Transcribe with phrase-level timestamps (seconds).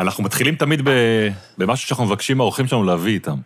[0.00, 0.88] אנחנו מתחילים תמיד
[1.58, 3.36] במשהו שאנחנו מבקשים מהאורחים שלנו להביא איתם.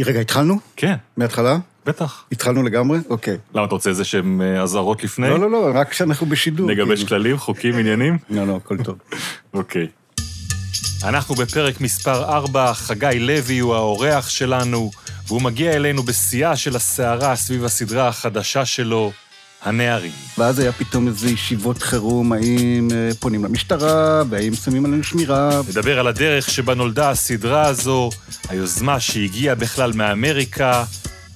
[0.00, 0.58] רגע, התחלנו?
[0.76, 1.58] כן, מההתחלה?
[1.86, 2.24] בטח.
[2.32, 2.98] התחלנו לגמרי?
[3.10, 3.36] אוקיי.
[3.54, 5.28] למה, אתה רוצה איזה שהם אה, אזהרות לפני?
[5.28, 6.70] לא, לא, לא, רק כשאנחנו בשידור.
[6.70, 7.08] נגבש כאילו.
[7.08, 8.18] כללים, חוקים, עניינים?
[8.30, 8.98] לא, לא, הכל טוב.
[9.54, 9.86] אוקיי.
[11.04, 14.90] אנחנו בפרק מספר 4, חגי לוי הוא האורח שלנו,
[15.28, 19.12] והוא מגיע אלינו בשיאה של הסערה סביב הסדרה החדשה שלו,
[19.68, 20.12] הנערים.
[20.38, 25.60] ואז היה פתאום איזה ישיבות חירום, האם אה, פונים למשטרה, והאם שמים עלינו שמירה.
[25.68, 28.10] נדבר על הדרך שבה נולדה הסדרה הזו,
[28.48, 30.84] היוזמה שהגיעה בכלל מאמריקה,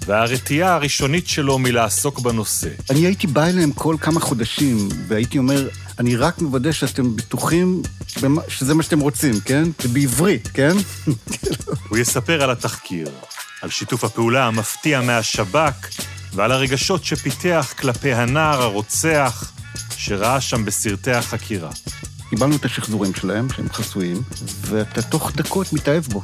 [0.06, 2.68] והרתיעה הראשונית שלו מלעסוק בנושא.
[2.90, 5.68] אני הייתי בא אליהם כל כמה חודשים, והייתי אומר,
[5.98, 7.82] אני רק מוודא שאתם בטוחים
[8.23, 9.64] במה- שזה מה שאתם רוצים, כן?
[9.82, 10.76] זה בעברית, כן?
[11.88, 13.09] הוא יספר על התחקיר,
[13.62, 15.88] על שיתוף הפעולה המפתיע מהשב"כ
[16.34, 19.52] ועל הרגשות שפיתח כלפי הנער הרוצח
[19.96, 21.70] שראה שם בסרטי החקירה.
[22.30, 24.23] קיבלנו את השחזורים שלהם, שהם חסויים,
[24.60, 26.23] ואתה תוך דקות מתאהב בו.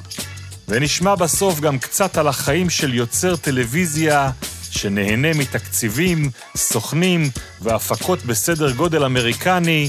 [0.68, 4.30] ונשמע בסוף גם קצת על החיים של יוצר טלוויזיה
[4.70, 7.30] שנהנה מתקציבים, סוכנים
[7.60, 9.88] והפקות בסדר גודל אמריקני,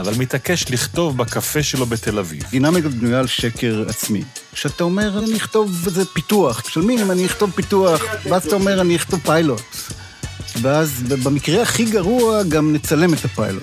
[0.00, 2.42] אבל מתעקש לכתוב בקפה שלו בתל אביב.
[2.50, 4.22] דינמיקה בנויה על שקר עצמי.
[4.54, 8.96] שאתה אומר, אני אכתוב איזה פיתוח, משלמים אם אני אכתוב פיתוח, ואז אתה אומר, אני
[8.96, 9.62] אכתוב פיילוט.
[10.62, 13.62] ואז במקרה הכי גרוע גם נצלם את הפיילוט.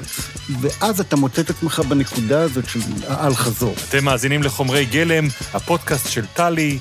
[0.62, 3.76] ואז אתה מוצא את עצמך בנקודה הזאת של האל-חזור.
[3.90, 6.80] אתם מאזינים לחומרי גלם, הפודקאסט של טלי,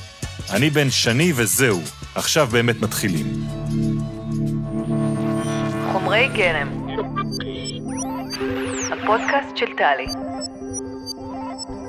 [0.50, 1.82] אני בן שני וזהו.
[2.14, 3.46] עכשיו באמת מתחילים.
[5.92, 6.83] חומרי גלם.
[9.04, 10.06] הפודקאסט של טלי.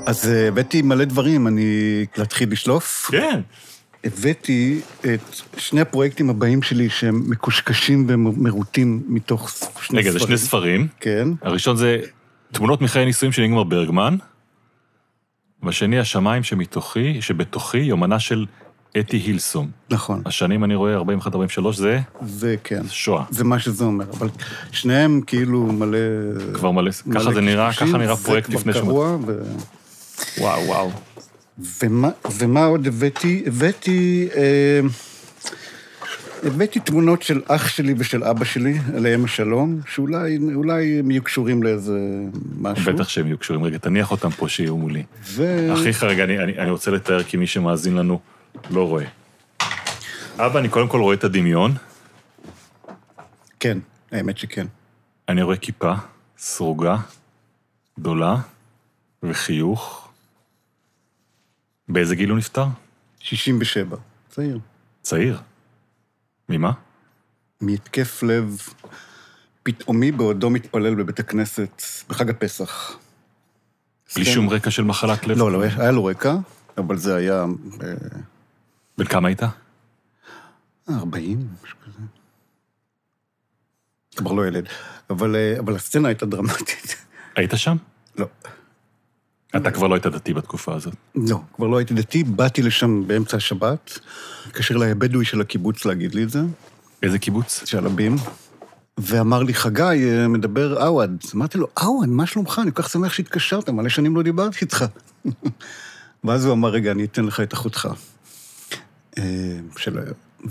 [0.05, 3.07] אז אה, הבאתי מלא דברים, אני להתחיל לשלוף.
[3.11, 3.41] כן.
[4.03, 9.49] הבאתי את שני הפרויקטים הבאים שלי שהם מקושקשים ומרוטים מתוך
[9.81, 10.87] שני רגע, זה שני ספרים.
[10.99, 11.27] כן.
[11.41, 11.99] הראשון זה
[12.51, 14.17] תמונות מחיי נישואים של אינגמר ברגמן,
[15.63, 18.45] והשני, השמיים שמתוכי, שבתוכי, יומנה של
[18.99, 19.69] אתי הילסום.
[19.89, 20.21] נכון.
[20.25, 21.01] השנים, אני רואה, 41-43,
[21.71, 22.81] זה זה כן.
[22.89, 23.23] שואה.
[23.29, 24.29] זה מה שזה אומר, אבל
[24.71, 25.97] שניהם כאילו מלא...
[26.53, 28.89] כבר מלא, מלא ככה זה נראה, ככה נראה פרויקט לפני זה שהוא...
[28.89, 29.41] כבר קרוע, ו...
[30.41, 30.91] וואו, וואו.
[31.83, 33.43] ומה, ומה עוד הבאתי?
[33.47, 34.27] הבאתי...
[34.35, 34.79] אה,
[36.43, 41.63] הבאתי תמונות של אח שלי ושל אבא שלי, עליהם השלום, שאולי אולי הם יהיו קשורים
[41.63, 41.99] לאיזה
[42.61, 42.93] משהו.
[42.93, 43.63] בטח שהם יהיו קשורים.
[43.63, 45.03] רגע, תניח אותם פה שיהיו מולי.
[45.23, 45.69] ו...
[45.73, 48.19] אחיך, רגע, אני, אני, אני רוצה לתאר כי מי שמאזין לנו
[48.69, 49.05] לא רואה.
[50.37, 51.71] אבא, אני קודם כל רואה את הדמיון,
[53.59, 53.77] כן,
[54.11, 54.67] האמת שכן.
[55.29, 55.93] אני רואה כיפה
[56.37, 56.97] סרוגה,
[57.99, 58.35] גדולה,
[59.23, 60.11] וחיוך.
[61.89, 62.65] באיזה גיל הוא נפטר?
[63.19, 63.97] 67,
[64.29, 64.59] צעיר.
[65.01, 65.41] צעיר.
[66.49, 66.71] ממה?
[67.61, 68.57] מהתקף לב
[69.63, 72.97] פתאומי בעודו מתפלל בבית הכנסת בחג הפסח.
[74.15, 74.31] בלי כן.
[74.31, 75.37] שום רקע של מחלת לב?
[75.37, 76.35] לא, לא, היה לו רקע,
[76.77, 77.45] אבל זה היה
[77.83, 77.93] אה,
[78.97, 79.41] בן כמה היית?
[80.89, 81.99] 40, משהו כזה.
[84.15, 84.67] כבר לא ילד.
[85.09, 86.95] אבל, אה, אבל הסצנה הייתה דרמטית.
[87.35, 87.77] היית שם?
[88.17, 88.25] לא.
[89.55, 90.93] אתה כבר לא היית דתי בתקופה הזאת.
[91.15, 93.99] לא, כבר לא הייתי דתי, באתי לשם באמצע השבת,
[94.47, 96.39] התקשר אליי הבדואי של הקיבוץ להגיד לי את זה,
[97.03, 97.65] איזה קיבוץ?
[97.65, 98.15] שלבים,
[98.97, 101.17] ואמר לי, חגי, אה, מדבר עווד.
[101.35, 102.61] אמרתי לו, עווד, מה שלומך?
[102.63, 104.85] אני כל כך שמח שהתקשרת, מלא שנים לא דיברתי איתך.
[106.23, 107.87] ואז הוא אמר, רגע, אני אתן לך את אחותך.
[109.17, 109.23] אה,
[109.77, 109.99] של...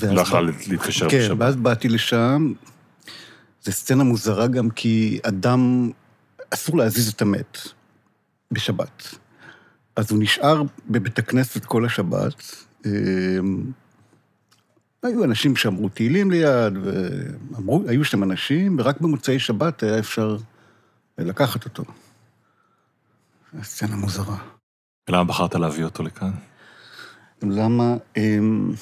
[0.03, 1.37] לא יכלה להתקשר כן, בשבת.
[1.41, 2.53] ואז באתי לשם.
[3.63, 5.91] זו סצנה מוזרה גם כי אדם,
[6.51, 7.59] אסור להזיז את המת
[8.51, 9.15] בשבת.
[9.97, 12.65] אז הוא נשאר בבית הכנסת כל השבת.
[12.87, 12.91] אמ,
[15.03, 20.37] היו אנשים שאמרו תהילים ליד, ואמרו, היו שם אנשים, ורק במוצאי שבת היה אפשר
[21.19, 21.85] לקחת אותו.
[23.63, 24.37] סצנה מוזרה.
[25.09, 26.31] למה בחרת להביא אותו לכאן?
[27.43, 27.97] למה...
[28.17, 28.73] אמ,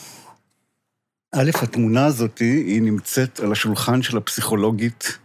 [1.35, 5.19] א', התמונה הזאת, היא נמצאת על השולחן של הפסיכולוגית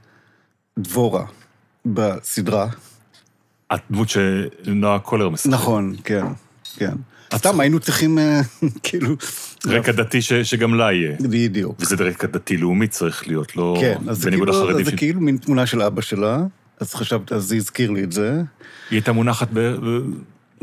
[0.80, 1.26] דבורה
[1.86, 2.68] בסדרה.
[3.70, 5.54] הדמות שנועה קולר משחקת.
[5.54, 6.26] נכון, כן,
[6.78, 6.96] כן.
[7.36, 8.42] סתם היינו צריכים, אה,
[8.84, 9.16] כאילו...
[9.66, 11.18] רקע דתי שגם לה יהיה.
[11.22, 11.76] בדיוק.
[11.80, 15.82] וזה רקע דתי-לאומי צריך להיות, לא כן, אז זה כאילו, זה כאילו מין תמונה של
[15.82, 16.44] אבא שלה,
[16.80, 18.32] אז חשבתי, אז זה הזכיר לי את זה.
[18.90, 19.78] היא הייתה מונחת ב...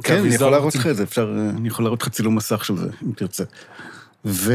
[0.02, 2.64] כן, אני יכול להראות לך את זה, אפשר, אה, אני יכול להראות לך צילום מסך
[2.64, 3.44] של זה, אם תרצה.
[4.24, 4.52] ו,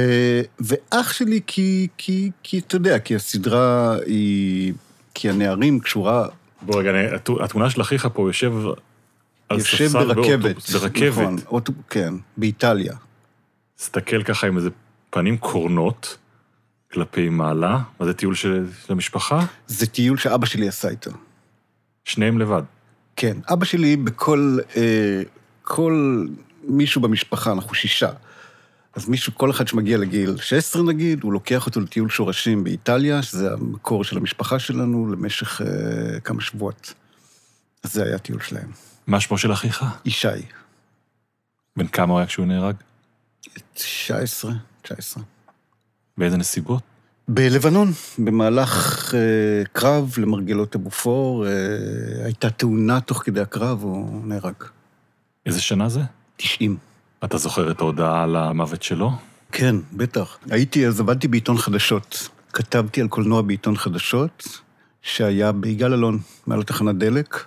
[0.60, 4.74] ואח שלי, כי, כי, כי אתה יודע, כי הסדרה היא...
[5.14, 6.28] כי הנערים קשורה,
[6.62, 6.92] בוא רגע,
[7.44, 8.54] התמונה של אחיך פה יושב
[9.50, 10.40] על יושב ספסל ברכבת.
[10.40, 11.12] באוטובוס, ברכבת.
[11.12, 12.94] נכון, אוטו, כן, באיטליה.
[13.80, 14.70] מסתכל ככה עם איזה
[15.10, 16.18] פנים קורנות
[16.92, 17.80] כלפי מעלה.
[18.00, 19.46] מה זה טיול של של המשפחה?
[19.68, 21.12] זה טיול שאבא שלי עשה איתו.
[22.06, 22.64] שניהם לבד.
[23.20, 23.38] כן.
[23.54, 24.58] אבא שלי בכל...
[24.76, 25.22] אה,
[25.62, 26.26] כל
[26.64, 28.10] מישהו במשפחה, אנחנו שישה.
[28.94, 33.54] אז מישהו, כל אחד שמגיע לגיל 16 נגיד, הוא לוקח אותו לטיול שורשים באיטליה, שזה
[33.54, 36.94] המקור של המשפחה שלנו, למשך אה, כמה שבועות.
[37.84, 38.72] אז זה היה הטיול שלהם.
[39.08, 39.86] מה שמו של אחיך?
[40.06, 40.28] ישי,
[41.78, 42.76] בן כמה הוא היה כשהוא נהרג?
[43.74, 44.52] 19,
[44.82, 45.24] 19.
[46.18, 46.84] באיזה נסיבות?
[47.32, 49.20] בלבנון, במהלך אה,
[49.74, 51.52] קרב למרגלות הבופור, אה,
[52.26, 54.54] הייתה תאונה תוך כדי הקרב, הוא נהרג.
[55.46, 56.00] איזה שנה זה?
[56.38, 56.78] 90.
[57.24, 59.12] אתה זוכר את ההודעה על המוות שלו?
[59.52, 60.38] כן, בטח.
[60.50, 62.30] הייתי, אז עבדתי בעיתון חדשות.
[62.54, 64.48] כתבתי על קולנוע בעיתון חדשות,
[65.02, 67.46] שהיה ביגאל אלון, מעל התחנת דלק.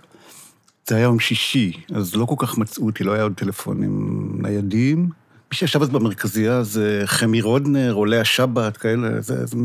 [0.87, 5.09] זה היה יום שישי, אז לא כל כך מצאו אותי, לא היה עוד טלפונים ניידים.
[5.53, 9.57] מי שישב אז במרכזייה זה חמי רודנר, עולה השבת, כאלה, זה, זה,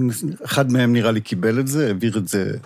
[0.45, 2.57] אחד מהם נראה לי קיבל את זה, העביר את זה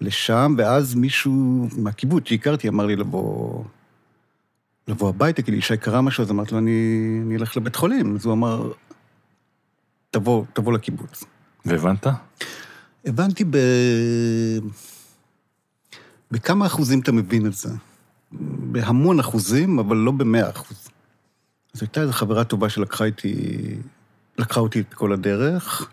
[0.00, 3.64] לשם, ואז מישהו מהקיבוץ שהכרתי אמר לי לבוא,
[4.88, 8.16] לבוא הביתה, כי לישי קרה משהו, אז אמרתי לו, אני, אני אלך לבית חולים.
[8.16, 8.72] אז הוא אמר,
[10.10, 11.24] תבוא, תבוא לקיבוץ.
[11.64, 12.06] והבנת?
[13.04, 13.56] הבנתי ב...
[16.30, 17.68] בכמה אחוזים אתה מבין את זה.
[18.72, 20.87] בהמון אחוזים, אבל לא במאה אחוז.
[21.78, 23.34] אז הייתה איזו חברה טובה שלקחה איתי,
[24.38, 25.90] לקחה אותי את כל הדרך,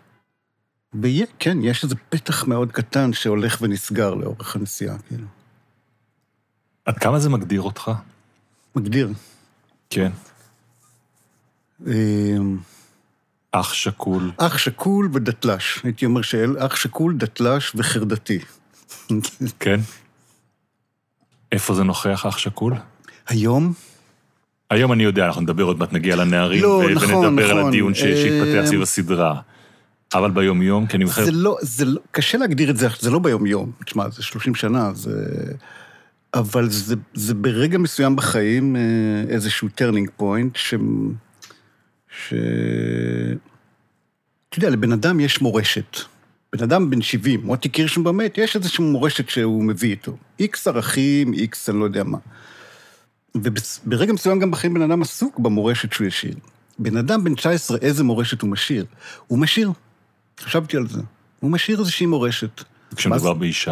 [1.02, 5.26] וכן, יש איזה פתח מאוד קטן שהולך ונסגר לאורך הנסיעה, כאילו.
[6.84, 7.90] עד כמה זה מגדיר אותך?
[8.76, 9.12] מגדיר.
[9.90, 10.12] כן.
[11.86, 12.58] אמ,
[13.52, 14.32] אח שכול.
[14.36, 15.84] אח שכול ודתל"ש.
[15.84, 18.38] הייתי אומר שאח שכול, דתל"ש וחרדתי.
[19.60, 19.80] כן.
[21.52, 22.74] איפה זה נוכח, אח שכול?
[23.26, 23.72] היום,
[24.70, 27.68] היום אני יודע, אנחנו נדבר עוד מעט, נגיע לנערים, לא, ו- נכון, ונדבר על נכון.
[27.68, 29.40] הדיון ש- שהתפתח אה, סביב הסדרה.
[30.14, 31.24] אבל ביום-יום, כי אני זוכר...
[31.24, 33.72] זה לא, זה לא, קשה להגדיר את זה, זה לא ביום-יום.
[33.84, 35.12] תשמע, זה 30 שנה, זה...
[36.34, 38.80] אבל זה, זה ברגע מסוים בחיים אה,
[39.28, 40.74] איזשהו turning point, ש...
[42.08, 42.34] ש...
[44.48, 45.96] אתה יודע, לבן אדם יש מורשת.
[46.52, 50.16] בן אדם בן 70, מוטי קירשנבאום מת, יש איזושהי מורשת שהוא מביא איתו.
[50.40, 52.18] איקס ערכים, איקס אני לא יודע מה.
[53.42, 56.34] וברגע מסוים גם בחיים בן אדם עסוק במורשת שהוא ישאיר.
[56.78, 58.84] בן אדם בן 19, איזה מורשת הוא משאיר?
[59.26, 59.72] הוא משאיר.
[60.40, 61.00] חשבתי על זה.
[61.40, 62.62] הוא משאיר איזושהי מורשת.
[62.96, 63.70] כשמדובר בישי,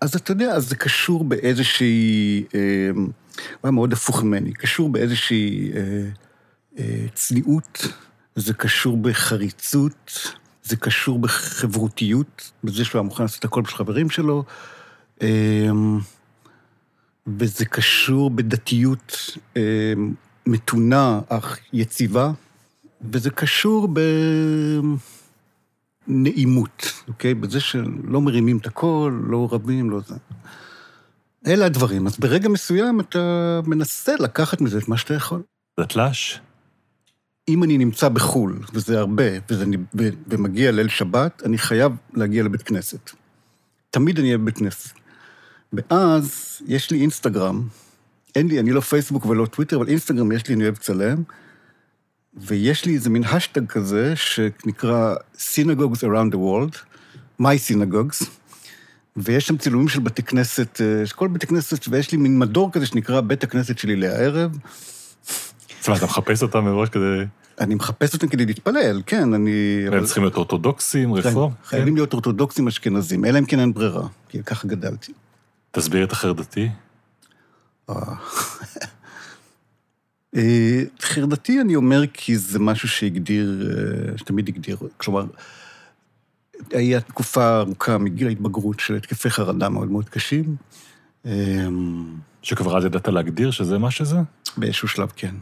[0.00, 2.44] אז אתה יודע, אז זה קשור באיזושהי...
[2.54, 2.60] אה,
[2.94, 5.80] הוא היה מאוד הפוך ממני, קשור באיזושהי אה,
[6.78, 7.86] אה, צניעות,
[8.36, 10.28] זה קשור בחריצות,
[10.62, 14.44] זה קשור בחברותיות, בזה שהוא היה מוכן לעשות הכל בשביל חברים שלו,
[15.22, 15.70] אה,
[17.26, 19.92] וזה קשור בדתיות אה,
[20.46, 22.32] מתונה אך יציבה,
[23.12, 24.00] וזה קשור ב...
[26.06, 27.34] נעימות, אוקיי?
[27.34, 30.14] בזה שלא מרימים את הקול, לא רבים, לא זה.
[31.46, 32.06] אלה הדברים.
[32.06, 35.42] אז ברגע מסוים אתה מנסה לקחת מזה את מה שאתה יכול.
[35.80, 36.38] דתל"ש,
[37.48, 39.64] אם אני נמצא בחו"ל, וזה הרבה, וזה,
[40.26, 43.10] ומגיע ליל שבת, אני חייב להגיע לבית כנסת.
[43.90, 45.01] תמיד אני אהיה בבית כנסת.
[45.72, 47.62] ואז יש לי אינסטגרם,
[48.34, 51.22] אין לי, אני לא פייסבוק ולא טוויטר, אבל אינסטגרם יש לי, אני אוהב לצלם,
[52.34, 56.76] ויש לי איזה מין השטג כזה שנקרא Synagogues around the world,
[57.40, 58.24] My Synagogues,
[59.16, 62.86] ויש שם צילומים של בתי כנסת, אה, כל בתי כנסת, ויש לי מין מדור כזה
[62.86, 64.58] שנקרא בית הכנסת שלי לערב.
[65.80, 67.24] זאת אומרת, אתה מחפש אותם מראש כדי...
[67.60, 69.84] אני מחפש אותם כדי להתפלל, כן, אני...
[69.92, 71.50] הם צריכים להיות אורתודוקסים, רפורם?
[71.64, 75.12] חייבים להיות אורתודוקסים אשכנזים, אלא אם כן אין ברירה, כי ככה גדלתי.
[75.72, 76.68] תסביר את החרדתי.
[77.90, 77.94] אה.
[80.36, 85.26] אה, חרדתי אני אומר כי זה משהו שהגדיר, אה, שתמיד הגדיר, כלומר,
[86.70, 90.56] היה תקופה ארוכה מגיל ההתבגרות של התקפי חרדה מאוד מאוד קשים.
[91.26, 91.66] אה,
[92.42, 94.16] שכבר אז ידעת להגדיר שזה מה שזה?
[94.56, 95.34] באיזשהו שלב כן.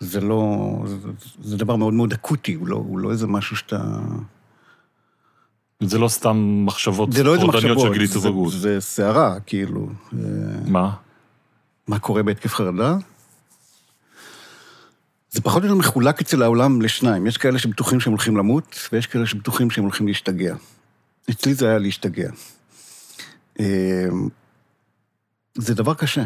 [0.00, 0.96] זה לא, זה,
[1.42, 3.98] זה דבר מאוד מאוד אקוטי, הוא לא, הוא לא איזה משהו שאתה...
[5.86, 8.52] זה לא סתם מחשבות לא טורדניות של גיל זה, התבגרות.
[8.52, 9.88] זה סערה, כאילו.
[10.66, 10.90] מה?
[11.88, 12.96] מה קורה בהתקף חרדה?
[15.30, 17.26] זה פחות או יותר מחולק אצל העולם לשניים.
[17.26, 20.54] יש כאלה שבטוחים שהם הולכים למות, ויש כאלה שבטוחים שהם הולכים להשתגע.
[21.30, 22.30] אצלי זה היה להשתגע.
[23.60, 24.08] אה,
[25.54, 26.24] זה דבר קשה.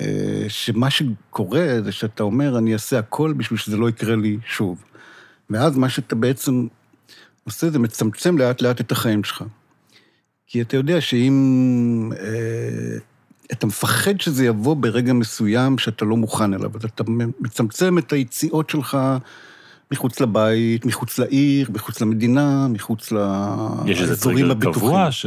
[0.00, 4.84] אה, שמה שקורה זה שאתה אומר, אני אעשה הכל בשביל שזה לא יקרה לי שוב.
[5.50, 6.66] ואז מה שאתה בעצם
[7.50, 9.44] עושה זה מצמצם לאט לאט את החיים שלך.
[10.46, 12.10] כי אתה יודע שאם...
[12.20, 12.98] אה,
[13.52, 17.04] אתה מפחד שזה יבוא ברגע מסוים שאתה לא מוכן אליו, אז אתה
[17.40, 18.98] מצמצם את היציאות שלך
[19.92, 23.12] מחוץ לבית, מחוץ לעיר, מחוץ למדינה, מחוץ
[23.86, 24.72] יש איזה לאזורים טריגר.
[24.72, 25.26] קבוע ש...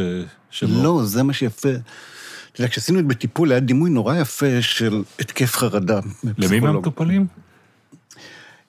[0.51, 1.69] שבו- לא, זה מה שיפה.
[1.69, 5.99] אתה יודע, כשעשינו את בטיפול, היה דימוי נורא יפה של התקף חרדה.
[6.37, 6.59] למי.
[6.59, 7.27] מהמטופלים?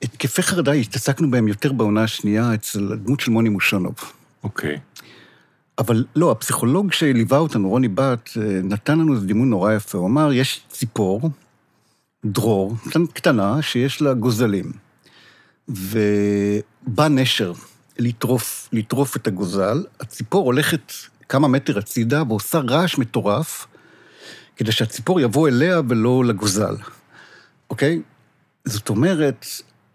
[0.04, 3.94] התקפי חרדה, התעסקנו בהם יותר בעונה השנייה אצל הדמות של מוני מושונוב.
[4.44, 4.78] אוקיי.
[5.78, 9.99] אבל לא, הפסיכולוג שליווה אותנו, רוני בת, אה, נתן לנו איזה דימוי נורא יפה.
[9.99, 11.30] הוא אמר, יש ציפור,
[12.25, 12.76] דרור,
[13.12, 14.73] קטנה, שיש לה גוזלים.
[15.68, 17.52] ובא נשר
[17.99, 20.92] לטרוף, לטרוף את הגוזל, הציפור הולכת
[21.28, 23.66] כמה מטר הצידה ועושה רעש מטורף,
[24.56, 26.76] כדי שהציפור יבוא אליה ולא לגוזל,
[27.70, 28.02] אוקיי?
[28.64, 29.46] זאת אומרת,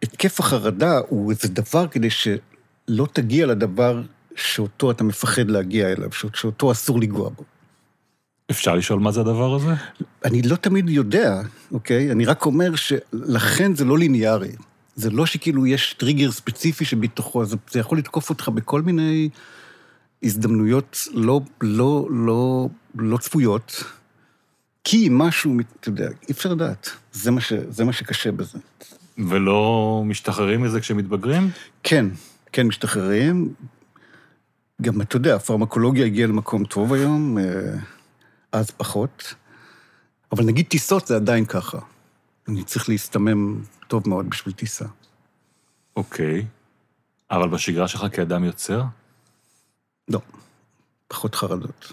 [0.04, 4.02] התקף החרדה הוא איזה דבר כדי שלא תגיע לדבר
[4.36, 7.44] שאותו אתה מפחד להגיע אליו, ש- שאותו אסור לנגוע בו.
[8.52, 9.74] אפשר לשאול מה זה הדבר הזה?
[10.26, 11.42] אני לא תמיד יודע,
[11.72, 12.12] אוקיי?
[12.12, 14.52] אני רק אומר שלכן זה לא ליניארי.
[14.96, 19.30] זה לא שכאילו יש טריגר ספציפי שבתוכו, זה, זה יכול לתקוף אותך בכל מיני
[20.24, 23.84] הזדמנויות לא, לא, לא, לא צפויות,
[24.84, 26.90] כי משהו, אתה יודע, אי אפשר לדעת.
[27.12, 28.58] זה מה, ש, זה מה שקשה בזה.
[29.28, 31.50] ולא משתחררים מזה כשמתבגרים?
[31.84, 32.06] כן,
[32.52, 33.54] כן משתחררים.
[34.82, 37.44] גם, אתה יודע, הפרמקולוגיה הגיעה למקום טוב היום, אה,
[38.52, 39.34] אז פחות.
[40.32, 41.78] אבל נגיד טיסות זה עדיין ככה.
[42.48, 44.86] אני צריך להסתמם טוב מאוד בשביל טיסה.
[45.96, 46.46] אוקיי.
[47.32, 48.84] אבל בשגרה שלך כאדם יוצר?
[50.08, 50.20] לא,
[51.08, 51.92] פחות חרדות.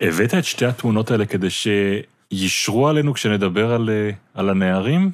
[0.00, 5.10] הבאת את שתי התמונות האלה כדי שישרו עלינו כשנדבר על, אה, על הנערים?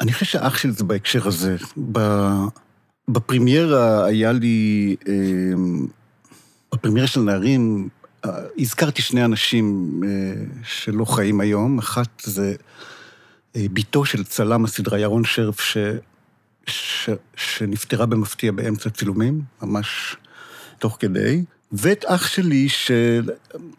[0.00, 1.56] אני חושב שאח שלי זה בהקשר הזה.
[1.92, 2.44] ב-
[3.08, 5.14] בפרימיירה היה לי, אה,
[6.74, 7.88] בפרימיירה של נערים,
[8.24, 10.08] אה, הזכרתי שני אנשים אה,
[10.64, 11.78] שלא חיים היום.
[11.78, 12.54] אחת זה
[13.56, 15.76] אה, בתו של צלם הסדרה ירון שרף, ש,
[16.66, 20.16] ש, שנפטרה במפתיע באמצע הצילומים, ממש
[20.78, 21.44] תוך כדי.
[21.72, 22.90] ואת אח שלי, ש...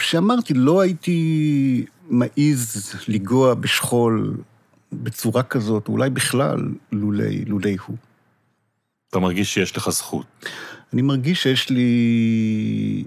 [0.02, 4.36] שאמרתי, לא הייתי מעז לנגוע בשכול
[4.94, 6.58] בצורה כזאת, אולי בכלל,
[6.92, 7.98] לולי, לולי הוא.
[9.10, 10.26] אתה מרגיש שיש לך זכות.
[10.94, 13.04] אני מרגיש שיש לי...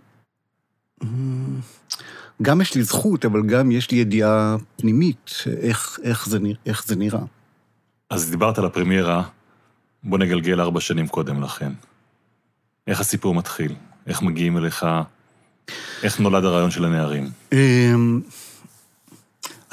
[1.02, 1.60] אמ,
[2.42, 6.86] גם יש לי זכות, אבל גם יש לי ידיעה פנימית, איך, איך, זה, נרא- איך
[6.86, 7.20] זה נראה.
[8.10, 9.22] אז דיברת על הפרמיירה,
[10.02, 11.72] בוא נגלגל ארבע שנים קודם לכן.
[12.86, 13.74] איך הסיפור מתחיל?
[14.06, 14.86] איך מגיעים אליך?
[16.02, 17.30] איך נולד הרעיון של הנערים?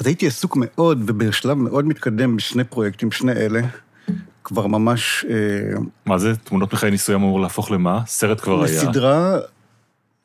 [0.02, 3.60] אז הייתי עסוק מאוד, ובשלב מאוד מתקדם בשני פרויקטים, שני אלה,
[4.44, 5.34] כבר ממש אה,
[6.06, 6.36] מה זה?
[6.36, 8.02] תמונות מחיי ניסוי אמור להפוך למה?
[8.06, 8.82] סרט כבר היה.
[8.82, 9.36] לסדרה,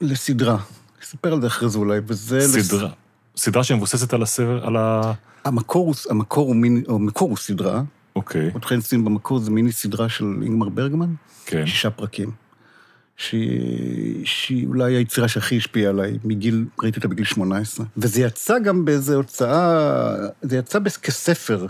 [0.02, 0.58] לסדרה.
[1.04, 2.38] אספר על זה אחרי זה אולי, וזה...
[2.38, 2.90] לס- סדרה.
[3.38, 5.14] סדרה שמבוססת על הסבר, על ה...
[5.46, 7.82] המקור המקור הוא מיני, או המקור הוא סדרה,
[8.16, 11.14] אוקיי, עוד חן במקור זה מיני סדרה של אינגמר ברגמן,
[11.46, 11.66] כן.
[11.66, 12.32] שישה פרקים.
[13.18, 17.86] שהיא, שהיא אולי היצירה שהכי השפיעה עליי, מגיל, ראיתי אותה בגיל 18.
[17.98, 21.66] וזה יצא גם באיזו הוצאה, זה יצא כספר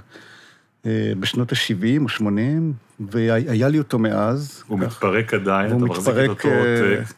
[0.86, 4.63] אה, בשנות ה-70 או 80, והיה לי אותו מאז.
[4.68, 4.86] הוא כך.
[4.86, 7.13] מתפרק עדיין, אתה מחזיק את אותו אה, עותק,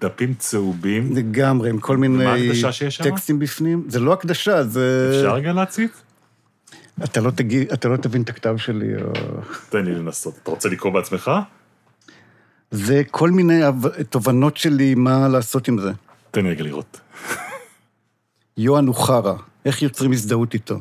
[0.00, 1.16] דפים צהובים.
[1.16, 2.50] לגמרי, עם כל מיני?
[3.02, 3.84] טקסטים בפנים.
[3.88, 5.10] זה לא הקדשה, זה...
[5.16, 6.02] אפשר רגע להציץ?
[7.04, 9.12] אתה לא, תגיד, אתה לא תבין את הכתב שלי, או...
[9.68, 10.34] תן לי לנסות.
[10.42, 11.30] אתה רוצה לקרוא בעצמך?
[12.70, 13.60] זה כל מיני
[14.10, 15.92] תובנות שלי מה לעשות עם זה.
[16.30, 17.00] תן לי רגע לראות.
[18.56, 20.80] יוהאן אוחרה, איך יוצרים הזדהות איתו?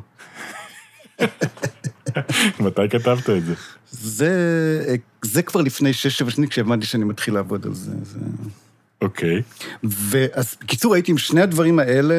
[2.60, 3.54] מתי כתבת את זה?
[3.92, 7.92] זה, זה כבר לפני שש-שבע שנים, כשהבנתי שאני מתחיל לעבוד על זה.
[8.04, 8.20] זה...
[9.02, 9.42] אוקיי.
[9.84, 12.16] ואז, בקיצור, הייתי עם שני הדברים האלה,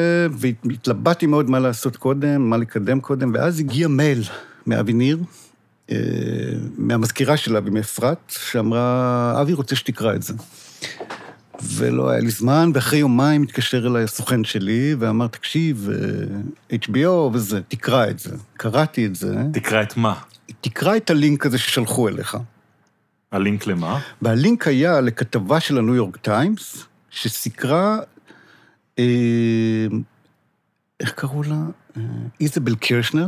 [0.63, 4.23] והתלבטתי מאוד מה לעשות קודם, מה לקדם קודם, ואז הגיע מייל
[4.67, 5.19] מאבי ניר,
[6.77, 10.33] מהמזכירה של אבי, מאפרת, שאמרה, אבי רוצה שתקרא את זה.
[11.63, 15.89] ולא היה לי זמן, ואחרי יומיים התקשר אליי הסוכן שלי, ואמר, תקשיב,
[16.71, 18.35] אה, HBO וזה, תקרא את זה.
[18.57, 20.13] קראתי את זה, תקרא את מה?
[20.61, 22.37] תקרא את הלינק הזה ששלחו אליך.
[23.31, 23.99] הלינק למה?
[24.21, 27.99] והלינק היה לכתבה של הניו יורק טיימס, שסיקרה,
[28.99, 29.85] אה,
[30.99, 31.61] איך קראו לה?
[31.97, 32.01] אה,
[32.41, 33.27] איזבל קירשנר,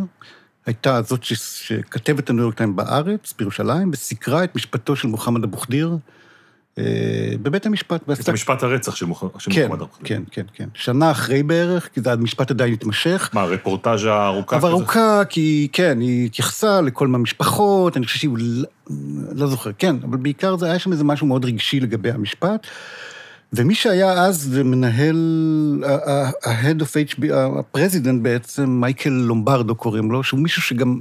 [0.67, 1.33] הייתה זאת ש-
[1.67, 5.97] שכתבת הניו יורק טיימס בארץ, בירושלים, וסיקרה את משפטו של מוחמד אבו ח'דיר
[6.77, 6.83] אה,
[7.41, 8.01] בבית המשפט.
[8.03, 10.07] את ועשתה- המשפט הרצח של מוח- של כן, מוחמד אבו ח'דיר.
[10.07, 10.69] כן, כן, כן.
[10.73, 13.29] שנה אחרי בערך, כי המשפט עדיין התמשך.
[13.33, 14.69] מה, רפורטאז'ה ארוכה אבל?
[14.69, 18.67] ארוכה, כי כן, היא התייחסה לכל מהמשפחות, אני חושב שהיא, לא,
[19.35, 22.67] לא זוכר, כן, אבל בעיקר זה היה שם איזה משהו מאוד רגשי לגבי המשפט.
[23.53, 25.17] ומי שהיה אז ומנהל,
[26.45, 30.99] ה-Head of HBO, ה-president בעצם, מייקל לומברדו קוראים לו, שהוא מישהו שגם,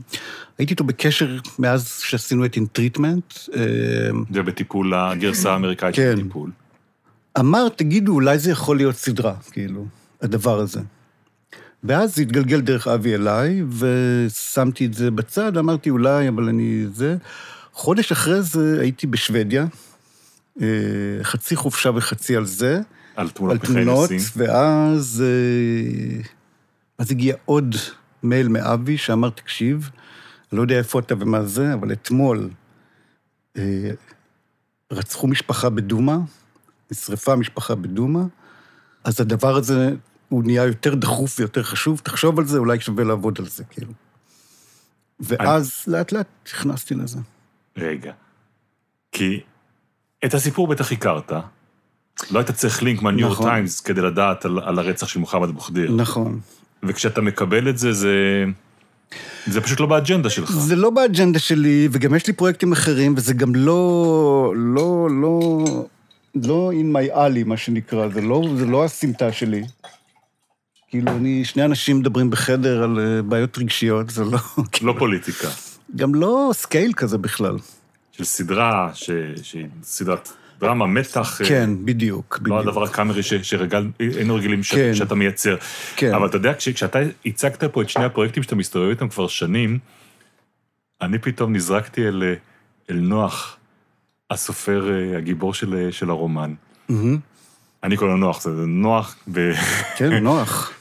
[0.59, 3.35] הייתי איתו בקשר מאז שעשינו את In Treatment.
[4.33, 6.15] זה בטיפול, הגרסה האמריקאית כן.
[6.17, 6.51] של טיפול.
[7.39, 9.87] אמר, תגידו, אולי זה יכול להיות סדרה, כאילו,
[10.23, 10.81] הדבר הזה.
[11.85, 17.17] ואז זה התגלגל דרך אבי אליי, ושמתי את זה בצד, אמרתי אולי, אבל אני זה.
[17.73, 19.69] חודש אחרי זה הייתי בשוודיה, אה,
[21.23, 22.81] חצי חופשה וחצי על זה.
[23.17, 24.43] על על תמונות תמונות, מחיי נשיא.
[24.43, 26.23] ואז אה,
[26.99, 27.77] אז הגיע עוד
[28.23, 29.91] מייל מאבי שאמר, תקשיב,
[30.53, 32.51] אני לא יודע איפה אתה ומה זה, אבל אתמול
[33.57, 33.91] אה,
[34.93, 36.17] רצחו משפחה בדומא,
[36.91, 38.23] נשרפה משפחה בדומא,
[39.05, 39.91] אז הדבר הזה,
[40.29, 43.93] הוא נהיה יותר דחוף ויותר חשוב, תחשוב על זה, אולי שווה לעבוד על זה, כאילו.
[45.21, 47.19] ואז לאט לאט נכנסתי לזה.
[47.77, 48.13] רגע.
[49.13, 49.41] כי
[50.27, 51.33] את הסיפור בטח הכרת.
[52.31, 53.51] לא היית צריך לינק מהניו יורק נכון.
[53.51, 55.93] טיימס כדי לדעת על, על הרצח של מוחמד בוכדיר.
[55.93, 56.41] נכון.
[56.83, 58.45] וכשאתה מקבל את זה, זה...
[59.47, 60.53] זה פשוט לא באג'נדה שלך.
[60.53, 65.65] זה לא באג'נדה שלי, וגם יש לי פרויקטים אחרים, וזה גם לא, לא, לא,
[66.35, 69.65] לא in my alley, מה שנקרא, זה לא, זה לא הסמטה שלי.
[70.89, 74.39] כאילו, אני, שני אנשים מדברים בחדר על אה, בעיות רגשיות, זה לא,
[74.83, 75.49] לא פוליטיקה.
[75.97, 77.57] גם לא סקייל כזה בכלל.
[78.17, 79.11] של סדרה, ש...
[79.43, 80.29] שהיא סדרת
[80.61, 81.41] דרמה, מתח.
[81.41, 82.59] אה, כן, בדיוק, לא בדיוק.
[82.69, 84.75] הדבר הקאמרי ש- שרגל, היינו רגילים ש...
[84.75, 84.95] כן.
[84.95, 85.57] שאתה מייצר.
[85.97, 86.15] כן.
[86.15, 86.69] אבל אתה יודע, כש...
[86.69, 89.79] כשאתה הצגת פה את שני הפרויקטים שאתה מסתובב איתם כבר שנים,
[91.03, 92.35] אני פתאום נזרקתי אל, אה,
[92.91, 93.57] אל נוח,
[94.31, 96.55] הסופר, אה, הגיבור של, של הרומן.
[96.89, 97.19] מהמם.
[97.83, 99.53] אני קורא לו נוח, זה נוח, ו...
[99.97, 100.73] כן, נוח.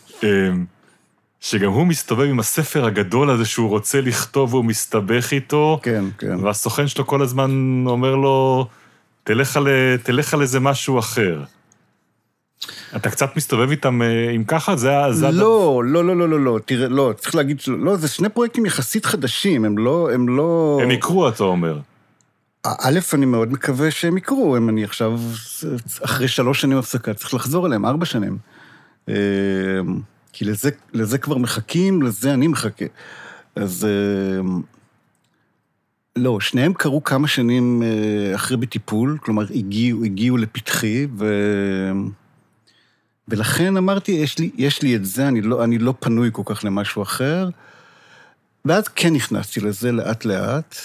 [1.45, 6.43] שגם הוא מסתובב עם הספר הגדול הזה שהוא רוצה לכתוב והוא מסתבך איתו, כן, כן.
[6.43, 7.51] והסוכן שלו כל הזמן
[7.87, 8.67] אומר לו,
[9.23, 9.67] תלך על,
[10.03, 11.43] תלך על איזה משהו אחר.
[12.95, 14.75] אתה קצת מסתובב איתם אה, עם ככה?
[14.75, 15.31] זה ה...
[15.31, 18.65] לא, לא, לא, לא, לא, לא, תראה, לא, צריך להגיד שלא, לא, זה שני פרויקטים
[18.65, 20.79] יחסית חדשים, הם לא, הם לא...
[20.83, 21.79] הם יקרו, אתה אומר.
[22.63, 25.19] א', אני מאוד מקווה שהם יקרו, אם אני עכשיו,
[26.03, 28.37] אחרי שלוש שנים הפסקה, צריך לחזור אליהם, ארבע שנים.
[30.37, 32.85] כי לזה, לזה כבר מחכים, לזה אני מחכה.
[33.55, 34.49] אז אה,
[36.15, 41.25] לא, שניהם קרו כמה שנים אה, אחרי בטיפול, כלומר, הגיעו, הגיעו לפתחי, ו...
[43.27, 46.65] ולכן אמרתי, יש לי, יש לי את זה, אני לא, אני לא פנוי כל כך
[46.65, 47.49] למשהו אחר.
[48.65, 50.75] ואז כן נכנסתי לזה לאט-לאט.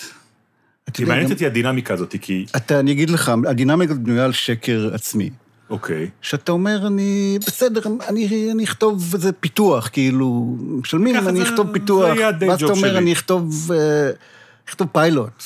[0.92, 2.46] כי מעניינת אותי הדינמיקה הזאת, כי...
[2.56, 5.30] אתה, אני אגיד לך, הדינמיקה בנויה על שקר עצמי.
[5.70, 6.10] אוקיי.
[6.22, 11.72] שאתה אומר, אני, בסדר, אני, אני אכתוב איזה פיתוח, כאילו, משלמים, ככה אני אכתוב זה
[11.72, 12.16] פיתוח.
[12.16, 12.98] יהיה ה-day ואז job אתה אומר, שלי.
[12.98, 14.10] אני אכתוב, אה,
[14.68, 15.44] אכתוב פיילוט.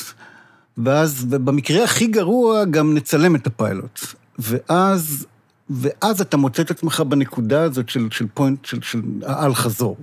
[0.79, 4.01] ואז, ובמקרה הכי גרוע, גם נצלם את הפיילוט.
[4.39, 5.27] ואז,
[5.71, 9.97] ואז אתה מוצא את עצמך בנקודה הזאת של, של פוינט, של, של האל-חזור.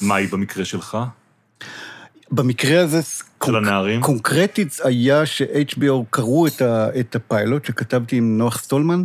[0.00, 0.98] מה היא במקרה שלך?
[2.30, 3.00] במקרה הזה,
[3.46, 4.00] של הנערים?
[4.00, 9.04] קונקרטית היה ש-HBO קראו את, ה, את הפיילוט שכתבתי עם נוח סטולמן,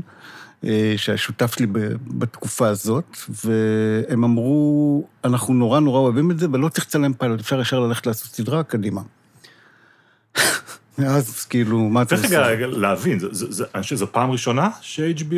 [0.98, 6.86] שהשותף שלי ב- בתקופה הזאת, והם אמרו, אנחנו נורא נורא אוהבים את זה, ולא צריך
[6.88, 9.02] לצלם פיילוט, אפשר ישר ללכת לעשות סדרה, קדימה.
[10.98, 12.42] ואז כאילו, מה אתה צריך עושה?
[12.42, 13.20] רגע להבין,
[13.76, 15.34] אני חושב שזו פעם ראשונה ש-HBO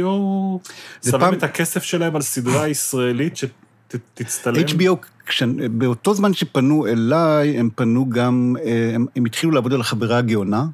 [1.03, 4.55] שמים פעם- את הכסף שלהם על סדרה ישראלית שתצטלם?
[4.65, 5.43] HBO, כש...
[5.71, 10.65] באותו זמן שפנו אליי, הם פנו גם, אה, הם, הם התחילו לעבוד על החברה הגאונה,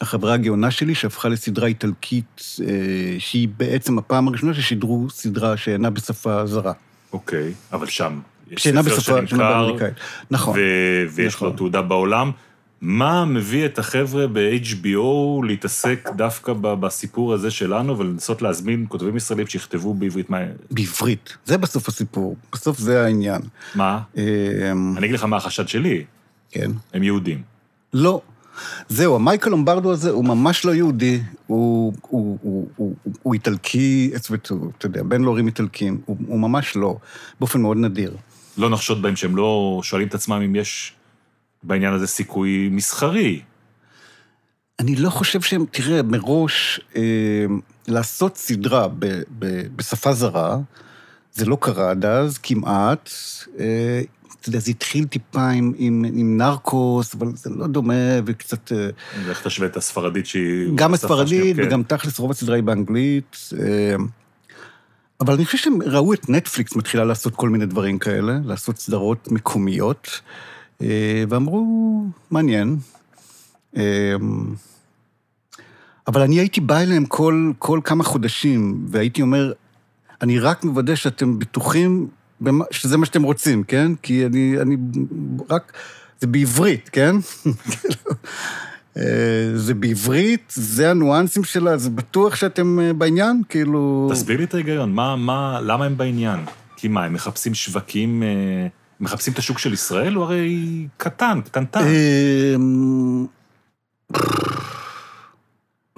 [0.00, 2.66] החברה הגאונה שלי, שהפכה לסדרה איטלקית, אה,
[3.18, 6.72] שהיא בעצם הפעם הראשונה ששידרו סדרה שאינה בשפה זרה.
[7.12, 8.20] אוקיי, אבל שם.
[8.50, 9.76] יש שאינה ספר בשפה, שנמכר.
[10.30, 10.58] נכון.
[10.58, 11.48] ו- ויש נכון.
[11.48, 12.30] לו תעודה בעולם.
[12.80, 19.94] מה מביא את החבר'ה ב-HBO להתעסק דווקא בסיפור הזה שלנו ולנסות להזמין כותבים ישראלים שיכתבו
[19.94, 20.30] בעברית?
[20.30, 20.38] מה?
[20.70, 21.36] בעברית.
[21.44, 23.40] זה בסוף הסיפור, בסוף זה העניין.
[23.74, 24.00] מה?
[24.16, 24.22] אה,
[24.96, 26.04] אני אגיד לך מה החשד שלי,
[26.50, 26.70] כן.
[26.94, 27.42] הם יהודים.
[27.92, 28.20] לא.
[28.88, 34.10] זהו, המייקל לומברדו הזה הוא ממש לא יהודי, הוא, הוא, הוא, הוא, הוא, הוא איטלקי,
[34.78, 36.96] אתה יודע, בן להורים איטלקים, הוא, הוא ממש לא,
[37.40, 38.16] באופן מאוד נדיר.
[38.56, 40.92] לא נחשוד בהם שהם לא שואלים את עצמם אם יש
[41.62, 43.40] בעניין הזה סיכוי מסחרי.
[44.78, 47.46] אני לא חושב שהם, תראה, מראש, אה,
[47.88, 49.06] לעשות סדרה ב,
[49.38, 50.58] ב, בשפה זרה,
[51.32, 53.10] זה לא קרה עד אז, כמעט.
[53.58, 54.00] אה,
[54.44, 58.72] אתה יודע, זה התחיל טיפה עם, עם, עם נרקוס, אבל זה לא דומה, וקצת...
[58.72, 58.88] אה,
[59.26, 60.68] ואיך תשווה את הספרדית שהיא...
[60.74, 61.62] גם הספרדית, השנייה, כן.
[61.66, 63.36] וגם תכלס רוב הסדרה היא באנגלית.
[63.60, 63.96] אה,
[65.20, 69.28] אבל אני חושב שהם ראו את נטפליקס מתחילה לעשות כל מיני דברים כאלה, לעשות סדרות
[69.32, 70.20] מקומיות,
[70.82, 71.66] אה, ואמרו,
[72.30, 72.76] מעניין.
[73.76, 74.14] אה,
[76.06, 79.52] אבל אני הייתי בא אליהם כל, כל כמה חודשים, והייתי אומר,
[80.22, 82.08] אני רק מוודא שאתם בטוחים
[82.44, 83.94] במה, שזה מה שאתם רוצים, כן?
[84.02, 84.76] כי אני, אני
[85.50, 85.72] רק...
[86.20, 87.16] זה בעברית, כן?
[88.96, 89.02] אה,
[89.54, 94.08] זה בעברית, זה הניואנסים שלה, זה בטוח שאתם אה, בעניין, כאילו...
[94.12, 96.40] תסביר לי את ההיגיון, מה, מה, למה הם בעניין?
[96.76, 98.66] כי מה, הם מחפשים שווקים, אה,
[99.00, 100.14] מחפשים את השוק של ישראל?
[100.14, 101.84] הוא הרי קטן, קטנטן.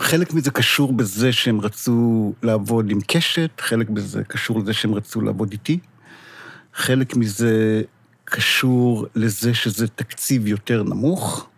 [0.01, 5.21] חלק מזה קשור בזה שהם רצו לעבוד עם קשת, חלק מזה קשור לזה שהם רצו
[5.21, 5.79] לעבוד איתי,
[6.77, 7.83] חלק מזה
[8.25, 11.49] קשור לזה שזה תקציב יותר נמוך.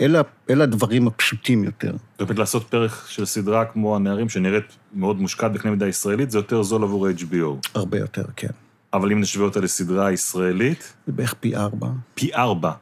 [0.00, 0.20] אלה,
[0.50, 1.92] אלה הדברים הפשוטים יותר.
[2.12, 6.38] זאת אומרת, לעשות פרק של סדרה כמו הנערים, שנראית מאוד מושקעת בקנה מידה ישראלית, זה
[6.38, 7.68] יותר זול עבור HBO.
[7.74, 8.48] הרבה יותר, כן.
[8.92, 11.88] אבל אם נשווה אותה לסדרה ישראלית, זה בערך פי ארבע.
[12.14, 12.72] פי ארבע.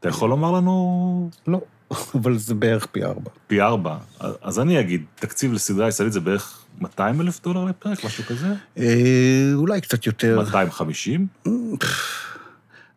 [0.00, 1.60] אתה יכול לומר לנו לא,
[2.14, 3.30] אבל זה בערך פי ארבע.
[3.46, 3.96] פי ארבע?
[4.42, 8.46] אז אני אגיד, תקציב לסדרה ישראלית זה בערך 200 אלף דולר לפרק, משהו כזה?
[8.78, 10.38] אה, אולי קצת יותר.
[10.38, 11.26] 250?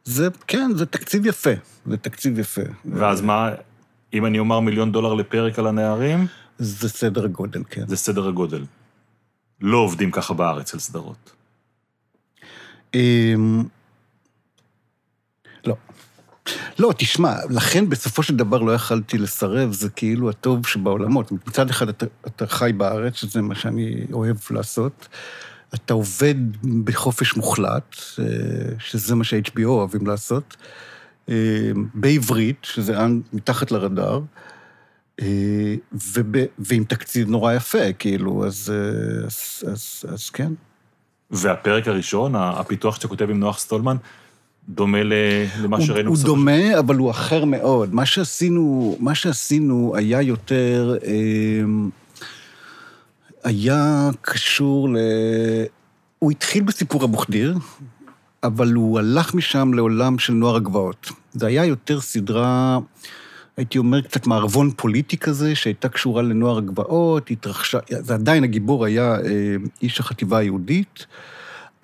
[0.04, 1.50] זה, כן, זה תקציב יפה.
[1.86, 2.62] זה תקציב יפה.
[2.86, 3.50] ואז מה,
[4.14, 7.88] אם אני אומר מיליון דולר לפרק על הנערים, זה סדר גודל, כן.
[7.88, 8.66] זה סדר הגודל.
[9.62, 11.32] לא עובדים ככה בארץ על סדרות.
[16.80, 16.94] לא.
[16.98, 21.32] תשמע, לכן בסופו של דבר לא יכלתי לסרב, זה כאילו הטוב שבעולמות.
[21.32, 25.08] מצד אחד אתה, אתה חי בארץ, שזה מה שאני אוהב לעשות.
[25.76, 26.36] אתה עובד
[26.84, 28.26] בחופש מוחלט, אה,
[28.80, 30.58] שזה מה שה-HBO אוהבים לעשות,
[31.30, 31.36] אה,
[31.94, 32.98] בעברית, שזה
[33.34, 34.20] מתחת לרדאר,
[35.22, 38.74] אה, וב, ועם תקציב נורא יפה, כאילו, אז,
[39.26, 40.52] אז, אז, אז כן.
[41.32, 43.98] והפרק הראשון, הפיתוח שאתה כותב עם נוח סטולמן,
[44.70, 46.26] דומה למה הוא, שראינו הוא בסוף.
[46.26, 47.94] דומה, אבל הוא אחר מאוד.
[47.94, 51.12] מה שעשינו, מה שעשינו היה יותר, אה,
[53.44, 54.98] היה קשור ל...
[56.20, 57.58] הוא התחיל בסיפור אבו חדיר,
[58.44, 61.12] אבל הוא הלך משם לעולם של נוער הגבעות.
[61.34, 62.80] זה היה יותר סדרה,
[63.58, 69.16] הייתי אומר, קצת מערבון פוליטי כזה, שהייתה קשורה לנוער הגבעות, התרחשה, זה עדיין הגיבור היה
[69.16, 71.06] אה, איש החטיבה היהודית,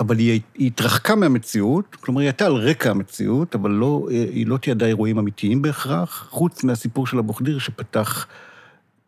[0.02, 4.58] אבל היא, היא התרחקה מהמציאות, כלומר, היא הייתה על רקע המציאות, אבל לא, היא לא
[4.58, 8.28] תיעדה אירועים אמיתיים בהכרח, חוץ מהסיפור של אבו חדיר שפתח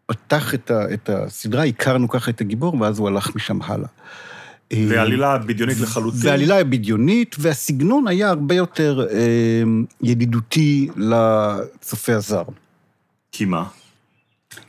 [0.06, 3.88] פתח את, ה, את הסדרה, הכרנו ככה את הגיבור, ואז הוא הלך משם הלאה.
[4.71, 6.19] אה, ועלילה בדיונית לחלוטין.
[6.23, 9.63] והעלילה היא בדיונית, והסגנון היה הרבה יותר אה,
[10.01, 12.43] ידידותי לצופה הזר.
[13.32, 13.63] כי מה?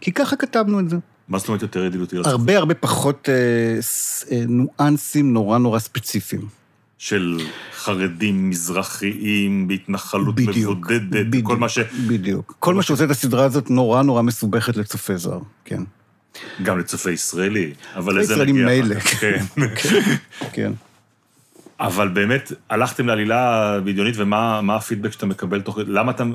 [0.00, 0.96] כי ככה כתבנו את זה.
[1.28, 2.16] מה זאת אומרת יותר ידידותי?
[2.24, 3.34] הרבה הרבה פחות אה,
[4.32, 6.48] אה, ניואנסים נורא נורא ספציפיים.
[6.98, 7.40] של
[7.76, 11.78] חרדים מזרחיים בהתנחלות בדיוק, מבודדת, בדיוק, כל מה ש...
[12.08, 12.54] בדיוק.
[12.58, 15.82] כל מה שעושה את הסדרה הזאת נורא נורא מסובכת לצופה זר, כן.
[16.62, 18.66] גם לצופה ישראלי, אבל לזה ישראלי נגיע.
[18.66, 19.00] מילא.
[19.20, 19.44] כן.
[20.52, 20.72] כן.
[21.80, 25.78] אבל באמת, הלכתם לעלילה בדיונית, ומה מה הפידבק שאתה מקבל תוך?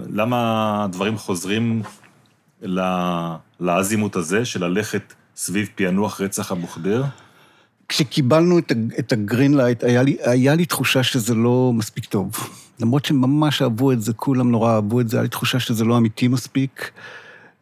[0.10, 1.82] למה, הדברים חוזרים
[3.60, 7.04] לעזאזל הזה, של ללכת סביב פענוח רצח אבו ח'דיר?
[7.89, 8.60] כשקיבלנו
[9.00, 12.32] את, ה-green light, היה לי, היה לי תחושה שזה לא מספיק טוב.
[12.80, 15.98] למרות שממש אהבו את זה, כולם נורא אהבו את זה, היה לי תחושה שזה לא
[15.98, 16.91] אמיתי מספיק,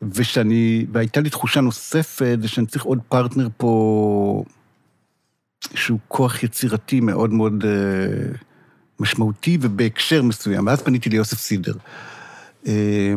[0.01, 4.43] ושאני, והייתה לי תחושה נוספת, זה שאני צריך עוד פרטנר פה,
[5.75, 8.33] שהוא כוח יצירתי מאוד מאוד אה,
[8.99, 10.67] משמעותי ובהקשר מסוים.
[10.67, 11.73] ואז פניתי ליוסף סידר.
[12.67, 13.13] אה,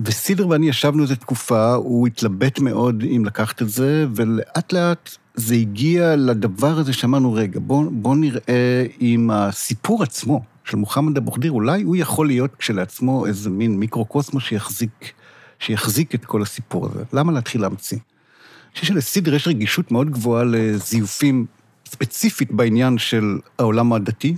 [0.00, 5.54] וסידר ואני ישבנו איזו תקופה, הוא התלבט מאוד אם לקחת את זה, ולאט לאט זה
[5.54, 11.52] הגיע לדבר הזה שאמרנו, רגע, בוא, בוא נראה אם הסיפור עצמו של מוחמד אבו ח'דיר,
[11.52, 15.12] אולי הוא יכול להיות כשלעצמו איזה מין מיקרוקוסמוס שיחזיק,
[15.58, 17.04] שיחזיק את כל הסיפור הזה.
[17.12, 17.98] למה להתחיל להמציא?
[17.98, 21.46] אני חושב שלסידר יש רגישות מאוד גבוהה לזיופים,
[21.88, 24.36] ספציפית בעניין של העולם הדתי.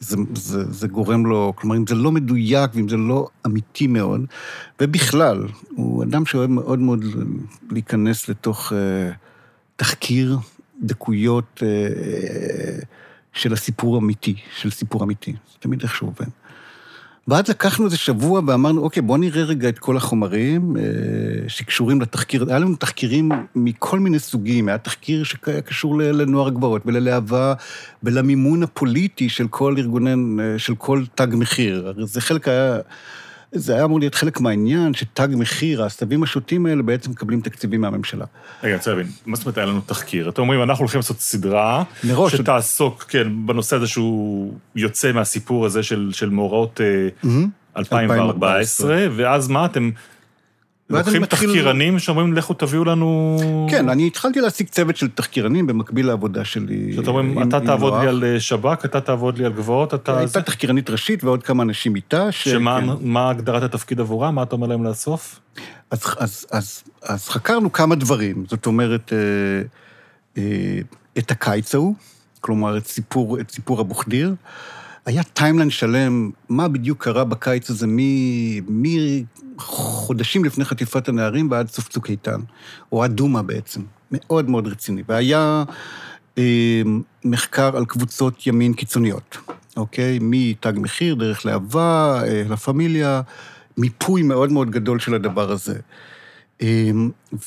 [0.00, 4.24] זה, זה, זה גורם לו, כלומר, אם זה לא מדויק ואם זה לא אמיתי מאוד,
[4.80, 7.04] ובכלל, הוא אדם שאוהב מאוד מאוד
[7.70, 9.10] להיכנס לתוך אה,
[9.76, 10.38] תחקיר
[10.82, 12.78] דקויות אה, אה,
[13.32, 15.32] של הסיפור האמיתי, של סיפור אמיתי.
[15.32, 16.30] זה תמיד איך שהוא עובד.
[17.28, 20.82] ואז לקחנו איזה שבוע ואמרנו, אוקיי, בואו נראה רגע את כל החומרים אה,
[21.48, 22.44] שקשורים לתחקיר.
[22.48, 27.54] היה לנו תחקירים מכל מיני סוגים, היה תחקיר שהיה קשור לנוער הגבעות וללהבה
[28.02, 31.88] ולמימון הפוליטי של כל ארגוני, אה, של כל תג מחיר.
[31.88, 32.78] הרי זה חלק היה...
[33.58, 38.24] זה היה אמור להיות חלק מהעניין, שתג מחיר, העשבים השוטים האלה בעצם מקבלים תקציבים מהממשלה.
[38.62, 40.28] רגע, אני רוצה להבין, מה זאת אומרת היה לנו תחקיר?
[40.28, 42.34] אתם אומרים, אנחנו הולכים לעשות סדרה, מראש.
[42.34, 47.48] שתעסוק, כן, בנושא הזה שהוא יוצא מהסיפור הזה של, של מאורעות אה, מהמם.
[47.76, 49.90] 2014, ואז מה, אתם
[50.90, 53.36] לוקחים מתחיל- תחקירנים שאומרים, לכו תביאו לנו...
[53.70, 56.92] כן, אני התחלתי להשיג צוות של תחקירנים במקביל לעבודה שלי.
[56.96, 57.94] שאתה אומר, עם- אתה תעבוד.
[58.02, 60.18] לי על אה, שב"כ, אתה תעבוד לי על גבעות, אתה...
[60.18, 62.32] הייתה תחקירנית ראשית ועוד כמה אנשים איתה.
[62.32, 62.86] ש- שמה כן.
[63.00, 64.30] מה הגדרת התפקיד עבורה?
[64.30, 65.40] מה אתה אומר להם לאסוף?
[65.90, 68.44] אז, אז, אז, אז חקרנו כמה דברים.
[68.48, 69.18] זאת אומרת, אה,
[70.42, 70.78] אה,
[71.18, 71.94] את הקיץ ההוא,
[72.40, 74.34] כלומר, את סיפור, את סיפור אבו-חדיר.
[75.06, 77.86] היה timeline שלם, מה בדיוק קרה בקיץ הזה
[78.68, 82.40] מחודשים לפני חטיפת הנערים ועד סוף צוק איתן,
[82.92, 83.80] או עד דומא בעצם.
[84.12, 85.02] מאוד מאוד רציני.
[85.08, 85.64] והיה
[86.38, 86.82] אה,
[87.24, 89.38] מחקר על קבוצות ימין קיצוניות,
[89.76, 90.18] אוקיי?
[90.20, 93.20] מתג מחיר, דרך להב"ה, אה, לה פמיליה,
[93.76, 95.78] מיפוי מאוד מאוד גדול של הדבר הזה.
[96.62, 96.90] אה,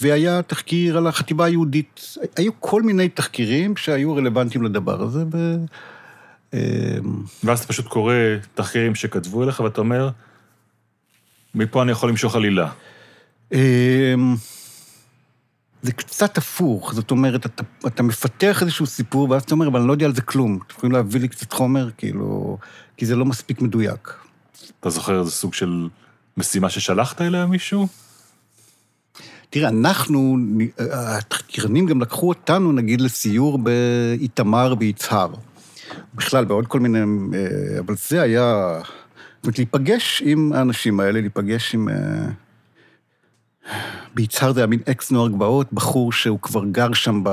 [0.01, 2.15] והיה תחקיר על החטיבה היהודית.
[2.35, 5.55] היו כל מיני תחקירים שהיו רלוונטיים לדבר הזה, ו...
[6.53, 6.59] אה,
[7.43, 8.13] ואז אתה פשוט קורא
[8.55, 10.09] תחקירים שכתבו אליך, ואתה אומר,
[11.55, 12.69] מפה אני יכול למשוך עלילה.
[13.53, 14.15] אה,
[15.81, 19.87] זה קצת הפוך, זאת אומרת, אתה, אתה מפתח איזשהו סיפור, ואז אתה אומר, אבל אני
[19.87, 20.59] לא יודע על זה כלום.
[20.67, 22.57] אתם יכולים להביא לי קצת חומר, כאילו,
[22.97, 24.13] כי זה לא מספיק מדויק.
[24.79, 25.87] אתה זוכר איזה סוג של
[26.37, 27.87] משימה ששלחת אליה מישהו?
[29.49, 30.37] תראה, אנחנו,
[30.91, 35.33] התחקירנים גם לקחו אותנו, נגיד, לסיור באיתמר ביצהר.
[36.15, 36.99] בכלל, בעוד כל מיני...
[36.99, 38.79] אה, אבל זה היה...
[39.35, 41.89] זאת אומרת, להיפגש עם האנשים האלה, להיפגש עם...
[41.89, 42.29] אה,
[44.15, 47.29] ביצהר זה היה מין אקס נוער גבעות, בחור שהוא כבר גר שם ב...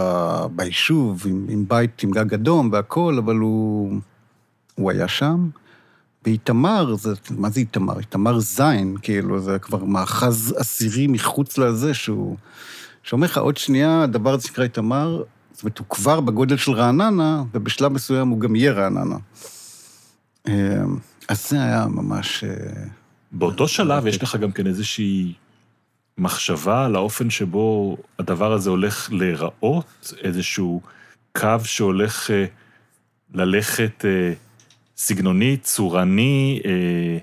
[0.57, 3.93] ביישוב, עם, עם בית עם גג אדום והכול, אבל הוא,
[4.75, 5.49] הוא היה שם.
[6.25, 7.99] באיתמר, זה, מה זה איתמר?
[7.99, 12.37] איתמר זין, כאילו, זה כבר מאחז עשירי מחוץ לזה, שהוא...
[13.03, 15.23] שאומר לך, עוד שנייה, הדבר הזה שנקרא איתמר,
[15.57, 19.17] זאת אומרת, הוא כבר בגודל של רעננה, ובשלב מסוים הוא גם יהיה רעננה.
[20.49, 20.53] אמ,
[21.29, 22.45] אז זה היה ממש...
[22.45, 22.85] אה,
[23.33, 25.33] באותו שלב יש לך גם כן איזושהי
[26.19, 30.81] מחשבה על האופן שבו הדבר הזה הולך להיראות, איזשהו
[31.39, 32.45] קו שהולך אה,
[33.35, 34.33] ללכת אה,
[34.97, 37.19] סגנוני, צורני, אה,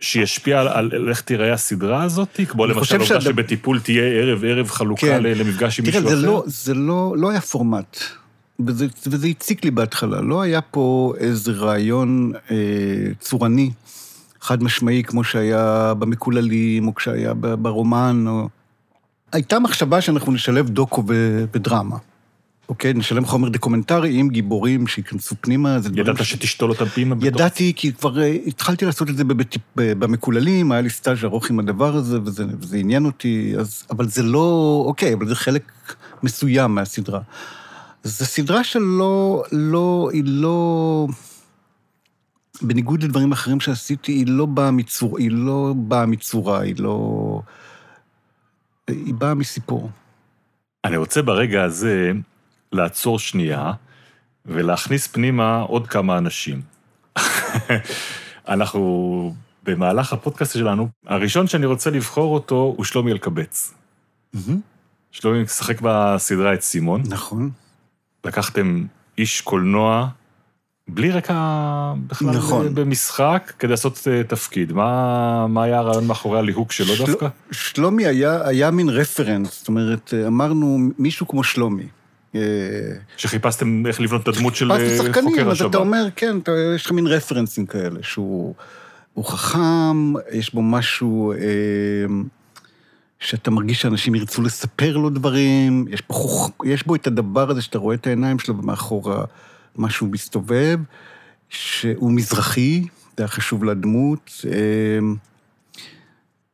[0.00, 2.40] שישפיע על, על איך תיראה הסדרה הזאת?
[2.48, 3.20] כמו למשל העובדה שעד...
[3.20, 5.22] שבטיפול תהיה ערב-ערב חלוקה כן.
[5.22, 6.26] למפגש עם תראה, מישהו זה אחר?
[6.26, 7.96] לא, זה לא, לא היה פורמט.
[8.66, 10.20] וזה, וזה הציק לי בהתחלה.
[10.20, 12.56] לא היה פה איזה רעיון אה,
[13.20, 13.70] צורני,
[14.40, 18.48] חד משמעי, כמו שהיה במקוללים, או כשהיה ברומן, או...
[19.32, 21.04] הייתה מחשבה שאנחנו נשלב דוקו
[21.52, 21.96] ודרמה.
[22.68, 22.92] אוקיי?
[22.92, 25.78] נשלב חומר דוקומנטרי עם גיבורים שייכנסו פנימה.
[25.94, 26.30] ידעת ש...
[26.30, 27.16] שתשתול אותם פנימה?
[27.20, 29.56] ידעתי, כי כבר אה, התחלתי לעשות את זה בבט...
[29.76, 33.86] במקוללים, היה לי סטאז' ארוך עם הדבר הזה, וזה, וזה עניין אותי, אז...
[33.90, 34.84] אבל זה לא...
[34.86, 35.72] אוקיי, אבל זה חלק
[36.22, 37.20] מסוים מהסדרה.
[38.04, 39.42] זו סדרה שלא...
[39.52, 40.10] לא...
[40.12, 41.06] היא לא...
[42.62, 45.18] בניגוד לדברים אחרים שעשיתי, היא לא באה מצור...
[45.18, 47.40] היא לא באה מצורה, היא לא...
[48.88, 49.90] היא באה מסיפור.
[50.84, 52.12] אני רוצה ברגע הזה
[52.72, 53.72] לעצור שנייה
[54.46, 56.60] ולהכניס פנימה עוד כמה אנשים.
[58.48, 63.74] אנחנו, במהלך הפודקאסט שלנו, הראשון שאני רוצה לבחור אותו הוא שלומי אלקבץ.
[65.10, 67.02] שלומי משחק בסדרה את סימון.
[67.08, 67.50] נכון.
[68.24, 68.84] לקחתם
[69.18, 70.08] איש קולנוע
[70.88, 71.34] בלי רקע
[72.06, 72.74] בכלל נכון.
[72.74, 74.72] במשחק, כדי לעשות אה, תפקיד.
[74.72, 77.06] מה, מה היה הרעיון מאחורי הליהוק שלו של...
[77.06, 77.28] דווקא?
[77.50, 81.86] שלומי היה, היה מין רפרנס, זאת אומרת, אמרנו מישהו כמו שלומי.
[82.36, 85.70] אה, שחיפשתם איך לבנות את הדמות של חיפשתי אה, חוקר שחקנים, אז השב"כ.
[85.70, 88.54] אתה אומר, כן, אתה, יש לך מין רפרנסים כאלה, שהוא
[89.14, 91.38] הוא חכם, יש בו משהו אה,
[93.20, 96.48] שאתה מרגיש שאנשים ירצו לספר לו דברים, יש בו.
[96.64, 99.24] יש בו את הדבר הזה שאתה רואה את העיניים שלו ומאחורה
[99.76, 100.78] משהו מסתובב,
[101.48, 102.82] שהוא מזרחי,
[103.16, 104.98] זה היה חשוב לדמות, אה,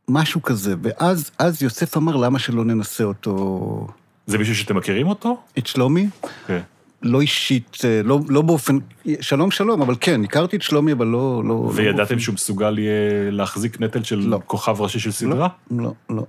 [0.09, 0.75] משהו כזה.
[0.83, 3.87] ואז אז יוסף אמר, למה שלא ננסה אותו,
[4.26, 5.40] זה מישהו שאתם מכירים אותו?
[5.58, 6.08] את שלומי?
[6.46, 6.61] כן.
[7.02, 8.78] לא אישית, אה, לא, לא באופן,
[9.20, 11.42] שלום שלום, אבל כן, הכרתי את שלומי, אבל לא...
[11.44, 12.92] לא לא וידעתם באופן- שהוא מסוגל יהיה
[13.30, 14.40] להחזיק נטל של לא.
[14.46, 15.48] כוכב ראשי של סדרה?
[15.70, 16.24] לא, לא.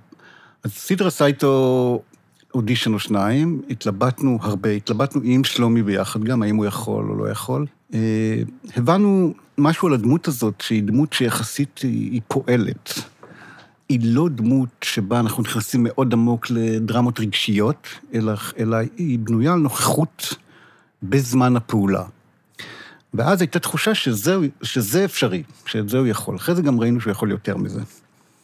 [0.64, 2.02] אז סידרה עשה איתו
[2.54, 7.30] אודישן או שניים, התלבטנו הרבה, התלבטנו עם שלומי ביחד גם, האם הוא יכול או לא
[7.30, 7.66] יכול.
[7.94, 7.98] אה,
[8.76, 13.00] הבנו משהו על הדמות הזאת, שהיא דמות שיחסית היא פועלת.
[13.88, 19.58] היא לא דמות שבה אנחנו נכנסים מאוד עמוק לדרמות רגשיות, אלא, אלא היא בנויה על
[19.58, 20.34] נוכחות
[21.02, 22.04] בזמן הפעולה.
[23.14, 26.36] ואז הייתה תחושה שזה, שזה אפשרי, שאת זה הוא יכול.
[26.36, 27.80] אחרי זה גם ראינו שהוא יכול יותר מזה.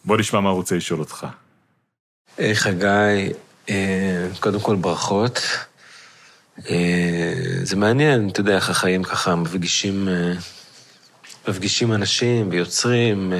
[0.05, 1.26] בוא נשמע מה הוא רוצה לשאול אותך.
[2.38, 3.33] היי חגי,
[3.70, 5.40] אה, קודם כל ברכות.
[6.70, 10.33] אה, זה מעניין, אתה יודע איך החיים ככה מפגישים, אה,
[11.48, 13.33] מפגישים אנשים ויוצרים,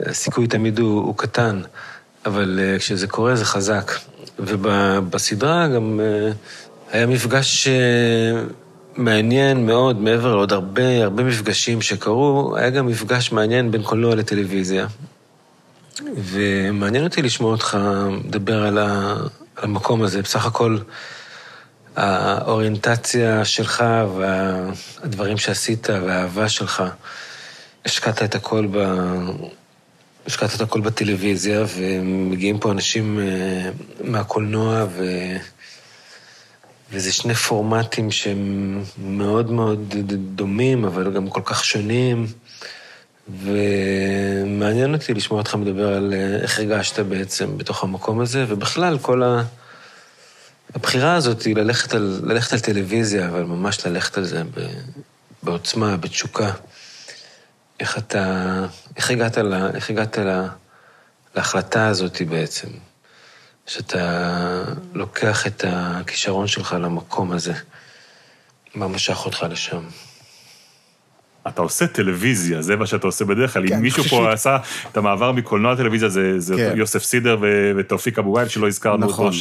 [0.00, 1.62] הסיכוי תמיד הוא, הוא קטן,
[2.26, 3.92] אבל אה, כשזה קורה זה חזק.
[4.38, 6.32] ובסדרה גם אה,
[6.92, 8.42] היה מפגש אה,
[8.96, 14.86] מעניין מאוד, מעבר לעוד הרבה, הרבה מפגשים שקרו, היה גם מפגש מעניין בין קולנוע לטלוויזיה.
[16.16, 17.78] ומעניין אותי לשמוע אותך
[18.24, 19.16] מדבר על, ה,
[19.56, 20.22] על המקום הזה.
[20.22, 20.78] בסך הכל,
[21.96, 23.84] האוריינטציה שלך
[24.16, 26.82] והדברים שעשית והאהבה שלך,
[27.84, 28.78] השקעת את הכל ב...
[30.26, 33.70] השקעת את הכל בטלוויזיה, ומגיעים פה אנשים אה,
[34.04, 35.04] מהקולנוע, ו...
[36.90, 39.94] וזה שני פורמטים שהם מאוד מאוד
[40.34, 42.26] דומים, אבל גם כל כך שונים.
[43.42, 49.22] ומעניין אותי לשמוע אותך מדבר על אה, איך הרגשת בעצם בתוך המקום הזה, ובכלל כל
[49.22, 49.42] ה...
[50.74, 54.42] הבחירה הזאת היא ללכת על, ללכת על טלוויזיה, אבל ממש ללכת על זה
[55.42, 56.52] בעוצמה, בתשוקה.
[57.80, 58.66] איך אתה...
[58.96, 60.48] איך הגעת, לה, איך הגעת לה,
[61.34, 62.68] להחלטה הזאת בעצם?
[63.66, 67.52] שאתה לוקח את הכישרון שלך למקום הזה.
[68.74, 69.82] מה משך אותך לשם?
[71.48, 73.68] אתה עושה טלוויזיה, זה מה שאתה עושה בדרך כלל.
[73.68, 74.56] כן, אם מישהו פה ש- עשה
[74.92, 76.72] את המעבר מקולנוע לטלוויזיה, זה, זה כן.
[76.76, 79.26] יוסף סידר ו- ותאופיק אבו וייל, שלא הזכרנו נכון.
[79.26, 79.36] אותו,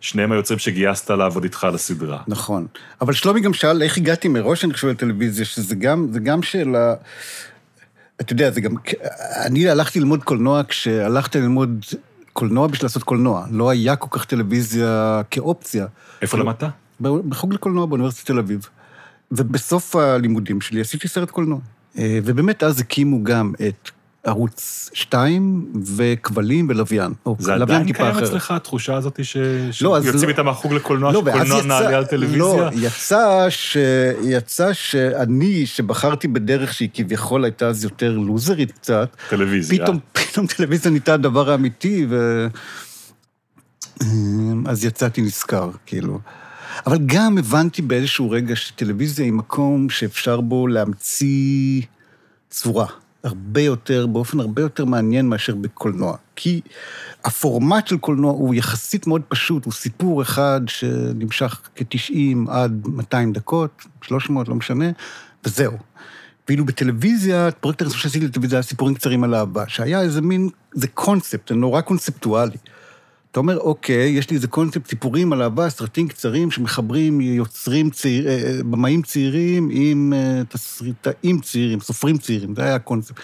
[0.00, 2.18] ששניהם היוצרים שגייסת לעבוד איתך על הסדרה.
[2.28, 2.66] נכון.
[3.00, 6.94] אבל שלומי גם שאל איך הגעתי מראש, אני חושב, לטלוויזיה, שזה גם, זה גם שאלה...
[8.20, 8.74] אתה יודע, זה גם...
[9.46, 11.84] אני הלכתי ללמוד קולנוע כשהלכתי ללמוד
[12.32, 13.46] קולנוע בשביל לעשות קולנוע.
[13.50, 15.86] לא היה כל כך טלוויזיה כאופציה.
[16.22, 16.52] איפה כאילו,
[17.00, 17.28] למדת?
[17.28, 18.68] בחוג לקולנוע באוניברסיטת תל אביב.
[19.32, 21.58] ובסוף הלימודים שלי עשיתי סרט קולנוע.
[21.98, 23.90] אה, ובאמת אז הקימו גם את
[24.28, 27.12] ערוץ 2 וכבלים ולוויין.
[27.38, 28.16] זה עדיין קיים.
[28.16, 29.36] אצלך, התחושה הזאת ש...
[29.80, 32.38] לא, אז שיוצאים איתם מהחוג לקולנוע, לא, שקולנוע יצא- נעלה על טלוויזיה?
[32.38, 33.76] לא, יצא, ש...
[34.24, 39.82] יצא שאני, שבחרתי בדרך שהיא כביכול הייתה אז יותר לוזרית קצת, טלוויזיה.
[39.82, 39.98] פתאום,
[40.30, 42.46] פתאום טלוויזיה נהייתה הדבר האמיתי, ו...
[44.66, 46.18] אז יצאתי נשכר, כאילו.
[46.86, 51.82] אבל גם הבנתי באיזשהו רגע שטלוויזיה היא מקום שאפשר בו להמציא
[52.50, 52.86] צורה.
[53.24, 56.16] הרבה יותר, באופן הרבה יותר מעניין מאשר בקולנוע.
[56.36, 56.60] כי
[57.24, 63.82] הפורמט של קולנוע הוא יחסית מאוד פשוט, הוא סיפור אחד שנמשך כ-90 עד 200 דקות,
[64.02, 64.86] 300, לא משנה,
[65.44, 65.78] וזהו.
[66.48, 70.88] ואילו בטלוויזיה, פרויקט הראשון שעשיתי לטלוויזיה היה סיפורים קצרים על אהבה, שהיה איזה מין, זה
[70.88, 72.56] קונספט, זה נורא קונספטואלי.
[73.30, 78.28] אתה אומר, אוקיי, יש לי איזה קונספט סיפורים על אהבה, סרטים קצרים שמחברים יוצרים צעיר,
[78.28, 83.20] אה, במאים צעירים עם אה, תסריטאים צעירים, סופרים צעירים, זה היה הקונספט.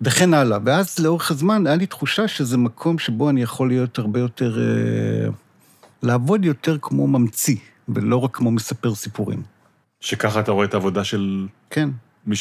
[0.00, 0.58] וכן הלאה.
[0.64, 4.58] ואז לאורך הזמן היה לי תחושה שזה מקום שבו אני יכול להיות הרבה יותר...
[4.58, 5.28] אה,
[6.02, 7.56] לעבוד יותר כמו ממציא,
[7.88, 9.42] ולא רק כמו מספר סיפורים.
[10.00, 11.88] שככה אתה רואה את העבודה של כן.
[12.26, 12.36] מי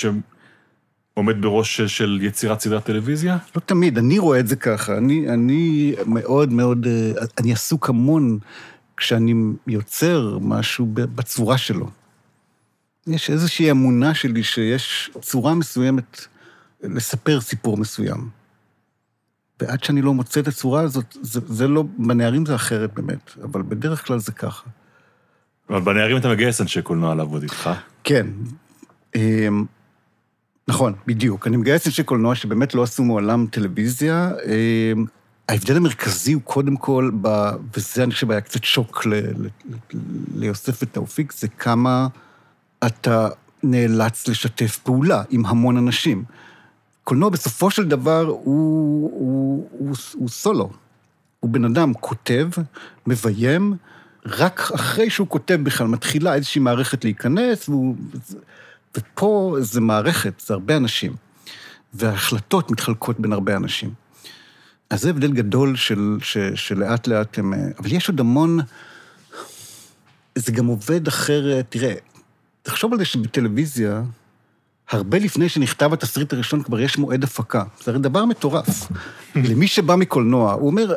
[1.15, 3.37] שעומד בראש של- יצירת סדרת טלוויזיה?
[3.55, 4.97] לא תמיד, אני רואה את זה ככה.
[4.97, 8.39] אני, אני מאוד מאוד, אה, אני עסוק המון
[8.97, 9.33] כשאני
[9.67, 11.89] יוצר משהו בצורה שלו.
[13.07, 16.25] יש איזושהי אמונה שלי שיש צורה מסוימת
[16.83, 18.29] לספר סיפור מסוים.
[19.61, 23.61] ועד שאני לא מוצא את הצורה הזאת, זה, זה לא, בנערים זה אחרת באמת, אבל
[23.61, 24.69] בדרך כלל זה ככה.
[25.69, 27.69] אבל בנערים אתה מגייס אנשי קולנוע לעבוד איתך.
[28.03, 28.27] כן.
[30.67, 31.47] נכון, בדיוק.
[31.47, 34.31] אני מגייס אנשי קולנוע שבאמת לא עשו מעולם טלוויזיה.
[34.45, 35.05] אמ,
[35.49, 37.27] ההבדל המרכזי הוא קודם כל, ב,
[37.77, 39.47] וזה אני חושב היה קצת שוק ל, ל,
[40.35, 42.07] ליוסף ותאופיק, זה כמה
[42.85, 43.29] אתה
[43.63, 46.23] נאלץ לשתף פעולה עם המון אנשים.
[47.03, 50.69] קולנוע בסופו של דבר הוא, הוא, הוא, הוא סולו.
[51.39, 52.49] הוא בן אדם כותב,
[53.07, 53.75] מביים,
[54.25, 57.95] רק אחרי שהוא כותב בכלל מתחילה איזושהי מערכת להיכנס, והוא,
[58.97, 61.15] ופה זה מערכת, זה הרבה אנשים,
[61.93, 63.93] וההחלטות מתחלקות בין הרבה אנשים.
[64.89, 67.53] אז זה הבדל גדול של, ש, שלאט לאט הם...
[67.79, 68.59] אבל יש עוד המון...
[70.35, 71.93] זה גם עובד אחרת, תראה,
[72.61, 74.01] תחשוב על זה שבטלוויזיה,
[74.89, 77.63] הרבה לפני שנכתב התסריט הראשון כבר יש מועד הפקה.
[77.83, 78.91] זה הרי דבר מטורף.
[79.35, 80.93] למי שבא מקולנוע, הוא אומר,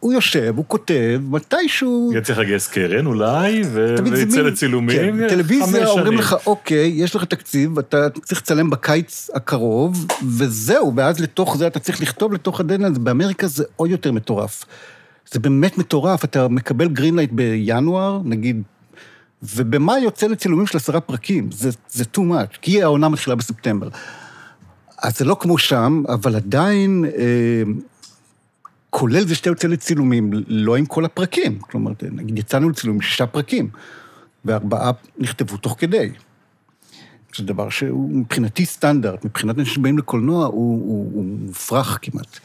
[0.00, 2.12] הוא יושב, הוא כותב, מתישהו...
[2.22, 6.18] צריך לגייס קרן אולי, ו- ויצא לצילומים, כן, כמו שבטלוויזיה אומרים.
[6.18, 10.06] לך, אוקיי, יש לך תקציב, אתה צריך לצלם בקיץ הקרוב,
[10.38, 14.64] וזהו, ואז לתוך זה אתה צריך לכתוב לתוך הדדליין, באמריקה זה עוד יותר מטורף.
[15.32, 18.62] זה באמת מטורף, אתה מקבל green light בינואר, נגיד,
[19.42, 23.88] ובמאי יוצא לצילומים של עשרה פרקים, זה, זה too much, כי העונה מתחילה בספטמבר.
[25.02, 27.62] אז זה לא כמו שם, אבל עדיין, אה,
[28.90, 31.58] כולל זה שאתה יוצא לצילומים, לא עם כל הפרקים.
[31.58, 33.70] כלומר, נגיד, יצאנו לצילומים שישה פרקים,
[34.44, 36.10] וארבעה נכתבו תוך כדי.
[37.36, 42.38] זה דבר שהוא מבחינתי סטנדרט, מבחינת אנשים שבאים לקולנוע, הוא, הוא, הוא מופרך כמעט.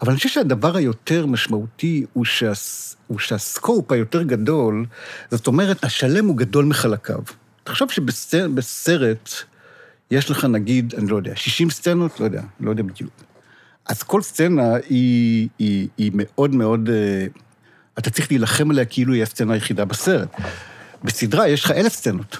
[0.00, 4.86] אבל אני חושב שהדבר היותר משמעותי הוא, שהס, הוא שהסקופ היותר גדול,
[5.30, 7.20] זאת אומרת, השלם הוא גדול מחלקיו.
[7.64, 9.30] תחשוב שבסרט
[10.10, 13.10] יש לך נגיד, אני לא יודע, 60 סצנות, לא יודע, לא יודע בדיוק.
[13.88, 16.88] אז כל סצנה היא, היא, היא מאוד מאוד...
[16.88, 17.26] אה,
[17.98, 20.28] אתה צריך להילחם עליה כאילו היא הסצנה היחידה בסרט.
[21.04, 22.36] בסדרה יש לך אלף סצנות.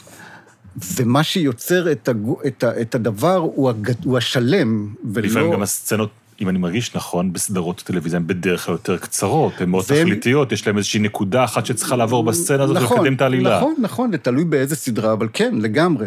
[0.96, 5.26] ומה שיוצר את, הגו, את, ה, את הדבר הוא, הגד, הוא השלם, ולא...
[5.26, 9.68] לפעמים גם הסצנות, אם אני מרגיש נכון, בסדרות טלוויזיה הן בדרך כלל יותר קצרות, הן
[9.70, 13.20] מאוד והם- תכליתיות, יש להן איזושהי נקודה אחת שצריכה לעבור בסצנה הזאת נכון, ולקדם את
[13.20, 13.56] העלילה.
[13.56, 16.06] נכון, נכון, זה תלוי באיזה סדרה, אבל כן, לגמרי.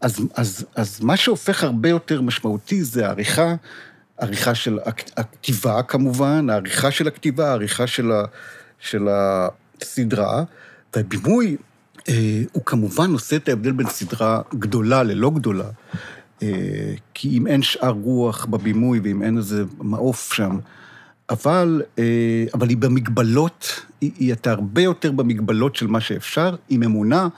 [0.00, 3.54] אז, אז, אז מה שהופך הרבה יותר משמעותי זה העריכה,
[4.18, 8.24] עריכה של הכ- הכתיבה כמובן, העריכה של הכתיבה, העריכה של, ה,
[8.78, 10.44] של הסדרה,
[10.96, 11.56] והבימוי
[12.08, 15.68] אה, הוא כמובן עושה את ההבדל בין סדרה גדולה ללא גדולה.
[16.42, 16.48] אה,
[17.14, 20.58] כי אם אין שאר רוח בבימוי ואם אין איזה מעוף שם,
[21.30, 26.82] אבל, אה, אבל היא במגבלות, היא, היא אתה הרבה יותר במגבלות של מה שאפשר, עם
[26.82, 27.28] אמונה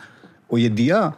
[0.51, 1.09] או ידיעה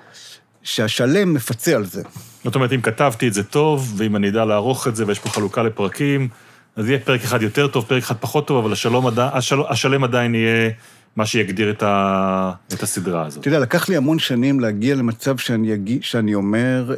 [0.63, 2.03] שהשלם מפצה על זה.
[2.49, 5.28] זאת אומרת, אם כתבתי את זה טוב, ואם אני אדע לערוך את זה, ויש פה
[5.28, 6.28] חלוקה לפרקים,
[6.76, 9.22] אז יהיה פרק אחד יותר טוב, פרק אחד פחות טוב, אבל השלום עדי...
[9.32, 9.57] השל...
[9.68, 10.70] השלם עדיין יהיה
[11.16, 12.53] מה שיגדיר את, ה...
[12.72, 13.40] את הסדרה הזאת.
[13.40, 16.94] אתה יודע, לקח לי המון שנים להגיע למצב שאני, אגיע, שאני אומר,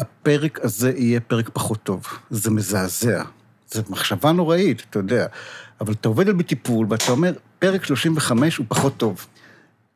[0.00, 2.04] הפרק הזה יהיה פרק פחות טוב.
[2.30, 3.22] זה מזעזע.
[3.70, 5.26] זו מחשבה נוראית, אתה יודע.
[5.80, 9.26] אבל אתה עובד על בטיפול, ואתה אומר, פרק 35 הוא פחות טוב.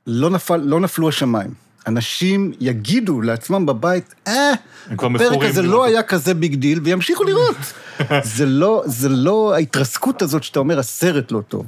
[0.07, 1.64] לא, נפל, לא נפלו השמיים.
[1.87, 4.53] אנשים יגידו לעצמם בבית, אה,
[4.93, 7.57] הפרק הזה לא היה כזה big deal, וימשיכו לראות.
[8.37, 11.67] זה, לא, זה לא ההתרסקות הזאת שאתה אומר, הסרט לא טוב.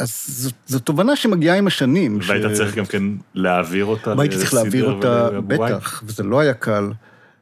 [0.00, 2.18] אז זו, זו תובנה שמגיעה עם השנים.
[2.26, 3.02] והיית ש- צריך גם כן
[3.34, 5.28] להעביר אותה והייתי צריך להעביר אותה?
[5.46, 6.90] בטח, וזה לא היה קל.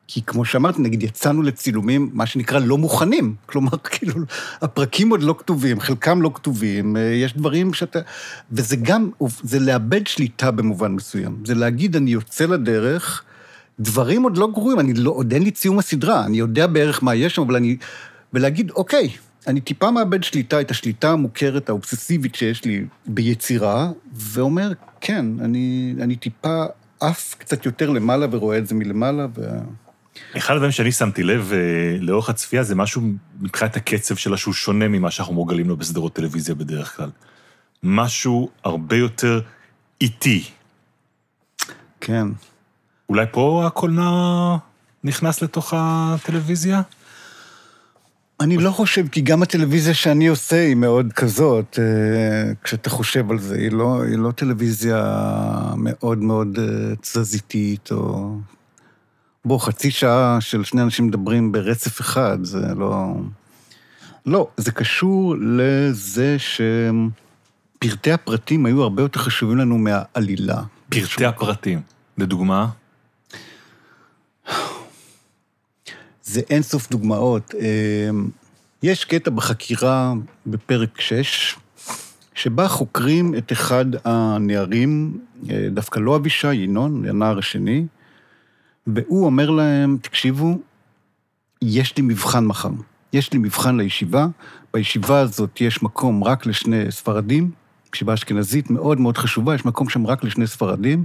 [0.08, 3.34] כי כמו שאמרתי, נגיד, יצאנו לצילומים, מה שנקרא, לא מוכנים.
[3.46, 4.14] כלומר, כאילו,
[4.62, 7.98] הפרקים עוד לא כתובים, חלקם לא כתובים, אה, יש דברים שאתה...
[8.52, 9.10] וזה גם,
[9.42, 11.36] זה לאבד שליטה במובן מסוים.
[11.44, 13.24] זה להגיד, אני יוצא לדרך,
[13.80, 17.14] דברים עוד לא גרועים, אני לא, עוד אין לי ציום הסדרה, אני יודע בערך מה
[17.14, 17.76] יש שם, אבל אני...
[18.32, 19.10] ולהגיד, אוקיי,
[19.46, 26.16] אני טיפה מאבד שליטה, את השליטה המוכרת, האובססיבית שיש לי ביצירה, ואומר, כן, אני, אני
[26.16, 26.64] טיפה
[27.00, 29.42] עף קצת יותר למעלה ורואה את זה מלמעלה, ו...
[30.36, 31.58] אחד הדברים שאני שמתי לב אה,
[32.00, 33.02] לאורך הצפייה זה משהו
[33.40, 37.10] מבחינת הקצב שלה שהוא שונה ממה שאנחנו מורגלים לו בסדרות טלוויזיה בדרך כלל.
[37.82, 39.40] משהו הרבה יותר
[40.00, 40.44] איטי.
[42.00, 42.26] כן.
[43.08, 44.58] אולי פה הקולנוע
[45.04, 46.82] נכנס לתוך הטלוויזיה?
[48.40, 53.38] אני לא חושב, כי גם הטלוויזיה שאני עושה היא מאוד כזאת, אה, כשאתה חושב על
[53.38, 55.14] זה, היא לא, היא לא טלוויזיה
[55.76, 58.36] מאוד מאוד אה, תזזיתית, או...
[59.44, 63.14] בוא, חצי שעה של שני אנשים מדברים ברצף אחד, זה לא...
[64.26, 70.62] לא, זה קשור לזה שפרטי הפרטים היו הרבה יותר חשובים לנו מהעלילה.
[70.88, 71.80] פרטי הפרטים.
[72.18, 72.66] לדוגמה,
[76.22, 77.54] זה אינסוף דוגמאות.
[77.54, 78.28] אמ,
[78.82, 80.12] יש קטע בחקירה
[80.46, 81.56] בפרק 6,
[82.34, 85.18] שבה חוקרים את אחד הנערים,
[85.50, 87.86] אה, דווקא לא אבישי, ינון, הנער השני,
[88.86, 90.58] והוא אומר להם, תקשיבו,
[91.62, 92.70] יש לי מבחן מחר.
[93.12, 94.26] יש לי מבחן לישיבה,
[94.74, 97.50] בישיבה הזאת יש מקום רק לשני ספרדים,
[97.94, 101.04] ישיבה אשכנזית מאוד מאוד חשובה, יש מקום שם רק לשני ספרדים.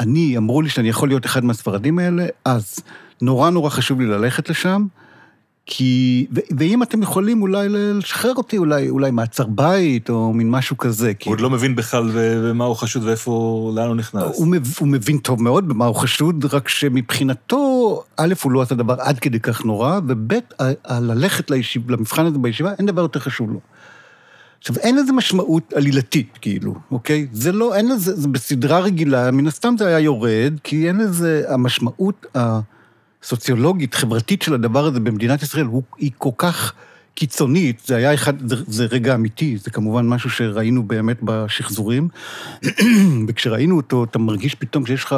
[0.00, 2.78] אני, אמרו לי שאני יכול להיות אחד מהספרדים האלה, אז
[3.22, 4.86] נורא נורא חשוב לי ללכת לשם,
[5.66, 6.26] כי...
[6.34, 11.14] ו- ואם אתם יכולים אולי לשחרר אותי, אולי, אולי מעצר בית, או מין משהו כזה.
[11.14, 11.28] כי...
[11.28, 14.38] הוא עוד לא מבין בכלל במה הוא חשוד ואיפה, לאן הוא נכנס.
[14.38, 18.74] הוא, מב, הוא מבין טוב מאוד במה הוא חשוד, רק שמבחינתו, א', הוא לא עשה
[18.74, 20.38] דבר עד כדי כך נורא, וב', ה-
[20.84, 23.60] ה- ללכת לישיב, למבחן הזה בישיבה, אין דבר יותר חשוב לו.
[24.58, 27.26] עכשיו, אין לזה משמעות עלילתית, כאילו, אוקיי?
[27.32, 31.42] זה לא, אין לזה, זה בסדרה רגילה, מן הסתם זה היה יורד, כי אין לזה,
[31.48, 32.26] המשמעות
[33.24, 36.72] הסוציולוגית, חברתית של הדבר הזה במדינת ישראל, הוא, היא כל כך
[37.14, 42.08] קיצונית, זה היה אחד, זה, זה רגע אמיתי, זה כמובן משהו שראינו באמת בשחזורים,
[43.28, 45.16] וכשראינו אותו, אתה מרגיש פתאום שיש לך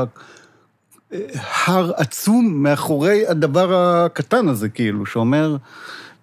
[1.13, 1.19] אה,
[1.67, 5.57] הר עצום מאחורי הדבר הקטן הזה, כאילו, שאומר,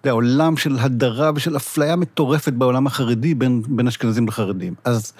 [0.04, 4.74] זה עולם של הדרה ושל אפליה מטורפת בעולם החרדי בין, בין אשכנזים לחרדים.
[4.84, 5.12] אז,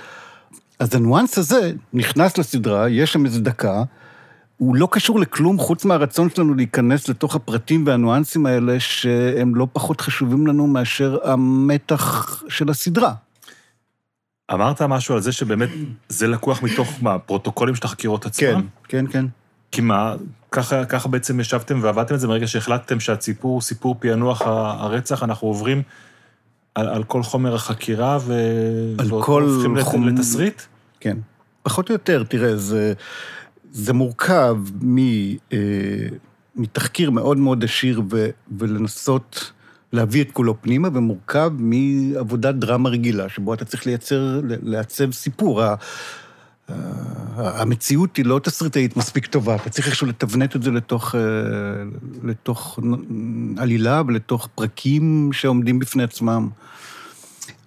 [0.78, 3.82] אז הניואנס הזה נכנס לסדרה, יש שם איזו דקה,
[4.56, 10.00] הוא לא קשור לכלום חוץ מהרצון שלנו להיכנס לתוך הפרטים והניואנסים האלה, שהם לא פחות
[10.00, 13.12] חשובים לנו מאשר המתח של הסדרה.
[14.52, 15.68] אמרת משהו על זה שבאמת
[16.08, 18.66] זה לקוח מתוך, מה, פרוטוקולים של החקירות כן, עצמם?
[18.88, 19.24] כן, כן.
[19.72, 20.14] כי מה,
[20.50, 25.82] ככה, ככה בעצם ישבתם ועבדתם את זה מרגע שהחלטתם שהסיפור סיפור פענוח הרצח, אנחנו עוברים
[26.74, 28.34] על, על כל חומר החקירה ו...
[28.98, 30.62] על כל הופכים לת- חומ- לתסריט?
[31.00, 31.16] כן.
[31.62, 32.92] פחות או יותר, תראה, זה,
[33.74, 34.98] זה מורכב מ,
[35.52, 35.58] אה,
[36.56, 39.52] מתחקיר מאוד מאוד עשיר ו, ולנסות
[39.92, 45.62] להביא את כולו פנימה, ומורכב מעבודת דרמה רגילה, שבו אתה צריך לייצר, לעצב סיפור.
[45.62, 45.74] ה-
[46.70, 46.76] אה,
[47.38, 51.20] המציאות היא לא תסריטאית מספיק טובה, אתה צריך איכשהו לתבנת את זה לתוך, אה,
[52.24, 52.78] לתוך
[53.56, 56.48] עלילה ולתוך פרקים שעומדים בפני עצמם.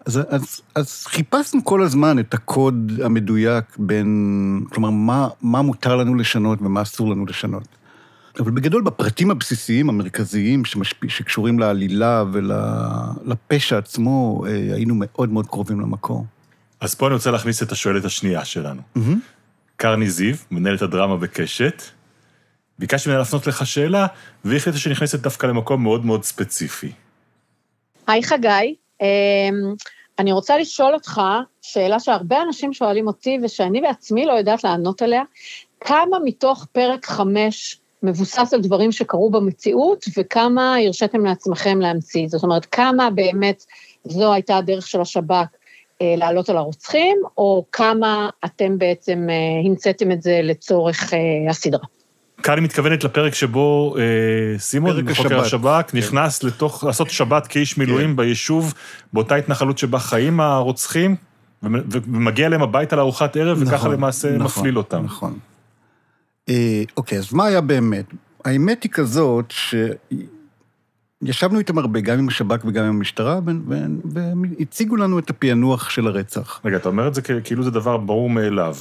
[0.08, 6.16] אז, אז, אז חיפשנו כל הזמן את הקוד המדויק בין, כלומר, מה, מה מותר לנו
[6.16, 7.68] לשנות ומה אסור לנו לשנות.
[8.40, 15.80] אבל בגדול, בפרטים הבסיסיים, המרכזיים, שמשפיע, שקשורים לעלילה ולפשע עצמו, אה, היינו מאוד מאוד קרובים
[15.80, 16.26] למקור.
[16.80, 18.82] אז פה אני רוצה להכניס את השואלת השנייה שלנו.
[18.98, 19.18] Mm-hmm.
[19.76, 21.84] קרני זיו, מנהלת הדרמה בקשת,
[22.80, 24.08] ביקשתי ממנה להפנות לך שאלה,
[24.46, 26.92] והיא החליטה שנכנסת דווקא למקום מאוד מאוד ספציפי.
[28.08, 29.74] היי חגי, אמ,
[30.20, 31.22] אני רוצה לשאול אותך
[31.62, 35.24] שאלה שהרבה אנשים שואלים אותי ושאני בעצמי לא יודעת לענות עליה,
[35.80, 42.28] כמה מתוך פרק חמש מבוסס על דברים שקרו במציאות וכמה הרשיתם לעצמכם להמציא?
[42.28, 43.66] זאת אומרת, כמה באמת
[44.04, 45.48] זו הייתה הדרך של השב"כ
[46.02, 49.36] אה, לעלות על הרוצחים, או כמה אתם בעצם אה,
[49.70, 51.86] המצאתם את זה לצורך אה, הסדרה?
[52.44, 54.04] כאן היא מתכוונת לפרק שבו אה,
[54.60, 55.40] סימון, חוקר.
[55.42, 58.74] השב"כ, נכנס לתוך, לעשות שבת כאיש מילואים ביישוב,
[59.14, 61.16] באותה התנחלות שבה חיים הרוצחים,
[61.64, 65.04] ומ- ומגיע אליהם הביתה לארוחת ערב, וככה נכון, למעשה נכון, מפליל אותם.
[65.04, 65.38] נכון.
[66.50, 68.06] אה, אוקיי, אז מה היה באמת?
[68.46, 69.54] האמת היא כזאת
[71.24, 73.76] שישבנו איתם הרבה, גם עם השב"כ וגם עם המשטרה, ו- ו-
[74.14, 76.62] והם הציגו לנו את הפענוח של הרצח.
[76.66, 78.76] רגע, אתה אומר את זה כאילו זה דבר ברור מאליו.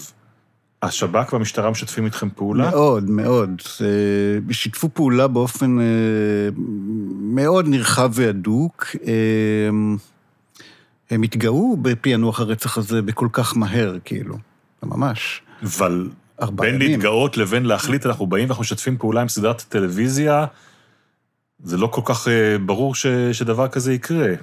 [0.87, 2.71] השב"כ והמשטרה משתפים איתכם פעולה?
[2.71, 3.63] מאוד, מאוד.
[3.81, 5.85] אה, שיתפו פעולה באופן אה,
[7.21, 8.87] מאוד נרחב והדוק.
[9.07, 9.13] אה,
[11.11, 14.37] הם התגאו בפענוח הרצח הזה בכל כך מהר, כאילו.
[14.83, 15.43] ממש.
[15.63, 16.09] אבל
[16.51, 16.91] בין ימים.
[16.91, 20.47] להתגאות לבין להחליט, אנחנו באים ואנחנו משתפים פעולה עם סדרת טלוויזיה,
[21.63, 22.29] זה לא כל כך
[22.67, 24.35] ברור ש, שדבר כזה יקרה.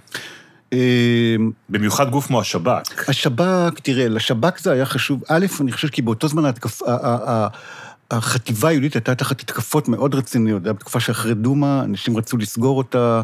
[0.73, 1.35] אה,
[1.69, 3.09] במיוחד גוף כמו השב"כ.
[3.09, 5.23] השב"כ, תראה, לשב"כ זה היה חשוב.
[5.27, 6.81] א', אני חושב כי באותו זמן ההתקפ...
[8.11, 10.63] החטיבה היהודית הייתה תחת התקפות מאוד רציניות.
[10.63, 13.21] זו הייתה בתקופה שאחרי דומא, אנשים רצו לסגור אותה,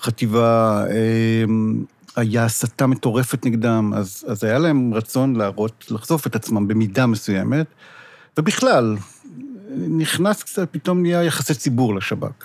[0.00, 1.84] חטיבה, אמ,
[2.16, 7.66] היה הסתה מטורפת נגדם, אז, אז היה להם רצון להראות, לחשוף את עצמם במידה מסוימת,
[8.38, 8.96] ובכלל,
[9.76, 12.44] נכנס קצת, פתאום נהיה יחסי ציבור לשב"כ.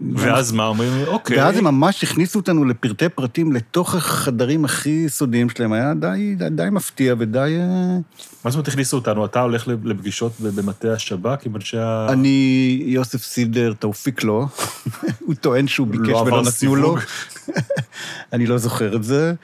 [0.00, 0.92] ואז מה אומרים?
[1.06, 1.38] אוקיי.
[1.38, 6.50] ואז הם ממש הכניסו אותנו לפרטי פרטים לתוך החדרים הכי סודיים שלהם, היה די, די,
[6.50, 7.38] די מפתיע ודי...
[7.38, 7.98] אה,
[8.44, 9.24] מה זאת אומרת הכניסו אותנו?
[9.24, 12.06] אתה הולך לפגישות במטה השב"כ עם אנשי ה...
[12.10, 14.44] אני, יוסף סידר, תאופיק לא,
[15.26, 16.96] הוא טוען שהוא ביקש לא ולא נתנו לו.
[18.32, 19.34] אני לא זוכר את זה.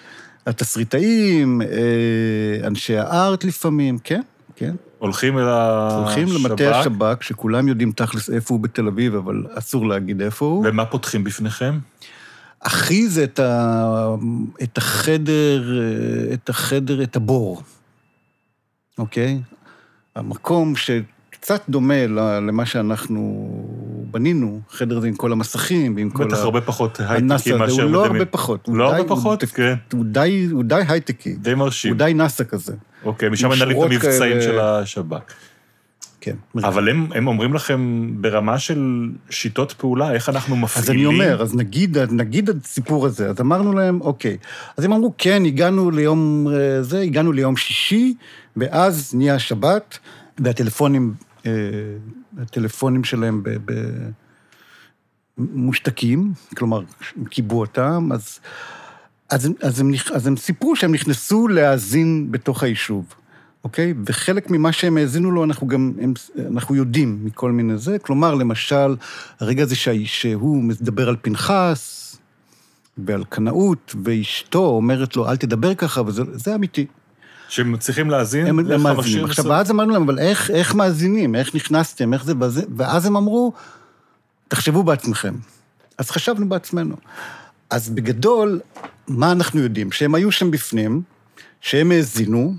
[0.46, 4.20] התסריטאים, אה, אנשי הארט לפעמים, כן,
[4.60, 4.74] כן.
[4.98, 5.96] הולכים אל השב"כ.
[5.98, 10.64] הולכים למטה השב"כ, שכולם יודעים תכלס איפה הוא בתל אביב, אבל אסור להגיד איפה הוא.
[10.66, 11.78] ומה פותחים בפניכם?
[12.60, 14.14] אחי זה את, ה...
[14.62, 15.62] את החדר,
[16.32, 17.62] את החדר, את הבור,
[18.98, 19.40] אוקיי?
[20.16, 22.06] המקום שקצת דומה
[22.46, 23.50] למה שאנחנו
[24.10, 27.82] בנינו, חדר הזה עם כל המסכים ועם כל בטח הרבה פחות הנאסא הייטקים הזה, מאשר...
[27.82, 28.06] הוא לא.
[28.06, 28.68] הרבה פחות.
[28.68, 29.44] לא הרבה פחות?
[29.44, 29.74] כן.
[29.92, 30.04] הוא
[30.64, 31.92] די הייטקי, די מרשים.
[31.92, 32.74] הוא די נאסא כזה,
[33.04, 34.42] אוקיי, משם מנהלים את המבצעים כאלה.
[34.42, 35.32] של השב"כ.
[36.20, 36.36] כן.
[36.56, 40.96] אבל הם, הם אומרים לכם ברמה של שיטות פעולה, איך אנחנו אז מפעילים...
[40.96, 44.36] אני אומר, אז נגיד, נגיד הסיפור הזה, אז אמרנו להם, אוקיי.
[44.76, 48.14] אז הם אמרו, כן, הגענו ליום אה, זה, הגענו ליום שישי,
[48.56, 49.98] ואז נהיה שבת,
[50.38, 51.14] והטלפונים,
[51.46, 51.52] אה,
[52.38, 53.48] הטלפונים שלהם ב...
[53.64, 53.72] ב
[55.38, 56.82] מושתקים, כלומר,
[57.30, 58.40] כיבו אותם, אז,
[59.30, 63.04] אז, הם- אז, הם, אז הם סיפרו שהם נכנסו להאזין בתוך היישוב,
[63.64, 63.94] אוקיי?
[64.06, 66.14] וחלק ממה שהם האזינו לו, אנחנו גם, הם,
[66.50, 67.98] אנחנו יודעים מכל מיני זה.
[67.98, 68.96] כלומר, למשל,
[69.40, 71.96] הרגע הזה שה- שהוא מדבר על פנחס
[72.98, 76.86] ועל קנאות, ואשתו אומרת לו, אל תדבר ככה, וזה זה אמיתי.
[77.48, 79.24] שהם צריכים להאזין הם מאזינים.
[79.24, 79.46] עכשיו, בסוף.
[79.46, 81.34] ואז אמרנו להם, אבל איך, איך מאזינים?
[81.34, 82.14] איך נכנסתם?
[82.14, 82.32] איך זה?
[82.76, 83.52] ואז הם אמרו,
[84.48, 85.34] תחשבו בעצמכם.
[85.98, 86.96] אז חשבנו בעצמנו.
[87.70, 88.60] אז בגדול,
[89.08, 89.92] מה אנחנו יודעים?
[89.92, 91.02] שהם היו שם בפנים,
[91.60, 92.54] שהם האזינו,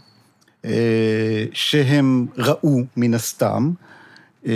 [0.66, 3.72] אה, שהם ראו מן הסתם,
[4.46, 4.54] אה,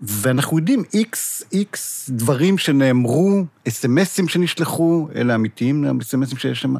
[0.00, 6.74] ואנחנו יודעים איקס, איקס דברים שנאמרו, אס.אם.אסים שנשלחו, אלה אמיתיים, אס.אם.אסים שיש שם,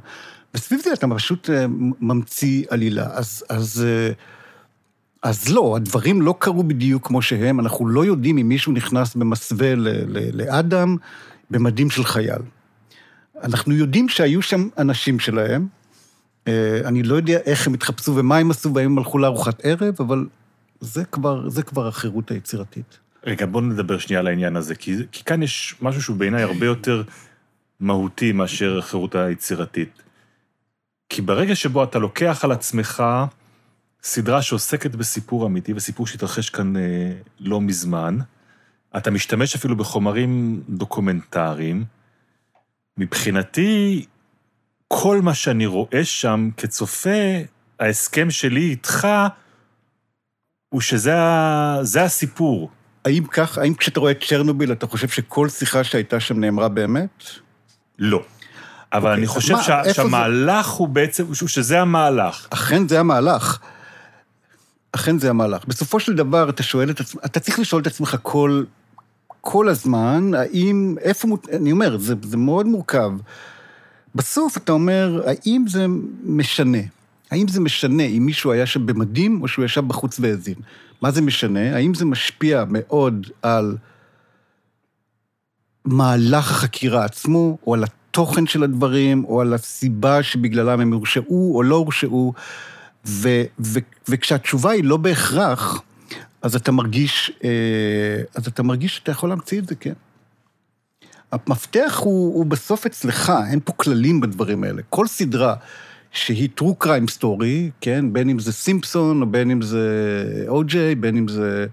[0.54, 1.66] וסביב זה אתה פשוט אה,
[2.00, 3.06] ממציא עלילה.
[3.12, 3.86] אז, אז,
[5.22, 9.74] אז לא, הדברים לא קרו בדיוק כמו שהם, אנחנו לא יודעים אם מישהו נכנס במסווה
[10.32, 10.96] לאדם
[11.50, 12.42] במדים של חייל.
[13.42, 15.66] אנחנו יודעים שהיו שם אנשים שלהם,
[16.48, 19.94] אה, אני לא יודע איך הם התחפשו ומה הם עשו, והאם הם הלכו לארוחת ערב,
[19.98, 20.26] אבל
[20.80, 22.98] זה כבר, זה כבר החירות היצירתית.
[23.24, 26.66] רגע, בואו נדבר שנייה על העניין הזה, כי, כי כאן יש משהו שהוא בעיניי הרבה
[26.66, 27.02] יותר
[27.80, 30.02] מהותי מאשר החירות היצירתית.
[31.08, 33.04] כי ברגע שבו אתה לוקח על עצמך
[34.02, 38.18] סדרה שעוסקת בסיפור אמיתי, וסיפור שהתרחש כאן אה, לא מזמן,
[38.96, 41.84] אתה משתמש אפילו בחומרים דוקומנטריים,
[42.98, 44.04] מבחינתי,
[44.88, 47.10] כל מה שאני רואה שם כצופה,
[47.80, 49.08] ההסכם שלי איתך,
[50.68, 51.14] הוא שזה
[52.04, 52.70] הסיפור.
[53.04, 57.24] האם כך, האם כשאתה רואה את צ'רנוביל, אתה חושב שכל שיחה שהייתה שם נאמרה באמת?
[57.98, 58.22] לא.
[58.92, 62.46] אבל אוקיי, אני חושב מה, שה- איפה זה- שהמהלך הוא בעצם, שזה המהלך.
[62.50, 63.58] אכן זה המהלך.
[64.92, 65.64] אכן זה המהלך.
[65.64, 68.64] בסופו של דבר, אתה שואל את עצמך, אתה צריך לשאול את עצמך כל,
[69.48, 73.12] כל הזמן, האם, איפה, אני אומר, זה, זה מאוד מורכב.
[74.14, 75.86] בסוף אתה אומר, האם זה
[76.24, 76.78] משנה?
[77.30, 80.54] האם זה משנה אם מישהו היה שם במדים או שהוא ישב בחוץ והאזין?
[81.02, 81.76] מה זה משנה?
[81.76, 83.76] האם זה משפיע מאוד על
[85.84, 91.62] מהלך החקירה עצמו, או על התוכן של הדברים, או על הסיבה שבגללם הם הורשעו או
[91.62, 92.32] לא הורשעו?
[93.06, 93.28] ו,
[93.60, 93.78] ו,
[94.08, 95.82] וכשהתשובה היא לא בהכרח,
[96.42, 99.92] אז אתה מרגיש, אה, אז אתה מרגיש שאתה יכול להמציא את זה, כן.
[101.32, 104.82] המפתח הוא, הוא בסוף אצלך, אין פה כללים בדברים האלה.
[104.90, 105.54] כל סדרה
[106.12, 109.84] שהיא true crime story, כן, בין אם זה סימפסון, או בין אם זה
[110.48, 111.66] או-ג'יי, בין אם זה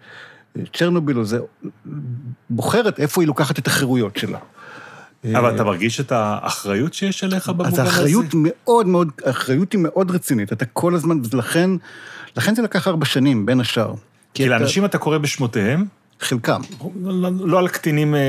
[0.73, 1.39] צ'רנוביל, או זה,
[2.49, 4.39] בוחרת איפה היא לוקחת את החירויות שלה.
[5.31, 7.81] אבל אתה מרגיש את האחריות שיש עליך במובן הזה?
[7.81, 10.53] אז האחריות מאוד מאוד, האחריות היא מאוד רצינית.
[10.53, 11.69] אתה כל הזמן, ולכן,
[12.37, 13.93] לכן זה לקח ארבע שנים, בין השאר.
[14.33, 15.85] כי לאנשים אתה קורא בשמותיהם,
[16.23, 16.61] חלקם.
[17.03, 18.21] לא, לא על קטינים אה,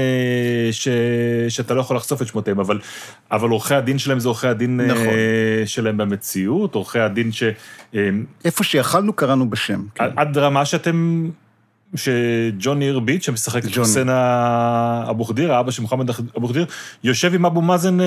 [0.73, 0.89] ש,
[1.49, 2.81] שאתה לא יכול לחשוף את שמותיהם, אבל,
[3.31, 5.07] אבל עורכי הדין שלהם זה עורכי הדין נכון.
[5.07, 7.43] אה, שלהם במציאות, עורכי הדין ש...
[7.95, 8.09] אה,
[8.45, 9.83] איפה שיכלנו, קראנו בשם.
[9.95, 10.05] כן.
[10.17, 11.31] עד רמה שאתם...
[11.97, 13.75] שג'וני הרביט, שמשחק את.
[13.75, 14.09] חוסיין
[15.11, 16.67] אבו חדיר, האבא של מוחמד אבו חדיר,
[17.05, 18.05] יושב עם אבו מאזן כן.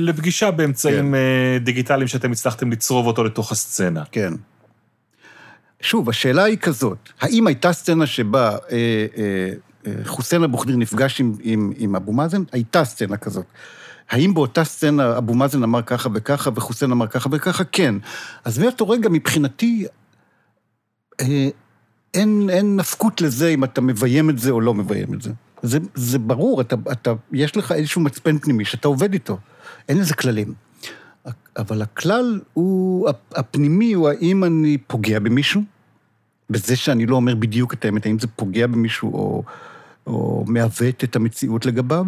[0.00, 1.64] לפגישה באמצעים כן.
[1.64, 4.02] דיגיטליים שאתם הצלחתם לצרוב אותו לתוך הסצנה.
[4.12, 4.32] כן.
[5.82, 8.56] שוב, השאלה היא כזאת, האם הייתה סצנה שבה אה,
[9.16, 9.52] אה,
[9.86, 12.42] אה, חוסיין אבו חדיר נפגש עם, עם, עם אבו מאזן?
[12.52, 13.44] הייתה סצנה כזאת.
[14.10, 17.64] האם באותה סצנה אבו מאזן אמר ככה וככה וחוסיין אמר ככה וככה?
[17.64, 17.94] כן.
[18.44, 19.86] אז מאותו רגע, מבחינתי,
[21.20, 21.48] אה,
[22.14, 25.30] אין, אין נפקות לזה אם אתה מביים את זה או לא מביים את זה.
[25.62, 29.38] זה, זה ברור, אתה, אתה, יש לך איזשהו מצפן פנימי שאתה עובד איתו.
[29.88, 30.54] אין לזה כללים.
[31.56, 35.62] אבל הכלל הוא, הפנימי הוא האם אני פוגע במישהו,
[36.50, 39.42] בזה שאני לא אומר בדיוק את האמת, האם זה פוגע במישהו או,
[40.06, 42.06] או מעוות את המציאות לגביו,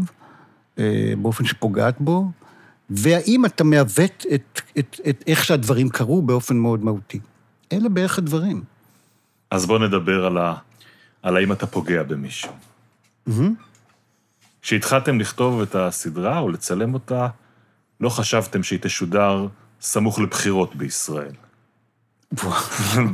[0.78, 2.30] אה, באופן שפוגעת בו,
[2.90, 7.20] והאם אתה מעוות את, את, את איך שהדברים קרו באופן מאוד מהותי.
[7.72, 8.62] אלה בערך הדברים.
[9.50, 10.54] אז בואו נדבר על, ה,
[11.22, 12.52] על האם אתה פוגע במישהו.
[14.62, 17.28] כשהתחלתם לכתוב את הסדרה או לצלם אותה,
[18.00, 19.46] לא חשבתם שהיא תשודר
[19.80, 21.32] סמוך לבחירות בישראל.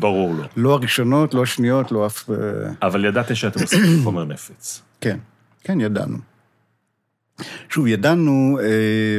[0.00, 0.44] ברור לא.
[0.56, 2.30] לא הראשונות, לא השניות, לא אף...
[2.30, 2.36] אה,
[2.82, 4.82] אבל ידעתם שאתם עושים חומר נפץ.
[5.00, 5.18] כן,
[5.64, 6.18] כן, ידענו.
[7.68, 9.18] שוב, ידענו, אה,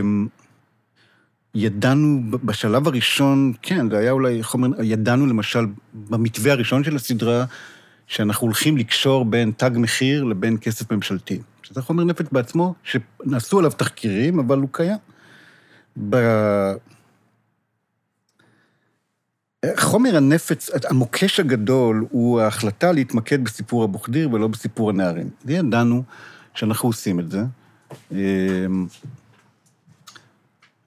[1.56, 7.46] ידענו בשלב הראשון, כן, זה היה אולי חומר, ידענו למשל במתווה הראשון של הסדרה,
[8.08, 11.40] שאנחנו הולכים לקשור בין תג מחיר לבין כסף ממשלתי.
[11.64, 14.98] שזה חומר נפץ בעצמו, שנעשו עליו תחקירים, אבל הוא קיים.
[16.10, 16.16] ב...
[19.78, 25.30] חומר הנפץ, המוקש הגדול הוא ההחלטה להתמקד בסיפור אבו חדיר ולא בסיפור הנערים.
[25.46, 26.04] וידענו
[26.54, 27.44] שאנחנו עושים את זה.
[28.12, 28.88] אמ,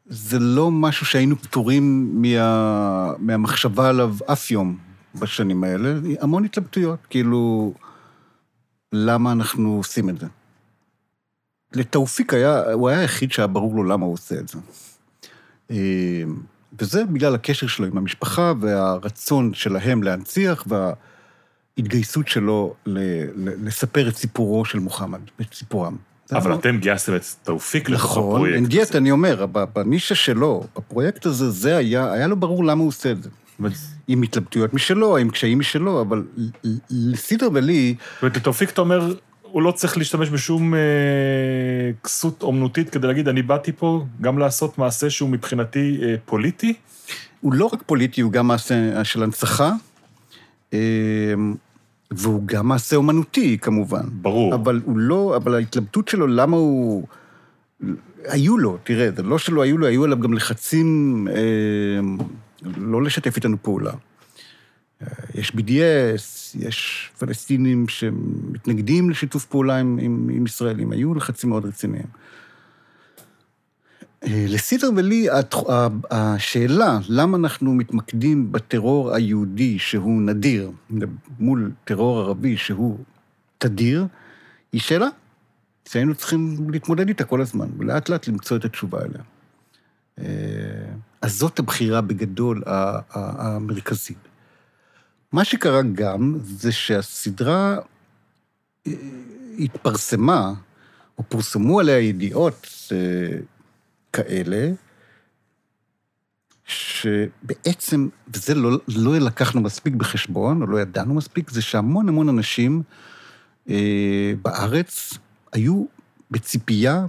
[0.06, 4.78] זה לא משהו שהיינו פטורים מה, מהמחשבה עליו אף יום
[5.14, 7.74] בשנים האלה, המון התלבטויות, כאילו,
[8.92, 10.26] למה אנחנו עושים את זה?
[11.72, 14.58] לתאופיק היה, הוא היה היחיד שהיה ברור לו למה הוא עושה את זה.
[15.70, 15.76] אמ,
[16.80, 20.64] וזה בגלל הקשר שלו עם המשפחה והרצון שלהם להנציח
[21.78, 23.26] וההתגייסות שלו ל-
[23.66, 25.96] לספר את סיפורו של מוחמד, את סיפורם.
[26.32, 28.56] אבל היה- אתם גייסתם את תאופיק לתוך נכון, הפרויקט.
[28.56, 28.98] אין דיאט, הזה.
[28.98, 33.22] אני אומר, בנישה שלו, בפרויקט הזה, זה היה, היה לו ברור למה הוא עושה את
[33.22, 33.28] זה.
[34.08, 36.24] עם התלבטויות משלו, עם קשיים משלו, אבל
[36.90, 39.14] לסידר ולי, זאת אומרת, לתאופיק אתה אומר,
[39.54, 40.80] הוא לא צריך להשתמש בשום אה,
[42.04, 46.74] כסות אומנותית כדי להגיד, אני באתי פה גם לעשות מעשה שהוא מבחינתי אה, פוליטי.
[47.40, 49.72] הוא לא רק פוליטי, הוא גם מעשה של הנצחה,
[50.72, 50.78] אה,
[52.10, 54.02] והוא גם מעשה אומנותי, כמובן.
[54.12, 54.54] ברור.
[54.54, 57.06] אבל הוא לא, אבל ההתלבטות שלו, למה הוא...
[58.24, 62.00] היו לו, תראה, זה לא שלא היו לו, היו עליו גם לחצים אה,
[62.76, 63.92] לא לשתף איתנו פעולה.
[65.04, 71.64] אה, יש BDS, יש פלסטינים שמתנגדים לשיתוף פעולה עם, עם, עם ישראלים, היו לחצים מאוד
[71.64, 72.06] רציניים.
[74.26, 75.26] אה, לסידר ולי,
[76.10, 80.70] השאלה למה אנחנו מתמקדים בטרור היהודי שהוא נדיר,
[81.38, 82.98] מול טרור ערבי שהוא
[83.58, 84.06] תדיר,
[84.72, 85.08] היא שאלה
[85.88, 89.22] שהיינו צריכים להתמודד איתה כל הזמן, ולאט לאט למצוא את התשובה אליה.
[90.18, 90.24] אה,
[91.22, 94.33] אז זאת הבחירה בגדול המרכזית.
[95.34, 97.78] מה שקרה גם, זה שהסדרה
[98.86, 98.92] אה,
[99.58, 100.52] התפרסמה,
[101.18, 103.38] או פורסמו עליה ידיעות אה,
[104.12, 104.70] כאלה,
[106.64, 112.82] שבעצם, וזה לא, לא לקחנו מספיק בחשבון, או לא ידענו מספיק, זה שהמון המון אנשים
[113.70, 115.18] אה, בארץ
[115.52, 115.84] היו
[116.30, 117.06] בציפייה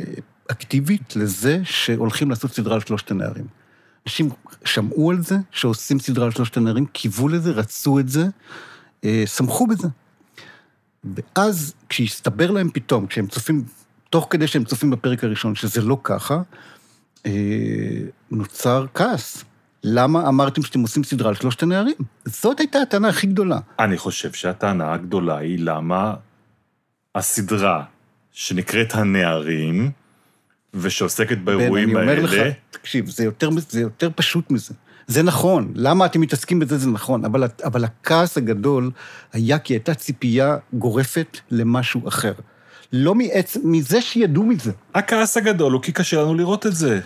[0.00, 0.04] אה,
[0.50, 3.46] אקטיבית לזה שהולכים לעשות סדרה על שלושת הנערים.
[4.06, 4.30] אנשים
[4.64, 8.26] שמעו על זה, שעושים סדרה על שלושת הנערים, קיוו לזה, רצו את זה,
[9.04, 9.88] אה, שמחו בזה.
[11.04, 13.64] ואז, כשהסתבר להם פתאום, כשהם צופים,
[14.10, 16.42] תוך כדי שהם צופים בפרק הראשון, שזה לא ככה,
[17.26, 17.32] אה,
[18.30, 19.44] נוצר כעס.
[19.84, 21.96] למה אמרתם שאתם עושים סדרה על שלושת הנערים?
[22.24, 23.58] זאת הייתה הטענה הכי גדולה.
[23.78, 26.14] אני חושב שהטענה הגדולה היא למה
[27.14, 27.84] הסדרה
[28.32, 29.90] שנקראת הנערים,
[30.76, 32.22] ושעוסקת באירועים בן, אני האלה...
[32.22, 34.74] אומר לך, תקשיב, זה יותר, זה יותר פשוט מזה.
[35.06, 38.90] זה נכון, למה אתם מתעסקים בזה זה נכון, אבל, אבל הכעס הגדול
[39.32, 42.32] היה כי הייתה ציפייה גורפת למשהו אחר.
[42.92, 44.72] לא מעצם, מזה שידעו מזה.
[44.94, 47.00] הכעס הגדול הוא כי קשה לנו לראות את זה.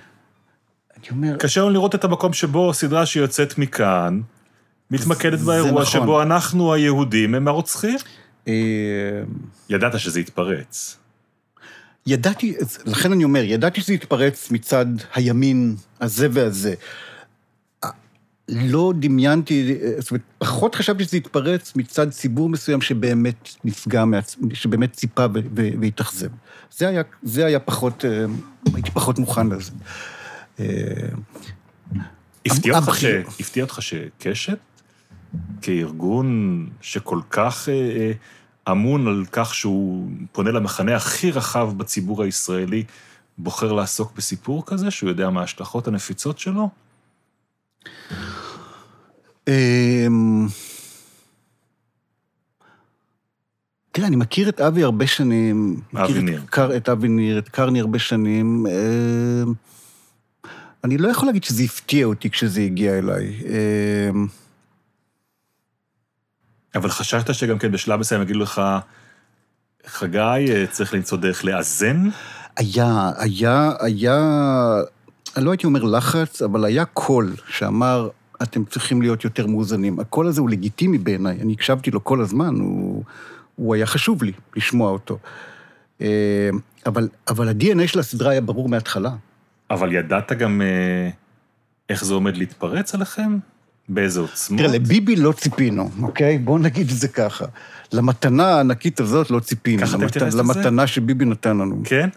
[0.98, 4.20] אני אומר, קשה לנו לראות את המקום שבו סדרה שיוצאת מכאן,
[4.90, 5.84] מתמקדת זה באירוע נכון.
[5.84, 7.98] שבו אנחנו היהודים הם הרוצחים.
[8.48, 8.52] אה,
[9.68, 10.99] ידעת שזה יתפרץ.
[12.10, 12.54] ידעתי,
[12.86, 16.74] לכן אני אומר, ידעתי שזה יתפרץ מצד הימין הזה והזה.
[18.48, 24.04] לא דמיינתי, זאת אומרת, פחות חשבתי שזה יתפרץ מצד ציבור מסוים שבאמת נפגע.
[24.52, 26.28] שבאמת ציפה והתאכזב.
[26.76, 28.24] זה היה, זה היה פחות, אה,
[28.74, 29.72] הייתי פחות מוכן לזה.
[30.60, 30.66] אה,
[32.46, 33.04] הפתיע אותך, ש...
[33.40, 34.58] הפתיע אותך שקשת,
[35.62, 38.12] כארגון שכל כך אה,
[38.70, 42.84] אמון על כך שהוא פונה למחנה הכי רחב בציבור הישראלי,
[43.38, 46.68] בוחר לעסוק בסיפור כזה, שהוא יודע מה ההשלכות הנפיצות שלו?
[49.48, 50.46] אמ,
[53.92, 55.80] תראה, אני מכיר את אבי הרבה שנים.
[55.96, 56.42] אבי ניר.
[56.76, 58.66] את אבי ניר, את קרני הרבה שנים.
[58.66, 59.52] אמ,
[60.84, 63.34] אני לא יכול להגיד שזה הפתיע אותי כשזה הגיע אליי.
[66.74, 68.62] אבל חשבת שגם כן בשלב מסוים יגידו לך,
[69.86, 72.08] חגי, אה, צריך למצוא דרך לאזן?
[72.56, 74.18] היה, היה, היה,
[75.36, 78.08] אני לא הייתי אומר לחץ, אבל היה קול שאמר,
[78.42, 80.00] אתם צריכים להיות יותר מאוזנים.
[80.00, 83.04] הקול הזה הוא לגיטימי בעיניי, אני הקשבתי לו כל הזמן, הוא,
[83.56, 85.18] הוא היה חשוב לי לשמוע אותו.
[86.00, 86.50] אה,
[86.86, 89.10] אבל, אבל ה-DNA של הסדרה היה ברור מההתחלה.
[89.70, 91.10] אבל ידעת גם אה,
[91.88, 93.38] איך זה עומד להתפרץ עליכם?
[93.90, 94.60] באיזה עוצמות?
[94.60, 96.38] תראה, לביבי לא ציפינו, אוקיי?
[96.38, 97.44] בואו נגיד את זה ככה.
[97.92, 99.82] למתנה הענקית הזאת לא ציפינו.
[99.82, 100.06] ככה אתה.
[100.06, 100.38] מתייחס לזה?
[100.38, 101.82] למתנה שביבי נתן לנו.
[101.84, 102.08] כן?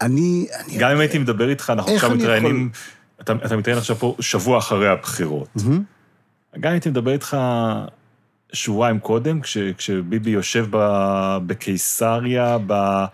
[0.00, 0.46] אני...
[0.60, 0.78] אני...
[0.78, 2.70] גם אם הייתי מדבר איתך, אנחנו עכשיו אני מתראיינים,
[3.20, 5.48] אתה, אתה מתראיין עכשיו פה שבוע אחרי הבחירות.
[5.56, 5.82] מהמם.
[6.60, 7.36] גם אם הייתי מדבר איתך
[8.52, 10.78] שבועיים קודם, כש, כשביבי יושב ב,
[11.46, 13.04] בקיסריה, ב,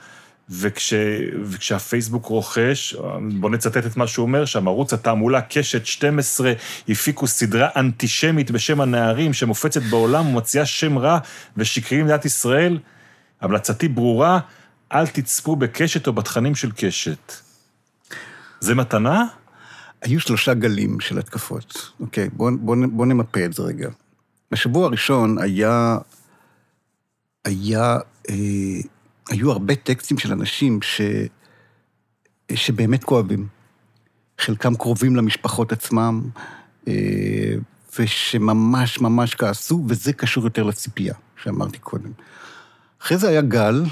[0.51, 0.95] וכש,
[1.42, 2.97] וכשהפייסבוק רוכש,
[3.40, 6.53] בוא נצטט את מה שהוא אומר שם, ערוץ התעמולה קשת 12
[6.88, 11.18] הפיקו סדרה אנטישמית בשם הנערים שמופצת בעולם ומציעה שם רע
[11.57, 12.78] ושקרי למדינת ישראל.
[13.40, 14.40] המלצתי ברורה,
[14.92, 17.32] אל תצפו בקשת או בתכנים של קשת.
[18.61, 19.24] זה מתנה?
[20.03, 21.92] היו שלושה גלים של התקפות.
[22.01, 23.88] אוקיי, בואו בוא, בוא נמפה את זה רגע.
[24.51, 25.99] בשבוע הראשון היה...
[27.45, 27.97] היה...
[28.30, 28.34] אה,
[29.28, 31.00] היו הרבה טקסטים של אנשים ש,
[32.54, 33.46] שבאמת כואבים.
[34.38, 36.22] חלקם קרובים למשפחות עצמם,
[36.88, 37.54] אה,
[37.98, 42.10] ושממש ממש כעסו, וזה קשור יותר לציפייה, שאמרתי קודם.
[43.02, 43.84] אחרי זה היה גל,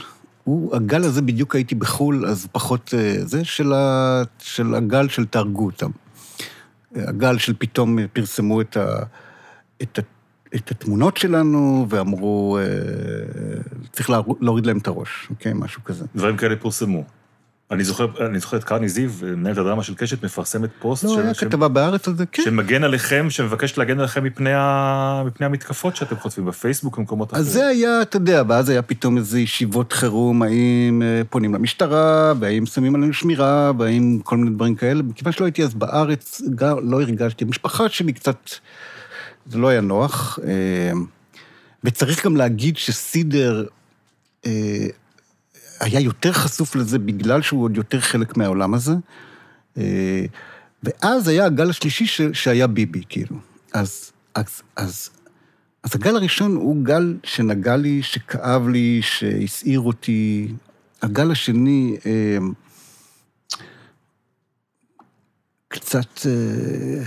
[0.44, 5.26] הוא, הגל הזה בדיוק הייתי בחו"ל, אז פחות אה, זה, של, ה, של הגל של
[5.26, 5.90] תהרגו אותם.
[6.96, 9.04] הגל של פתאום פרסמו את, ה,
[9.82, 10.02] את, ה,
[10.56, 12.64] את התמונות שלנו, ואמרו, אה,
[13.92, 15.52] צריך להור- להוריד להם את הראש, אוקיי?
[15.54, 16.04] משהו כזה.
[16.16, 17.04] דברים כאלה פורסמו.
[17.70, 21.34] אני זוכר, אני זוכר את קרני זיו, מנהלת הדרמה של קשת, מפרסמת פוסט לא, היה
[21.34, 22.42] כתבה בארץ על זה, כן.
[22.42, 25.22] שמגן עליכם, שמבקש להגן עליכם מפני, ה...
[25.26, 27.40] מפני המתקפות שאתם חוטפים בפייסבוק ובמקומות אחרים.
[27.46, 32.32] אז זה היה, אתה יודע, ואז היה פתאום איזה ישיבות חירום, האם אה, פונים למשטרה,
[32.40, 35.02] והאם שמים עלינו שמירה, והאם כל מיני דברים כאלה.
[35.02, 37.44] מכיוון שלא הייתי אז בארץ, גם לא הרגשתי.
[37.44, 38.50] המשפחה שלי קצת,
[39.46, 40.38] זה לא היה נוח.
[40.44, 40.92] אה,
[41.84, 43.66] וצריך גם להגיד שסידר,
[44.46, 44.86] אה,
[45.80, 48.92] היה יותר חשוף לזה בגלל שהוא עוד יותר חלק מהעולם הזה.
[49.78, 50.24] אה,
[50.82, 53.36] ואז היה הגל השלישי ש, שהיה ביבי, כאילו.
[53.72, 55.10] אז, אז, אז,
[55.82, 60.48] אז הגל הראשון הוא גל שנגע לי, שכאב לי, שהסעיר אותי.
[61.02, 62.38] הגל השני, אה,
[65.68, 67.04] קצת אה,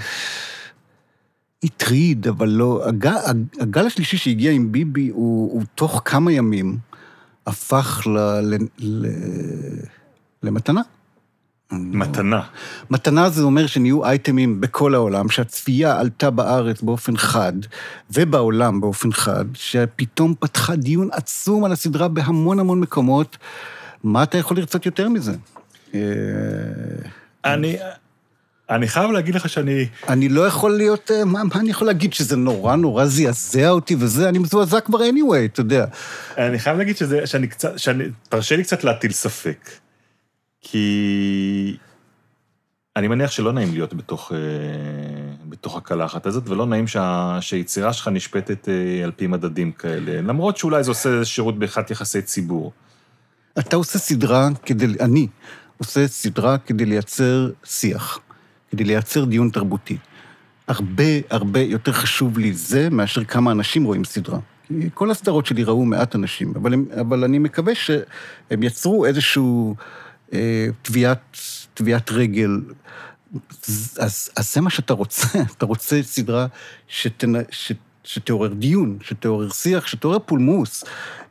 [1.66, 2.84] הטריד, אבל לא...
[2.88, 3.16] הגל,
[3.60, 6.78] הגל השלישי שהגיע עם ביבי הוא, הוא תוך כמה ימים
[7.48, 9.08] הפך ל, ל, ל,
[10.44, 10.82] למתנה.
[11.72, 12.42] מתנה.
[12.90, 17.54] מתנה זה אומר שנהיו אייטמים בכל העולם, שהצפייה עלתה בארץ באופן חד,
[18.12, 23.38] ובעולם באופן חד, שפתאום פתחה דיון עצום על הסדרה בהמון המון מקומות.
[24.04, 25.34] מה אתה יכול לרצות יותר מזה?
[25.94, 26.00] אה,
[27.46, 27.78] אני...
[28.70, 29.88] אני חייב להגיד לך שאני...
[30.10, 32.14] אני לא יכול להיות, אה, מה, מה אני יכול להגיד?
[32.14, 35.86] שזה נורא נורא זעזע אותי וזה, אני מזועזע כבר anyway, אתה יודע.
[36.38, 39.70] אני חייב להגיד שזה, שאני קצת, שאני, תרשה לי קצת להטיל ספק.
[40.62, 41.78] כי
[42.96, 44.38] אני מניח שלא נעים להיות בתוך, אה,
[45.50, 50.58] בתוך הקלחת הזאת, ולא נעים שה, שהיצירה שלך נשפטת אה, על פי מדדים כאלה, למרות
[50.58, 52.72] שאולי זה עושה שירות באחד יחסי ציבור.
[53.60, 55.28] אתה עושה סדרה כדי, אני
[55.78, 58.20] עושה סדרה כדי לייצר שיח,
[58.72, 59.98] כדי לייצר דיון תרבותי.
[60.68, 64.40] הרבה הרבה יותר חשוב לי זה מאשר כמה אנשים רואים סדרה.
[64.94, 69.76] כל הסדרות שלי ראו מעט אנשים, אבל, הם, אבל אני מקווה שהם יצרו איזשהו
[70.34, 71.38] אה, תביעת,
[71.74, 72.62] תביעת רגל.
[73.98, 76.48] אז, אז זה מה שאתה רוצה, אתה רוצה סדרה
[76.88, 77.34] שתנ...
[77.52, 77.72] ש...
[78.04, 80.84] שתעורר דיון, שתעורר שיח, שתעורר פולמוס.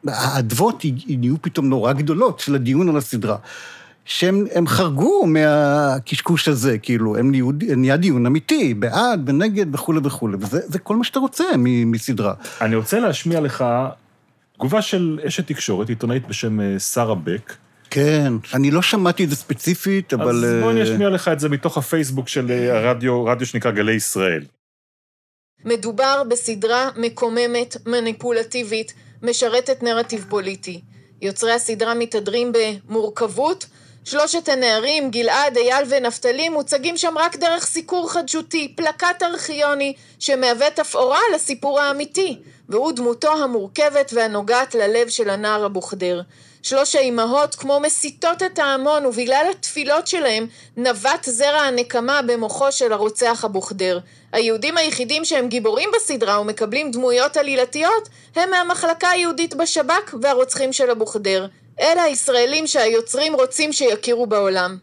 [0.06, 3.36] האדוות נהיו פתאום נורא גדולות של הדיון על הסדרה.
[4.04, 10.78] שהם חרגו מהקשקוש הזה, כאילו, הם נהיו, נהיה דיון אמיתי, בעד ונגד וכולי וכולי, וזה
[10.78, 11.44] כל מה שאתה רוצה
[11.86, 12.34] מסדרה.
[12.60, 13.64] אני רוצה להשמיע לך
[14.56, 17.54] תגובה של אשת תקשורת, עיתונאית בשם אה, שרה בק.
[17.90, 20.44] כן, אני לא שמעתי את זה ספציפית, אבל...
[20.44, 23.92] אז בוא אני אשמיע לך את זה מתוך הפייסבוק של אה, הרדיו, רדיו שנקרא גלי
[23.92, 24.44] ישראל.
[25.64, 30.80] מדובר בסדרה מקוממת, מניפולטיבית, משרתת נרטיב פוליטי.
[31.22, 33.66] יוצרי הסדרה מתהדרים במורכבות,
[34.04, 41.18] שלושת הנערים, גלעד, אייל ונפתלי, מוצגים שם רק דרך סיקור חדשותי, פלקט ארכיוני, שמהווה תפאורה
[41.34, 42.38] לסיפור האמיתי,
[42.68, 46.20] והוא דמותו המורכבת והנוגעת ללב של הנער אבוחדר.
[46.62, 50.46] שלוש האימהות כמו מסיתות את ההמון, ובגלל התפילות שלהם
[50.76, 53.98] נבט זרע הנקמה במוחו של הרוצח אבוחדר.
[54.32, 61.46] היהודים היחידים שהם גיבורים בסדרה ומקבלים דמויות עלילתיות, הם מהמחלקה היהודית בשב"כ והרוצחים של אבוחדר.
[61.80, 64.76] אלה הישראלים שהיוצרים רוצים שיכירו בעולם.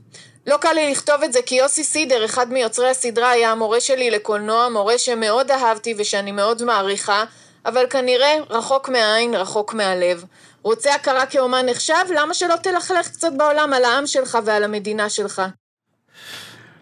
[0.48, 4.12] לא קל לי לכתוב את זה כי יוסי סידר, אחד מיוצרי הסדרה, היה המורה שלי
[4.12, 7.24] לקולנוע, מורה שמאוד אהבתי ושאני מאוד מעריכה,
[7.66, 10.24] אבל כנראה רחוק מהעין, רחוק מהלב.
[10.64, 12.04] רוצה הכרה כאומן נחשב?
[12.16, 15.42] למה שלא תלכלך קצת בעולם על העם שלך ועל המדינה שלך?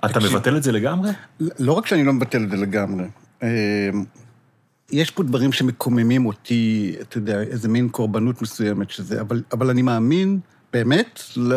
[0.05, 1.10] אתה מבטל את זה לגמרי?
[1.39, 3.03] לא רק שאני לא מבטל את זה לגמרי.
[4.92, 9.82] יש פה דברים שמקוממים אותי, אתה יודע, איזה מין קורבנות מסוימת שזה, אבל, אבל אני
[9.82, 10.40] מאמין
[10.74, 11.54] באמת ל...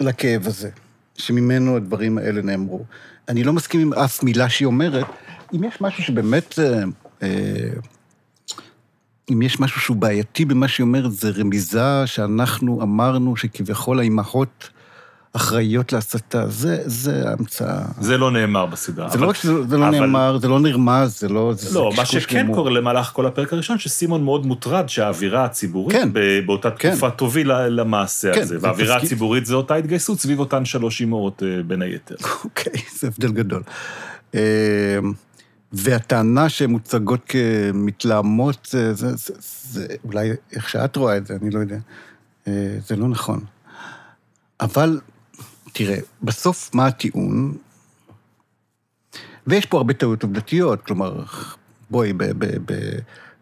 [0.00, 0.70] לכאב הזה,
[1.16, 2.84] שממנו הדברים האלה נאמרו.
[3.28, 5.06] אני לא מסכים עם אף מילה שהיא אומרת.
[5.54, 6.58] אם יש משהו שבאמת...
[6.58, 6.82] אה,
[7.22, 7.70] אה,
[9.32, 14.70] אם יש משהו שהוא בעייתי במה שהיא אומרת, זה רמיזה שאנחנו אמרנו שכביכול האימהות
[15.32, 16.48] אחראיות להסתה.
[16.48, 17.82] זה, זה המצאה.
[18.00, 19.08] זה לא נאמר בסדרה.
[19.08, 20.00] זה אבל, לא רק שזה זה לא אבל...
[20.00, 21.52] נאמר, זה לא נרמז, זה לא...
[21.56, 22.56] זה לא, מה שכן גמור.
[22.56, 26.08] קורה למהלך כל הפרק הראשון, שסימון מאוד מוטרד שהאווירה הציבורית כן,
[26.46, 26.90] באותה כן.
[26.90, 27.16] תקופה כן.
[27.16, 28.56] תוביל למעשה כן, הזה.
[28.60, 29.06] והאווירה תסכים...
[29.06, 32.14] הציבורית זה אותה התגייסות סביב אותן שלוש אימהות אה, בין היתר.
[32.44, 33.62] אוקיי, זה הבדל גדול.
[34.34, 34.40] אה,
[35.72, 41.50] והטענה שהן מוצגות כמתלהמות, זה, זה, זה, זה אולי איך שאת רואה את זה, אני
[41.50, 41.78] לא יודע.
[42.48, 43.40] אה, זה לא נכון.
[44.60, 45.00] אבל,
[45.72, 47.56] תראה, בסוף מה הטיעון?
[49.46, 51.22] ויש פה הרבה טעויות עובדתיות, כלומר,
[51.90, 52.98] בואי, ב, ב, ב,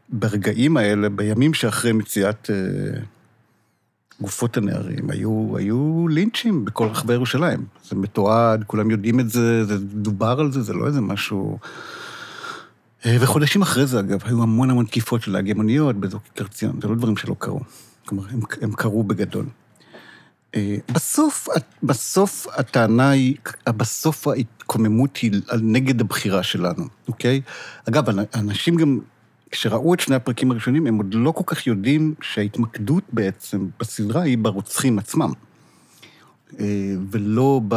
[0.08, 3.00] ברגעים האלה, בימים שאחרי מציאת אה,
[4.20, 7.64] גופות הנערים, היו, היו לינצ'ים בכל רחבי ירושלים.
[7.88, 11.58] זה מתועד, כולם יודעים את זה, זה דובר על זה, זה לא איזה משהו...
[13.06, 16.80] אה, וחודשים אחרי זה, אגב, היו המון המון תקיפות של נהגי מוניות באזור כיכר ציון,
[16.82, 17.60] זה לא דברים שלא קרו.
[18.06, 19.46] כלומר, הם, הם קרו בגדול.
[20.54, 21.48] אה, בסוף,
[21.82, 23.36] בסוף הטענה היא,
[23.68, 25.32] בסוף ההתקוממות היא
[25.62, 27.40] נגד הבחירה שלנו, אוקיי?
[27.88, 28.98] אגב, אנשים גם,
[29.50, 34.38] כשראו את שני הפרקים הראשונים, הם עוד לא כל כך יודעים שההתמקדות בעצם בסדרה היא
[34.38, 35.32] ברוצחים עצמם,
[36.60, 37.74] אה, ולא ב...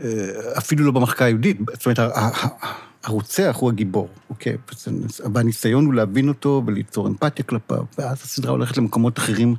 [0.00, 1.58] אה, אפילו לא במחקה היהודית.
[1.72, 2.12] זאת אומרת,
[3.04, 4.56] הרוצח הוא הגיבור, אוקיי?
[5.34, 9.54] והניסיון הוא להבין אותו וליצור אמפתיה כלפיו, ואז הסדרה הולכת למקומות אחרים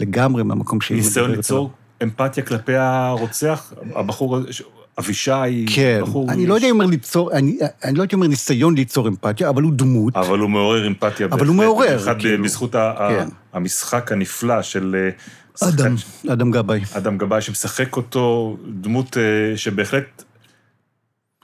[0.00, 1.30] לגמרי מהמקום שהיא מדברת ניסיון.
[1.30, 1.70] ליצור
[2.02, 4.38] אמפתיה כלפי הרוצח, הבחור,
[4.98, 6.30] אבישי, כן, בחור...
[6.30, 9.62] אני לא יודע אם אומר ליצור, אני, אני לא הייתי אומר ניסיון ליצור אמפתיה, אבל
[9.62, 10.16] הוא דמות.
[10.16, 12.44] אבל הוא מעורר אמפתיה אבל הוא מעורר, במיוחד כאילו.
[12.44, 12.72] בזכות
[13.08, 13.28] כן.
[13.52, 14.96] המשחק הנפלא של...
[14.98, 15.10] אה,
[15.58, 15.94] שחקן- אדם,
[16.32, 16.80] אדם גבאי.
[16.92, 19.22] אדם גבאי שמשחק אותו, דמות אה,
[19.56, 20.24] שבהחלט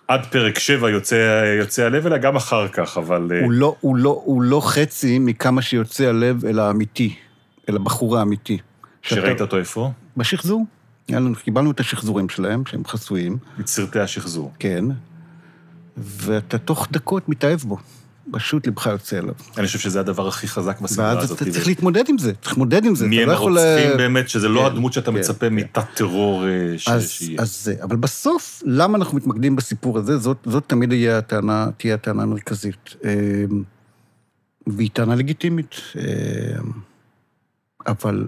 [0.09, 3.29] עד פרק שבע יוצא, יוצא הלב אליה, גם אחר כך, אבל...
[3.35, 7.15] אה, הוא לא, הוא, לא, הוא לא חצי מכמה שיוצא הלב אל האמיתי,
[7.69, 8.59] אל הבחור האמיתי.
[9.03, 9.91] שראית שאתה- אותו איפה?
[10.17, 10.67] בשחזור.
[11.45, 14.53] קיבלנו את השחזורים שלהם, שהם חסויים, את סרטי השחזור.
[14.59, 14.85] כן,
[15.97, 17.79] ואתה תוך דקות מתאהב בו.
[18.31, 19.35] פשוט לבך יוצא אליו.
[19.59, 21.43] אני חושב שזה הדבר הכי חזק בסדרה ואז הזאת.
[21.43, 23.07] אתה צריך להתמודד עם זה, צריך להתמודד עם זה.
[23.07, 25.55] מי הם לא הרוצחים באמת, שזה לא כן, הדמות שאתה כן, מצפה כן.
[25.55, 27.41] מתת טרור אה, שיהיה.
[27.41, 30.19] אז זה, אבל בסוף, למה אנחנו מתמקדים בסיפור הזה?
[30.19, 31.19] זאת, תמיד תהיה
[31.95, 32.97] הטענה המרכזית.
[33.05, 33.11] אה,
[34.67, 35.75] והיא טענה לגיטימית.
[35.97, 36.03] אה,
[37.87, 38.27] אבל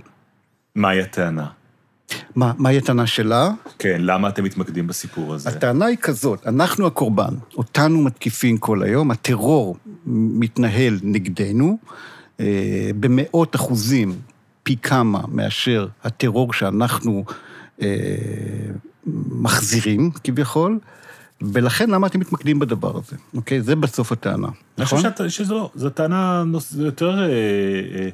[0.75, 1.47] מהי הטענה?
[2.37, 3.51] מה, מהי הטענה שלה?
[3.79, 5.49] כן, למה אתם מתמקדים בסיפור הזה?
[5.51, 9.77] הטענה היא כזאת, אנחנו הקורבן, אותנו מתקיפים כל היום, הטרור
[10.07, 11.79] מתנהל נגדנו
[12.41, 12.47] אה,
[13.01, 14.13] במאות אחוזים
[14.63, 17.25] פי כמה מאשר הטרור שאנחנו
[17.83, 17.87] אה,
[19.31, 20.79] מחזירים כביכול,
[21.43, 23.63] ולכן למה אתם מתמקדים בדבר הזה, אוקיי?
[23.63, 24.49] זה בסוף הטענה,
[24.79, 25.11] אני חושב נכון?
[25.17, 28.09] שאת- שזו לא, זו טענה נוס- יותר, אה, אה,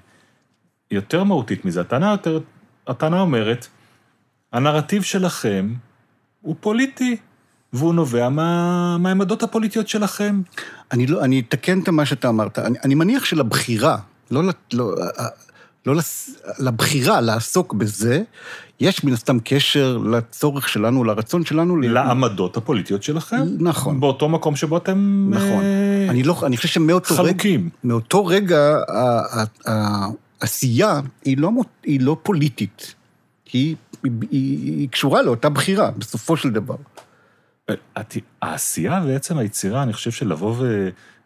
[0.91, 1.81] יותר מהותית מזה.
[1.81, 2.41] הטענה יותר,
[2.87, 3.67] הטענה אומרת,
[4.53, 5.75] הנרטיב שלכם
[6.41, 7.17] הוא פוליטי,
[7.73, 10.43] והוא נובע מה, מהעמדות הפוליטיות שלכם.
[10.93, 12.59] אני לא, אני אתקן את מה שאתה אמרת.
[12.59, 13.97] אני, אני מניח שלבחירה,
[14.31, 14.95] לא, ל- לא,
[15.87, 18.23] לא לס, לבחירה לעסוק בזה,
[18.81, 21.77] יש מן הסתם קשר לצורך שלנו, לרצון שלנו.
[21.77, 23.43] ל- לעמדות הפוליטיות שלכם.
[23.59, 24.01] נכון.
[24.01, 25.63] באותו מקום שבו אתם נכון.
[25.63, 27.71] אה, אני לא, אני חושב שמאותו רגע, חלוקים.
[27.85, 30.07] מאותו רגע, ה- ה-
[30.41, 31.51] העשייה היא לא,
[31.85, 32.95] היא לא פוליטית.
[33.53, 36.77] היא, היא, היא, היא קשורה לאותה בחירה, בסופו של דבר.
[38.43, 40.55] העשייה ועצם היצירה, אני חושב שלבוא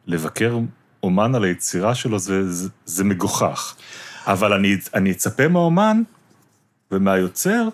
[0.06, 0.58] ולבקר
[1.02, 3.76] אומן על היצירה שלו זה, זה, זה מגוחך.
[4.26, 6.02] אבל אני, אני אצפה מהאומן
[6.90, 7.68] ומהיוצר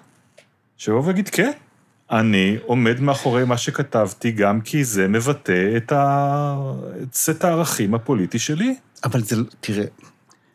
[0.77, 1.51] שיבוא ויגיד, כן,
[2.11, 6.57] אני עומד מאחורי מה שכתבתי גם כי זה מבטא את, ה...
[7.03, 8.77] את סט הערכים הפוליטי שלי.
[9.05, 9.85] אבל זה, תראה,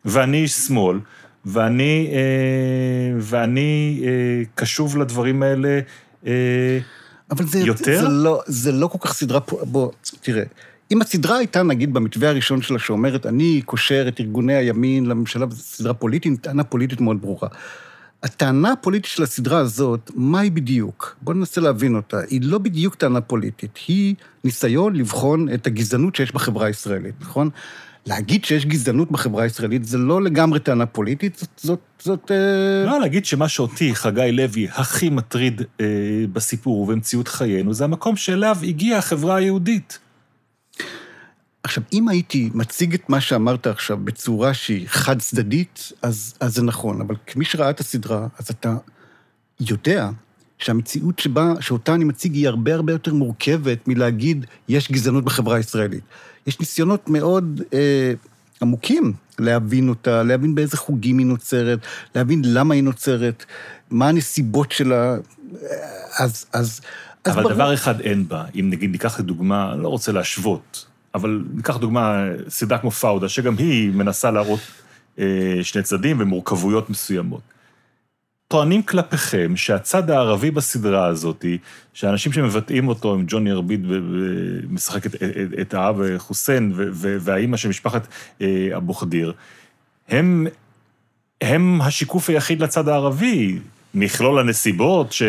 [0.04, 1.00] ואני איש שמאל,
[1.48, 5.80] ואני, אה, ואני אה, קשוב לדברים האלה.
[6.26, 6.78] אה,
[7.30, 8.00] אבל זה, יותר?
[8.00, 9.90] זה, לא, זה לא כל כך סדרה פה, בוא,
[10.20, 10.42] תראה,
[10.90, 15.62] אם הסדרה הייתה, נגיד, במתווה הראשון שלה, שאומרת, אני קושר את ארגוני הימין לממשלה, וזו
[15.62, 17.48] סדרה פוליטית, טענה פוליטית מאוד ברורה.
[18.22, 21.16] הטענה הפוליטית של הסדרה הזאת, מה היא בדיוק?
[21.22, 22.20] בואו ננסה להבין אותה.
[22.30, 27.50] היא לא בדיוק טענה פוליטית, היא ניסיון לבחון את הגזענות שיש בחברה הישראלית, נכון?
[28.06, 31.48] להגיד שיש גזענות בחברה הישראלית זה לא לגמרי טענה פוליטית, זאת...
[31.56, 35.86] זאת, זאת אה, לא, להגיד שמה שאותי, חגי לוי, הכי מטריד אה,
[36.32, 39.98] בסיפור ובמציאות חיינו, זה המקום שאליו הגיעה החברה היהודית.
[41.62, 47.00] עכשיו, אם הייתי מציג את מה שאמרת עכשיו בצורה שהיא חד-צדדית, אז, אז זה נכון,
[47.00, 48.76] אבל כמי שראה את הסדרה, אז אתה
[49.60, 50.10] יודע
[50.58, 56.04] שהמציאות שבה, שאותה אני מציג היא הרבה הרבה יותר מורכבת מלהגיד, יש גזענות בחברה הישראלית.
[56.48, 58.12] יש ניסיונות מאוד אה,
[58.62, 61.78] עמוקים להבין אותה, להבין באיזה חוגים היא נוצרת,
[62.14, 63.44] להבין למה היא נוצרת,
[63.90, 65.16] מה הנסיבות שלה,
[66.18, 66.46] אז...
[66.52, 66.80] אז
[67.24, 71.44] אז אבל ברור- דבר אחד אין בה, אם נגיד ניקח לדוגמה, לא רוצה להשוות, אבל
[71.54, 74.60] ניקח דוגמה, סדרה כמו פאודה, שגם היא מנסה להראות
[75.18, 75.24] אה,
[75.62, 77.40] שני צדדים ומורכבויות מסוימות.
[78.48, 81.44] טוענים כלפיכם שהצד הערבי בסדרה הזאת,
[81.94, 83.86] שאנשים שמבטאים אותו הם ג'וני ארביד
[84.70, 85.20] משחק את, את,
[85.60, 88.06] את האב חוסיין והאימא של משפחת
[88.40, 89.32] אה, אבו חדיר,
[90.08, 90.46] הם,
[91.40, 93.58] הם השיקוף היחיד לצד הערבי.
[93.94, 95.22] מכלול הנסיבות ש,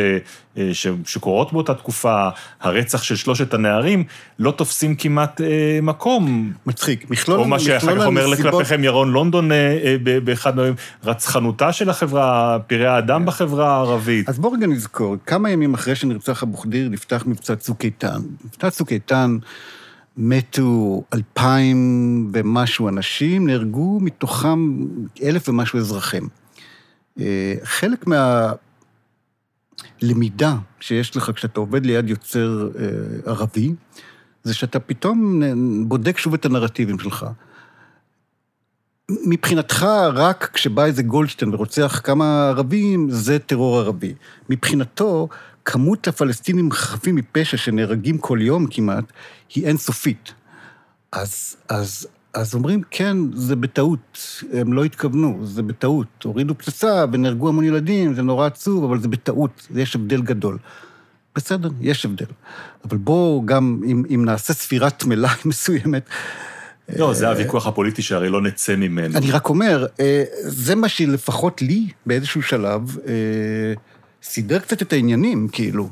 [0.57, 2.29] אה, ש, שקורות באותה תקופה,
[2.61, 4.03] הרצח של שלושת הנערים,
[4.39, 6.53] לא תופסים כמעט אה, מקום.
[6.65, 7.09] מצחיק.
[7.11, 9.57] מכלול או מה שאחר כך אומר הנסיבות- כלפיכם ירון לונדון אה,
[10.07, 14.29] אה, באחד מהימים, רצחנותה של החברה, פראי האדם בחברה הערבית.
[14.29, 18.19] אז בואו רגע נזכור, כמה ימים אחרי שנרצח אבו חדיר נפתח מבצע צוק איתן.
[18.45, 19.37] מבצע צוק איתן
[20.17, 24.77] מתו אלפיים ומשהו אנשים, נהרגו מתוכם
[25.23, 26.38] אלף ומשהו אזרחים.
[27.19, 28.05] אה, חלק
[30.01, 32.85] מהלמידה שיש לך כשאתה עובד ליד יוצר אה,
[33.31, 33.73] ערבי,
[34.43, 35.41] זה שאתה פתאום
[35.87, 37.25] בודק שוב את הנרטיבים שלך.
[39.25, 44.13] מבחינתך, רק כשבא איזה גולדשטיין ורוצח כמה ערבים, זה טרור ערבי.
[44.49, 45.27] מבחינתו,
[45.65, 49.03] כמות הפלסטינים חפים מפשע שנהרגים כל יום כמעט,
[49.55, 50.33] היא אינסופית.
[51.11, 54.19] אז, אז, אז אומרים, כן, זה בטעות,
[54.53, 56.23] הם לא התכוונו, זה בטעות.
[56.23, 60.57] הורידו פצצה ונהרגו המון ילדים, זה נורא עצוב, אבל זה בטעות, יש הבדל גדול.
[61.35, 62.25] בסדר, יש הבדל.
[62.85, 66.09] אבל בואו גם, אם, אם נעשה ספירת מלאי מסוימת,
[66.95, 69.17] לא, זה הוויכוח הפוליטי שהרי לא נצא ממנו.
[69.17, 73.13] אני רק אומר, אה, זה מה שלפחות לי, באיזשהו שלב, אה,
[74.23, 75.89] סידר קצת את העניינים, כאילו.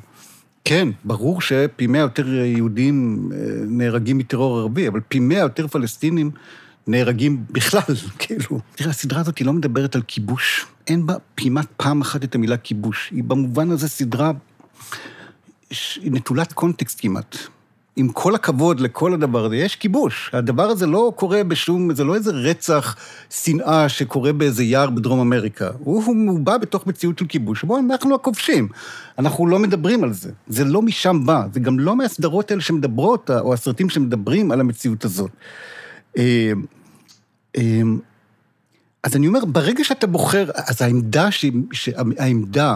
[0.68, 3.38] כן, ברור שפי מאה יותר יהודים אה,
[3.68, 6.32] נהרגים מטרור ערבי, אבל פי מאה יותר פלסטינים
[6.88, 8.60] נהרגים בכלל, כאילו.
[8.76, 10.66] תראה, הסדרה הזאת היא לא מדברת על כיבוש.
[10.88, 13.10] אין בה כמעט פעם אחת את המילה כיבוש.
[13.12, 14.32] היא במובן הזה סדרה...
[16.04, 17.38] נטולת קונטקסט כמעט.
[18.00, 20.30] עם כל הכבוד לכל הדבר הזה, יש כיבוש.
[20.34, 22.96] הדבר הזה לא קורה בשום, זה לא איזה רצח
[23.30, 25.70] שנאה שקורה באיזה יער בדרום אמריקה.
[25.80, 28.68] הוא, הוא בא בתוך מציאות של כיבוש, שבו אנחנו הכובשים.
[29.20, 30.32] אנחנו לא מדברים על זה.
[30.48, 35.06] זה לא משם בא, זה גם לא מהסדרות האלה שמדברות, או הסרטים שמדברים על המציאות
[35.06, 35.32] הזאת.
[36.18, 36.52] אה,
[37.58, 37.82] אה,
[39.04, 41.46] אז אני אומר, ברגע שאתה בוחר, אז העמדה, ש...
[42.18, 42.76] העמדה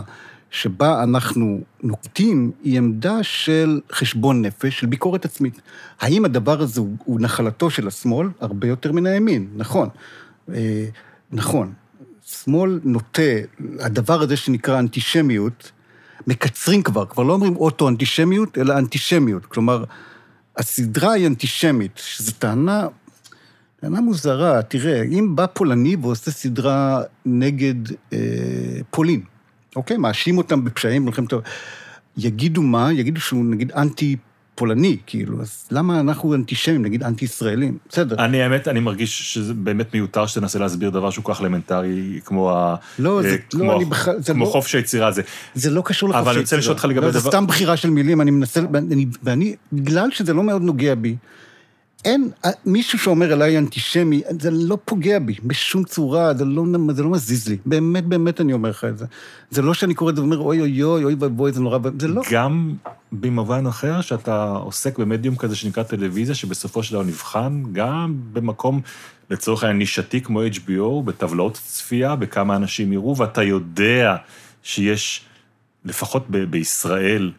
[0.51, 5.61] שבה אנחנו נוקטים היא עמדה של חשבון נפש, של ביקורת עצמית.
[5.99, 8.27] האם הדבר הזה הוא, נחלתו של השמאל?
[8.39, 9.89] הרבה יותר מן הימין, נכון.
[10.53, 10.85] אה,
[11.31, 11.73] נכון.
[12.25, 13.21] שמאל נוטה,
[13.79, 15.71] הדבר הזה שנקרא אנטישמיות,
[16.27, 19.45] מקצרים כבר, כבר לא אומרים אוטו-אנטישמיות, אלא אנטישמיות.
[19.45, 19.83] כלומר,
[20.57, 22.87] הסדרה היא אנטישמית, שזו טענה,
[23.79, 24.61] טענה מוזרה.
[24.61, 27.75] תראה, אם בא פולני ועושה סדרה נגד
[28.13, 28.17] אה,
[28.89, 29.21] פולין,
[29.75, 31.33] אוקיי, מאשים אותם בפשעים במלחמת.
[32.17, 32.93] יגידו מה?
[32.93, 34.15] יגידו שהוא נגיד אנטי...
[34.55, 37.77] פולני, כאילו, אז למה אנחנו אנטישמים, נגיד אנטי-ישראלים?
[37.89, 38.25] בסדר.
[38.25, 42.51] אני, האמת, אני מרגיש שזה באמת מיותר שתנסה להסביר דבר שהוא כל כך אלמנטרי, כמו,
[42.51, 45.21] ה, לא, זה, אה, לא, כמו, אני בכלל, זה כמו לא, חופש היצירה הזה.
[45.53, 47.77] זה לא קשור לחופש אבל אני רוצה לשאול אותך לגבי לא, זה דבר- סתם בחירה
[47.77, 48.61] של מילים, אני מנסה,
[49.23, 51.15] ואני, בגלל שזה לא מאוד נוגע בי,
[52.05, 52.31] אין,
[52.65, 57.47] מישהו שאומר עליי אנטישמי, זה לא פוגע בי בשום צורה, זה לא, זה לא מזיז
[57.47, 57.57] לי.
[57.65, 59.05] באמת, באמת אני אומר לך את זה.
[59.49, 62.07] זה לא שאני קורא את זה ואומר, אוי אוי אוי, אוי ואבוי, זה נורא, זה
[62.07, 62.21] לא.
[62.31, 62.73] גם
[63.11, 68.81] במובן אחר, שאתה עוסק במדיום כזה שנקרא טלוויזיה, שבסופו של דבר נבחן גם במקום,
[69.29, 74.15] לצורך העניין, נישתי כמו HBO, בטבלאות צפייה, בכמה אנשים יראו, ואתה יודע
[74.63, 75.25] שיש,
[75.85, 77.31] לפחות ב- בישראל,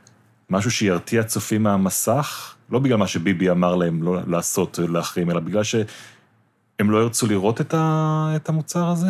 [0.51, 5.62] משהו שירתיע צופים מהמסך, לא בגלל מה שביבי אמר להם לא לעשות לאחרים, אלא בגלל
[5.62, 9.09] שהם לא ירצו לראות את, ה, את המוצר הזה?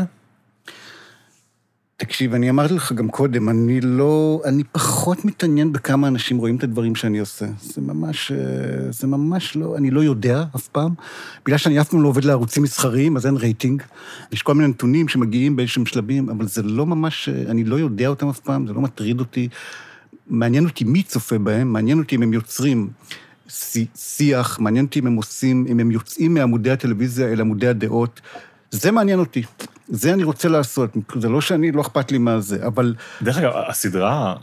[1.97, 4.43] תקשיב, אני אמרתי לך גם קודם, אני לא...
[4.45, 7.47] אני פחות מתעניין בכמה אנשים רואים את הדברים שאני עושה.
[7.61, 8.33] זה ממש...
[8.33, 9.77] אה, זה ממש לא...
[9.77, 10.95] אני לא יודע אף פעם.
[11.47, 13.83] בגלל שאני אף פעם לא עובד לערוצים מסחריים, אז אין רייטינג.
[14.33, 17.29] יש כל מיני נתונים שמגיעים באיזשהם שלבים, אבל זה לא ממש...
[17.29, 19.49] אה, אני לא יודע אותם אף פעם, זה לא מטריד אותי.
[20.27, 22.91] מעניין אותי מי צופה בהם, מעניין אותי אם הם יוצרים
[23.95, 28.21] שיח, מעניין אותי אם הם עושים, אם הם יוצאים מעמודי הטלוויזיה אל עמודי הדעות.
[28.71, 29.43] זה מעניין אותי.
[29.89, 30.91] זה אני רוצה לעשות.
[31.21, 34.35] זה לא שאני, לא אכפת לי מה זה, אבל דרך אגב, הסדרה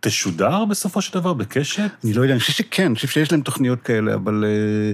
[0.00, 1.90] תשודר בסופו של דבר בקשת?
[2.04, 4.44] אני לא יודע, אני חושב שכן, אני חושב שיש להם תוכניות כאלה, אבל...
[4.46, 4.92] אה,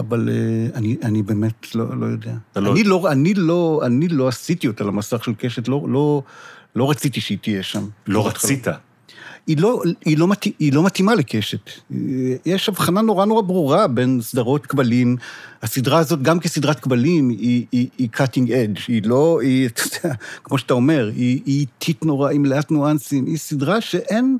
[0.00, 2.32] אבל אה, אני, אני באמת לא, לא יודע.
[2.56, 6.22] לא- אני לא, אני לא, אני לא עשיתי אותה למסך של קשת, לא, לא,
[6.76, 7.86] לא רציתי שהיא תהיה שם.
[8.06, 8.66] לא רצית.
[9.48, 11.70] היא לא, היא, לא מתאים, היא לא מתאימה לקשת.
[12.46, 15.16] יש הבחנה נורא נורא ברורה בין סדרות כבלים.
[15.62, 18.80] הסדרה הזאת, גם כסדרת כבלים, היא, היא, היא cutting edge.
[18.88, 19.68] היא לא, היא,
[20.44, 23.26] כמו שאתה אומר, היא היא איטית נורא, היא מלאת ניואנסים.
[23.26, 24.38] היא סדרה שאין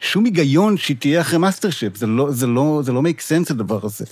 [0.00, 1.96] שום היגיון שהיא תהיה אחרי מאסטר שף.
[1.96, 4.04] זה לא, זה לא, זה לא make sense הדבר הזה.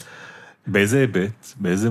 [0.66, 1.46] באיזה היבט?
[1.60, 1.88] באיזה...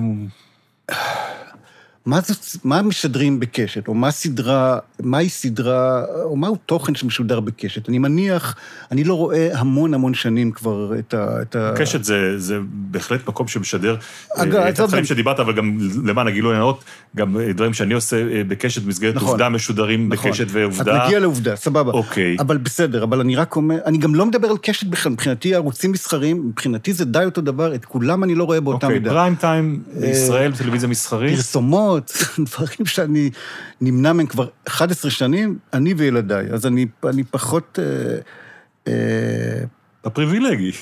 [2.06, 7.88] מה, זאת, מה משדרים בקשת, או מה סדרה, מהי סדרה, או מהו תוכן שמשודר בקשת.
[7.88, 8.54] אני מניח,
[8.90, 11.42] אני לא רואה המון המון שנים כבר את ה...
[11.42, 11.72] את ה...
[11.76, 13.96] קשת זה, זה בהחלט מקום שמשדר
[14.36, 16.84] אגב, אה, את אתה יודע- התכנים שדיברת, אבל גם למען הגילוי הנאות,
[17.16, 19.28] גם אה, דברים שאני עושה אה, בקשת במסגרת נכון.
[19.28, 20.30] עובדה משודרים נכון.
[20.30, 21.02] בקשת ועובדה.
[21.02, 21.92] אז נגיע לעובדה, סבבה.
[21.92, 22.36] אוקיי.
[22.40, 25.92] אבל בסדר, אבל אני רק אומר, אני גם לא מדבר על קשת בכלל, מבחינתי ערוצים
[25.92, 29.10] מסחריים, מבחינתי זה די אותו דבר, את כולם אני לא רואה באותה אוקיי, מידה.
[29.10, 31.36] פריים טיים בישראל, טלוויזיה מסחרית.
[31.36, 31.89] פרסומות,
[32.46, 33.30] דברים שאני
[33.80, 36.46] נמנע מהם כבר 11 שנים, אני וילדיי.
[36.52, 37.78] אז אני, אני פחות...
[37.82, 38.18] אה,
[38.88, 39.64] אה,
[40.00, 40.72] אתה פריבילגי.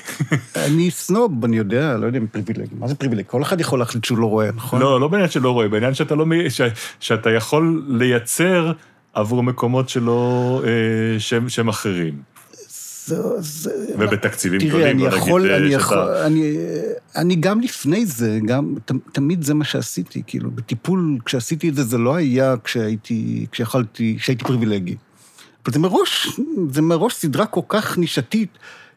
[0.55, 2.75] אני סנוב, אני יודע, לא יודע אם פריבילגי.
[2.79, 3.23] מה זה פריבילגי?
[3.27, 4.79] כל אחד יכול להחליט שהוא לא רואה, נכון?
[4.81, 6.25] לא, לא בעניין שלא רואה, בעניין שאתה לא...
[6.49, 6.61] ש-
[6.99, 8.71] שאתה יכול לייצר
[9.13, 10.61] עבור מקומות שלא...
[10.65, 12.13] אה, שהם שהם אחרים.
[13.15, 16.53] זה, זה, ובתקציבים תראה, גדולים, אני בוא נגיד, יכול, אה, אני שאתה- יכול, אני,
[17.15, 21.83] אני גם לפני זה, גם, ת, תמיד זה מה שעשיתי, כאילו, בטיפול, כשעשיתי את זה,
[21.83, 24.95] זה לא היה כשהייתי, כשיכולתי, כשהייתי פריבילגי.
[25.65, 28.49] אבל זה מראש, זה מראש סדרה כל כך נישתית,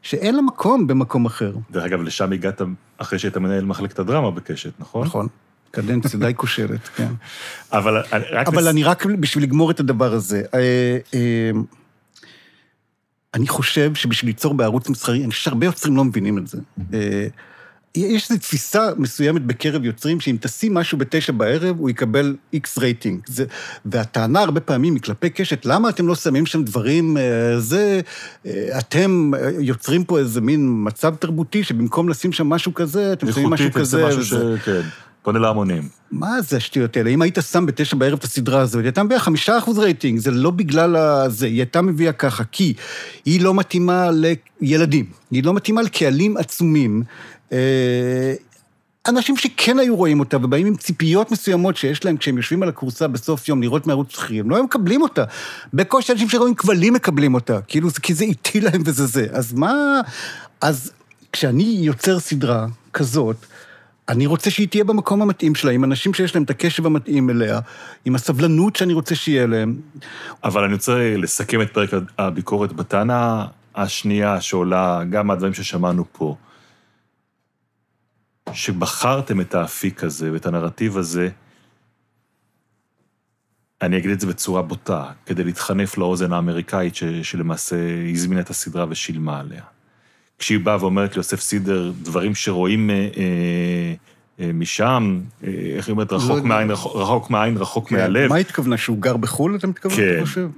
[0.03, 1.53] שאין לה מקום במקום אחר.
[1.71, 2.63] דרך אגב, לשם הגעת
[2.99, 5.07] אחרי שהיית מנהל מחלקת הדרמה בקשת, נכון?
[5.07, 5.27] נכון.
[5.71, 7.09] קדנציה די כושלת, כן.
[7.73, 8.49] אבל אני רק...
[8.49, 10.59] אבל לס- אני רק, בשביל לגמור את הדבר הזה, אה,
[11.15, 11.51] אה,
[13.35, 16.59] אני חושב שבשביל ליצור בערוץ מסחרי, אני חושב שהרבה יוצרים לא מבינים את זה.
[16.95, 17.27] אה,
[17.95, 23.21] יש איזו תפיסה מסוימת בקרב יוצרים, שאם תשים משהו בתשע בערב, הוא יקבל איקס רייטינג.
[23.27, 23.45] זה,
[23.85, 28.01] והטענה הרבה פעמים היא כלפי קשת, למה אתם לא שמים שם דברים, אה, זה,
[28.47, 33.51] אה, אתם יוצרים פה איזה מין מצב תרבותי, שבמקום לשים שם משהו כזה, אתם שמים
[33.51, 34.09] משהו איכותית, זה כזה.
[34.09, 34.35] משהו ש...
[34.65, 34.81] כן,
[35.23, 35.89] פונה להמונים.
[36.11, 37.11] מה זה השטויות האלה?
[37.11, 40.31] אם היית שם בתשע בערב את הסדרה הזאת, היא הייתה מביאה חמישה אחוז רייטינג, זה
[40.31, 40.97] לא בגלל.
[41.29, 42.75] זה, היא הייתה מביאה ככה, כי
[43.25, 44.11] היא לא מתאימה
[44.61, 47.03] לילדים, היא לא מתאימה לקהלים עצומים.
[47.53, 48.35] אה,
[49.09, 53.09] אנשים שכן היו רואים אותה ובאים עם ציפיות מסוימות שיש להם כשהם יושבים על הכורסה
[53.09, 55.25] בסוף יום לראות מערוץ שכיר, הם לא היו מקבלים אותה.
[55.75, 59.27] בקושי אנשים שרואים כבלים מקבלים אותה, כאילו, כי זה איטי להם וזה זה.
[59.33, 60.01] אז מה...
[60.61, 60.93] אז
[61.33, 63.37] כשאני יוצר סדרה כזאת,
[64.09, 67.61] אני רוצה שהיא תהיה במקום המתאים שלה, עם אנשים שיש להם את הקשב המתאים אליה,
[68.05, 69.81] עם הסבלנות שאני רוצה שיהיה להם.
[70.45, 76.37] אבל אני רוצה לסכם את פרק הביקורת בטענה השנייה שעולה גם מהדברים ששמענו פה.
[78.53, 81.29] שבחרתם את האפיק הזה ואת הנרטיב הזה,
[83.83, 87.77] אני אגיד את זה בצורה בוטה, כדי להתחנף לאוזן האמריקאית ש, שלמעשה
[88.13, 89.63] הזמינה את הסדרה ושילמה עליה.
[90.43, 93.95] כשהיא באה ואומרת ליוסף סידר דברים שרואים אה, אה,
[94.41, 96.49] אה, משם, אה, איך היא אומרת, רחוק יודע.
[96.49, 98.23] מהעין, רחוק, רחוק מהעין, רחוק מהלב.
[98.23, 99.97] כן, מה התכוונה, שהוא גר בחו"ל, אתה מתכוון?
[99.97, 100.21] כן.
[100.21, 100.49] חושב?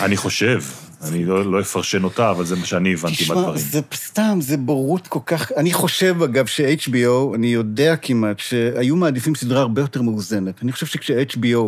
[0.00, 0.62] אני חושב,
[1.02, 3.58] אני לא, לא אפרשן אותה, אבל זה מה שאני הבנתי תשמע, מהדברים.
[3.58, 5.52] זה סתם, זה בורות כל כך...
[5.56, 10.62] אני חושב, אגב, ש-HBO, אני יודע כמעט, שהיו מעדיפים סדרה הרבה יותר מאוזנת.
[10.62, 11.58] אני חושב שכש-HBO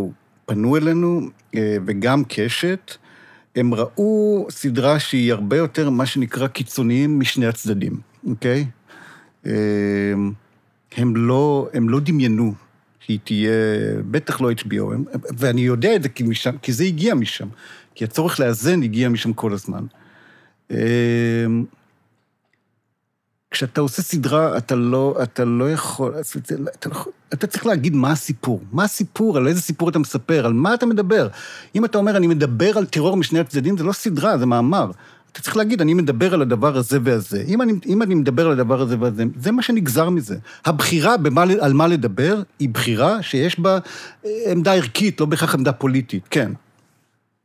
[0.47, 1.21] פנו אלינו,
[1.55, 2.95] אה, וגם קשת,
[3.57, 8.67] הם ראו סדרה שהיא הרבה יותר, מה שנקרא, קיצוניים משני הצדדים, אוקיי?
[9.47, 9.53] אה,
[10.97, 12.55] הם לא, הם לא דמיינו
[13.01, 13.53] שהיא תהיה,
[14.11, 15.05] בטח לא HBO, הם,
[15.39, 17.49] ואני יודע את זה כי, משם, כי זה הגיע משם,
[17.95, 19.85] כי הצורך לאזן הגיע משם כל הזמן.
[23.55, 26.15] כשאתה עושה סדרה, אתה לא, אתה לא יכול,
[26.79, 27.05] אתה, לא,
[27.35, 28.61] אתה צריך להגיד מה הסיפור.
[28.73, 31.29] מה הסיפור, על איזה סיפור אתה מספר, על מה אתה מדבר.
[31.75, 34.91] אם אתה אומר, אני מדבר על טרור משני הצדדים, זה לא סדרה, זה מאמר.
[35.33, 37.45] אתה צריך להגיד, אני מדבר על הדבר הזה והזה.
[37.49, 40.37] אם אני, אם אני מדבר על הדבר הזה והזה, זה מה שנגזר מזה.
[40.65, 43.79] הבחירה במה, על מה לדבר, היא בחירה שיש בה
[44.25, 46.53] אה, עמדה ערכית, לא בהכרח עמדה פוליטית, כן.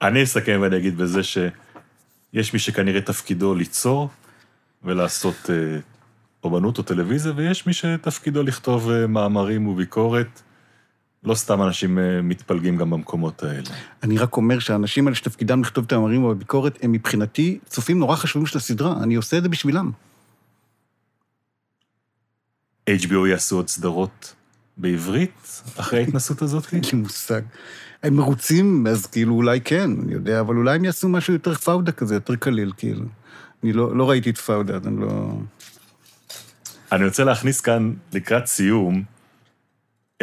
[0.01, 4.09] אני אסכם ואני אגיד בזה שיש מי שכנראה תפקידו ליצור
[4.83, 5.79] ולעשות אה,
[6.43, 10.41] אומנות או טלוויזיה, ויש מי שתפקידו לכתוב אה, מאמרים וביקורת.
[11.23, 13.69] לא סתם אנשים אה, מתפלגים גם במקומות האלה.
[14.03, 18.15] אני רק אומר שהאנשים האלה שתפקידם לכתוב את המאמרים או הביקורת, הם מבחינתי צופים נורא
[18.15, 19.91] חשובים של הסדרה, אני עושה את זה בשבילם.
[22.89, 24.33] HBO יעשו עוד סדרות
[24.77, 26.73] בעברית אחרי ההתנסות הזאת?
[26.73, 27.41] אין לי מושג.
[28.03, 31.91] הם מרוצים, אז כאילו אולי כן, אני יודע, אבל אולי הם יעשו משהו יותר פאודה
[31.91, 33.05] כזה, יותר קליל, כאילו.
[33.63, 35.33] אני לא, לא ראיתי את פאודה, אז אני לא...
[36.91, 39.03] אני רוצה להכניס כאן, לקראת סיום,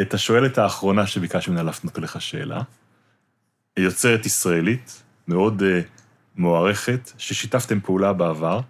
[0.01, 2.63] את השואלת האחרונה שביקשתי ממנה להפנות אליך שאלה.
[3.77, 5.65] יוצרת ישראלית, מאוד uh,
[6.37, 8.61] מוערכת, ששיתפתם פעולה בעבר.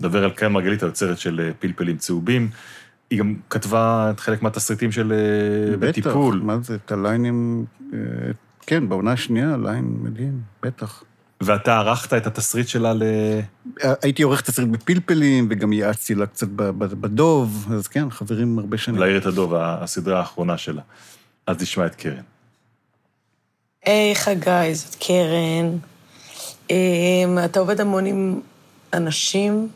[0.00, 2.50] מדבר על קרן מרגלית, היוצרת של uh, פלפלים צהובים.
[3.10, 6.36] היא גם כתבה את חלק מהתסריטים של uh, בטיפול.
[6.36, 7.64] בטח, מה זה, את הליינים...
[7.92, 7.98] אה,
[8.66, 11.02] כן, בעונה השנייה, ליין מדהים, בטח.
[11.40, 13.02] ואתה ערכת את התסריט שלה ל...
[14.02, 19.00] הייתי עורך תסריט בפלפלים, וגם יעצתי לה קצת בדוב, אז כן, חברים הרבה שנים.
[19.00, 20.82] להעיר את הדוב, הסדרה האחרונה שלה.
[21.46, 22.22] אז נשמע את קרן.
[23.84, 25.78] היי, חגי, זאת קרן.
[26.70, 28.40] אמ, אתה עובד המון עם
[28.92, 29.68] אנשים,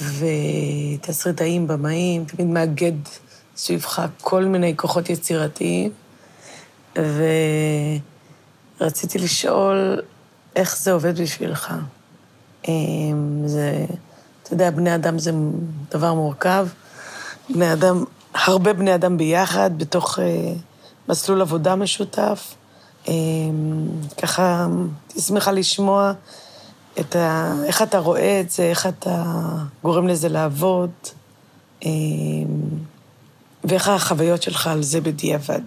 [0.00, 2.92] ותסריטאים, במאים, תמיד מאגד
[3.56, 5.90] סביבך כל מיני כוחות יצירתיים,
[8.80, 10.00] ורציתי לשאול
[10.56, 11.74] איך זה עובד בשבילך.
[12.68, 13.86] אמ, זה,
[14.42, 15.32] אתה יודע, בני אדם זה
[15.90, 16.68] דבר מורכב.
[17.50, 18.04] בני אדם,
[18.34, 20.52] הרבה בני אדם ביחד, בתוך אה,
[21.08, 22.54] מסלול עבודה משותף.
[23.08, 23.12] אה,
[24.22, 24.66] ככה,
[25.08, 26.12] הייתי שמחה לשמוע
[27.00, 27.52] את ה...
[27.64, 29.24] איך אתה רואה את זה, איך אתה
[29.82, 30.90] גורם לזה לעבוד,
[31.84, 31.90] אה,
[33.64, 35.60] ואיך החוויות שלך על זה בדיעבד.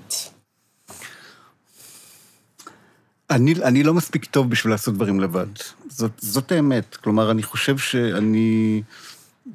[3.32, 5.46] אני, אני לא מספיק טוב בשביל לעשות דברים לבד.
[5.90, 6.96] זאת, זאת האמת.
[6.96, 8.82] כלומר, אני חושב שאני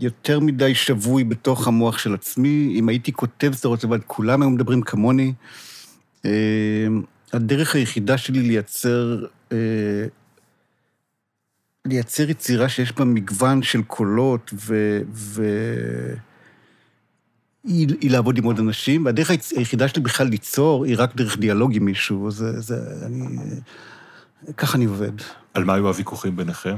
[0.00, 2.74] יותר מדי שבוי בתוך המוח של עצמי.
[2.78, 5.32] אם הייתי כותב סדרות לבד, כולם היו מדברים כמוני.
[6.24, 6.30] אה,
[7.32, 10.06] הדרך היחידה שלי לייצר, אה,
[11.84, 15.00] לייצר יצירה שיש בה מגוון של קולות ו...
[15.12, 15.42] ו...
[17.64, 21.76] היא, היא לעבוד עם עוד אנשים, והדרך היחידה שלי בכלל ליצור היא רק דרך דיאלוג
[21.76, 22.76] עם מישהו, זה, זה,
[23.06, 23.24] אני,
[24.56, 25.12] ככה אני עובד.
[25.54, 26.76] על מה היו הוויכוחים ביניכם?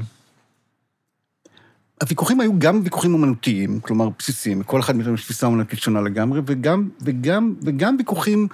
[2.01, 6.41] הוויכוחים היו גם ויכוחים אומנותיים, כלומר בסיסיים, כל אחד מאיתנו יש תפיסה אומנותית שונה לגמרי,
[6.45, 8.47] וגם, וגם, וגם ויכוחים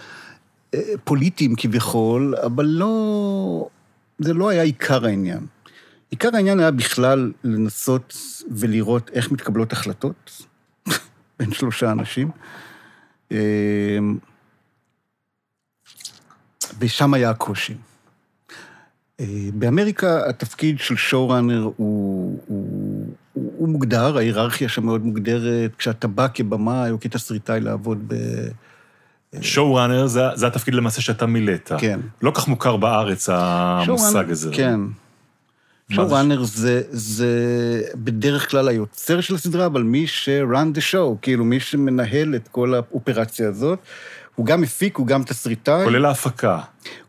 [0.74, 3.68] אה, פוליטיים כביכול, אבל לא...
[4.20, 5.46] זה לא היה עיקר העניין.
[6.10, 8.18] עיקר העניין היה בכלל לנסות
[8.52, 10.46] ולראות איך מתקבלות החלטות
[11.40, 12.32] בין שלושה אנשים.
[13.32, 13.38] אה,
[16.80, 17.74] ושם היה הקושי.
[19.20, 26.08] אה, באמריקה התפקיד של שואו-ראנר הוא, הוא, הוא, הוא מוגדר, ההיררכיה שם מאוד מוגדרת, כשאתה
[26.08, 28.16] בא כבמאי או כתסריטאי לעבוד ב...
[29.42, 31.72] שואו ראנר זה, זה התפקיד למעשה שאתה מילאת.
[31.78, 32.00] כן.
[32.22, 34.50] לא כך מוכר בארץ המושג showrunner- הזה.
[34.54, 34.80] כן.
[35.96, 37.28] שואו-ראנר זה, זה
[37.96, 42.74] בדרך כלל היוצר של הסדרה, אבל מי ש-run the show, כאילו מי שמנהל את כל
[42.74, 43.80] האופרציה הזאת.
[44.36, 45.84] הוא גם מפיק, הוא גם תסריטאי.
[45.84, 46.60] כולל ההפקה.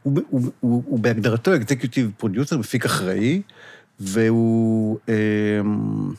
[0.02, 3.42] הוא, הוא, הוא, הוא בהגדרתו אקזקיוטיב פרודיוסר, מפיק אחראי,
[4.00, 4.98] והוא...
[5.08, 6.12] אמ,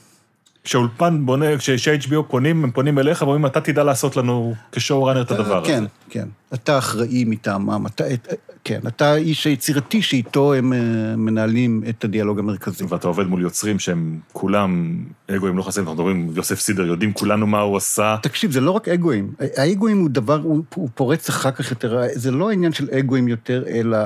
[0.63, 5.31] כשאולפן בונה, כש-HBO פונים, הם פונים אליך ואומרים, אתה תדע לעשות לנו כשואו ראנר את
[5.31, 5.67] הדבר הזה.
[5.67, 6.27] כן, כן.
[6.53, 8.27] אתה אחראי מטעמם, אתה, את-
[8.67, 10.79] כן, אתה האיש היצירתי שאיתו הם אה,
[11.17, 12.83] מנהלים את הדיאלוג המרכזי.
[12.83, 17.47] ואתה עובד מול יוצרים שהם כולם אגואים לא חסרים, אנחנו מדברים, יוסף סידר, יודעים כולנו
[17.47, 18.17] מה הוא עשה.
[18.21, 19.33] תקשיב, זה לא רק אגואים.
[19.57, 23.63] האגואים הוא דבר, הוא, הוא פורץ אחר כך יותר, זה לא העניין של אגואים יותר,
[23.67, 23.97] אלא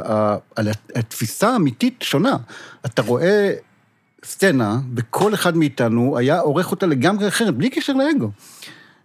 [0.95, 2.38] התפיסה האמיתית שונה.
[2.86, 3.53] אתה רואה
[4.26, 8.31] סצנה, וכל אחד מאיתנו היה עורך אותה לגמרי אחרת, בלי קשר לאגו.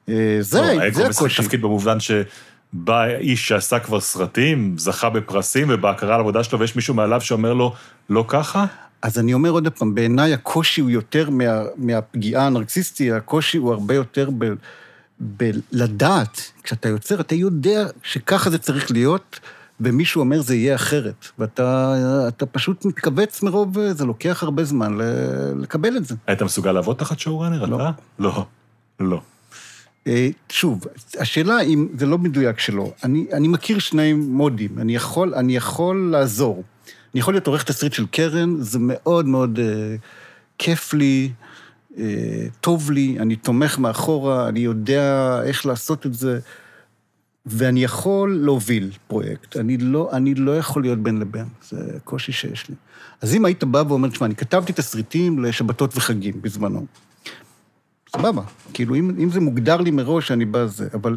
[0.09, 1.43] אה, זה, לא, האגו זה משחק הקושי.
[1.43, 2.01] תפקיד במובן
[2.75, 7.55] שבא איש שעשה כבר סרטים, זכה בפרסים ובהכרה על העבודה שלו, ויש מישהו מעליו שאומר
[7.55, 7.75] לו,
[8.11, 8.65] לא ככה?
[9.03, 11.45] אז אני אומר עוד פעם, בעיניי הקושי הוא יותר מה,
[11.77, 14.45] מהפגיעה הנרקסיסטי, הקושי הוא הרבה יותר ב,
[15.21, 19.41] בלדעת, כשאתה יוצר, אתה יודע שככה זה צריך להיות,
[19.81, 21.27] ומישהו אומר זה יהיה אחרת.
[21.39, 21.95] ואתה
[22.29, 24.99] אתה פשוט מתכווץ מרוב, זה לוקח הרבה זמן
[25.57, 26.15] לקבל את זה.
[26.27, 27.77] היית מסוגל לעבוד תחת שואו ראנר, לא.
[27.77, 27.91] אתה?
[28.19, 28.47] לא.
[29.01, 29.21] לא.
[30.07, 30.81] אה, שוב,
[31.19, 32.93] השאלה אם זה לא מדויק שלא.
[33.05, 36.65] אני, אני מכיר שני מודים, אני יכול, אני יכול לעזור.
[37.15, 39.97] אני יכול להיות עורך תסריט של קרן, זה מאוד מאוד אה,
[40.59, 41.31] כיף לי,
[41.99, 46.39] אה, טוב לי, אני תומך מאחורה, אני יודע איך לעשות את זה,
[47.47, 49.57] ואני יכול להוביל פרויקט.
[49.57, 52.75] אני לא, אני לא יכול להיות בין לבין, זה קושי שיש לי.
[53.21, 56.87] אז אם היית בא ואומר, תשמע, אני כתבתי תסריטים לשבתות וחגים בזמנו.
[58.19, 58.43] סבבה.
[58.73, 61.17] כאילו, אם, אם זה מוגדר לי מראש, אני בא זה, אבל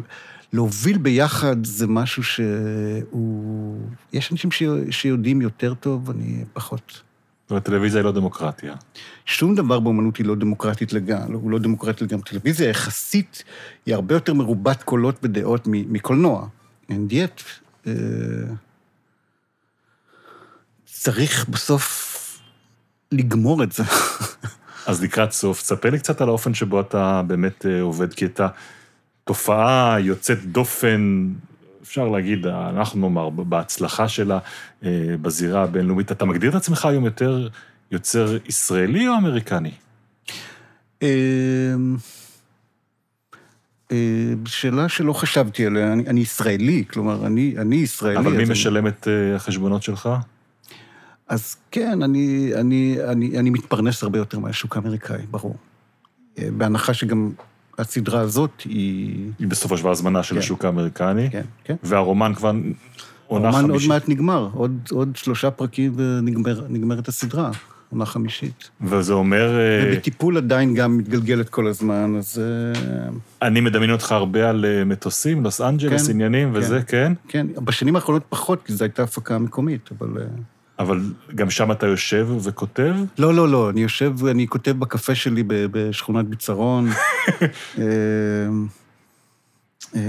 [0.52, 3.80] להוביל ביחד זה משהו שהוא...
[4.12, 4.62] יש אנשים ש...
[4.90, 7.02] שיודעים יותר טוב, אני פחות.
[7.42, 8.74] זאת אומרת, טלוויזיה היא לא דמוקרטיה.
[9.26, 12.24] שום דבר באמנות היא לא דמוקרטית לגמרי, הוא לא דמוקרטי לגמרי.
[12.24, 13.44] טלוויזיה יחסית
[13.86, 16.48] היא הרבה יותר מרובת קולות ודעות מקולנוע.
[16.90, 17.42] And yet,
[17.86, 17.92] אה,
[20.84, 22.14] צריך בסוף
[23.12, 23.82] לגמור את זה.
[24.88, 28.48] אז לקראת סוף, תספר לי קצת על האופן שבו אתה באמת אה, עובד, כי אתה
[29.24, 31.28] תופעה יוצאת דופן,
[31.82, 34.38] אפשר להגיד, אנחנו נאמר, בהצלחה שלה
[34.84, 34.90] אה,
[35.22, 36.12] בזירה הבינלאומית.
[36.12, 37.48] אתה מגדיר את עצמך היום יותר
[37.90, 39.72] יוצר ישראלי או אמריקני?
[41.02, 41.08] אה,
[43.92, 43.96] אה,
[44.46, 48.18] שאלה שלא חשבתי עליה, אני, אני ישראלי, כלומר, אני, אני ישראלי.
[48.18, 50.08] אבל מי משלם את אה, החשבונות שלך?
[51.28, 55.56] אז כן, אני, אני, אני, אני מתפרנס הרבה יותר מהשוק האמריקאי, ברור.
[56.38, 57.30] אה, בהנחה שגם
[57.78, 59.30] הסדרה הזאת היא...
[59.38, 60.38] היא בסופו של דבר הזמנה של כן.
[60.38, 61.76] השוק האמריקני, כן, כן.
[61.82, 63.88] והרומן כבר עונה הרומן עוד חמישית.
[63.88, 67.50] מעט נגמר, עוד, עוד שלושה פרקים ונגמרת הסדרה,
[67.90, 68.70] עונה חמישית.
[68.80, 74.50] וזה אומר, אה, ובטיפול עדיין גם מתגלגלת כל הזמן, אז אה, אני מדמיין אותך הרבה
[74.50, 76.58] על מטוסים, לוס אנג'לס, כן, עניינים כן.
[76.58, 77.12] וזה, כן?
[77.28, 80.08] כן, בשנים האחרונות פחות, כי זו הייתה הפקה מקומית, אבל...
[80.78, 81.00] אבל
[81.34, 82.94] גם שם אתה יושב וכותב?
[83.18, 86.88] לא, לא, לא, אני יושב ואני כותב בקפה שלי בשכונת ביצרון.
[87.78, 87.84] אה,
[89.96, 90.00] אה,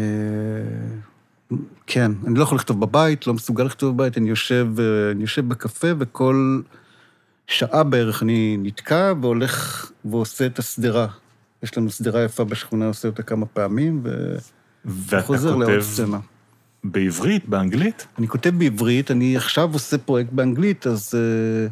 [1.87, 5.49] כן, אני לא יכול לכתוב בבית, לא מסוגל לכתוב בבית, אני יושב, אה, אני יושב
[5.49, 6.61] בקפה וכל
[7.47, 11.07] שעה בערך אני נתקע והולך ועושה את השדרה.
[11.63, 16.19] יש לנו שדרה יפה בשכונה, עושה אותה כמה פעמים, ואתה וחוזר לעוד סצנה.
[16.83, 18.07] בעברית, באנגלית?
[18.17, 21.13] אני כותב בעברית, אני עכשיו עושה פרויקט באנגלית, אז...
[21.15, 21.67] אה,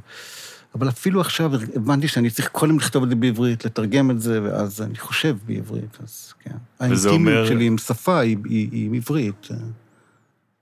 [0.75, 4.81] אבל אפילו עכשיו הבנתי שאני צריך קודם לכתוב את זה בעברית, לתרגם את זה, ואז
[4.81, 6.55] אני חושב בעברית, אז כן.
[6.91, 9.47] וזה האינטימיות אומר- שלי עם שפה היא, היא, היא עם עברית.
[9.51, 9.55] אה,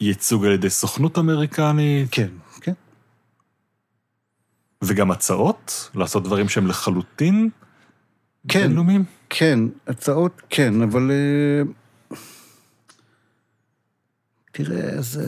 [0.01, 2.07] ייצוג על ידי סוכנות אמריקנית?
[2.11, 2.27] כן,
[2.61, 2.73] כן.
[4.83, 5.89] וגם הצעות?
[5.95, 7.49] לעשות דברים שהם לחלוטין
[8.47, 8.67] כן.
[8.67, 9.03] בינלאומיים?
[9.29, 11.11] כן, הצעות כן, אבל...
[11.11, 11.71] אה,
[14.57, 15.21] תראה, זה...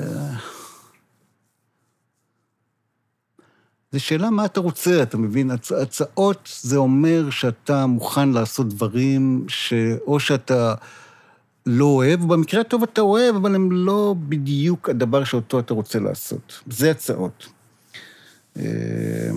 [3.91, 5.52] זו שאלה מה אתה רוצה, אתה מבין?
[5.52, 5.72] הצ...
[5.72, 10.74] הצעות זה אומר שאתה מוכן לעשות דברים שאו שאתה
[11.66, 15.99] לא אוהב, או במקרה הטוב אתה אוהב, אבל הם לא בדיוק הדבר שאותו אתה רוצה
[15.99, 16.62] לעשות.
[16.68, 17.48] זה הצעות.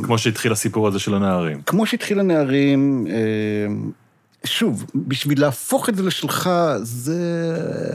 [0.03, 1.63] כמו שהתחיל הסיפור הזה של הנערים.
[1.63, 3.75] כמו שהתחיל הנערים, אה,
[4.45, 6.51] שוב, בשביל להפוך את זה לשלך,
[6.83, 7.19] זה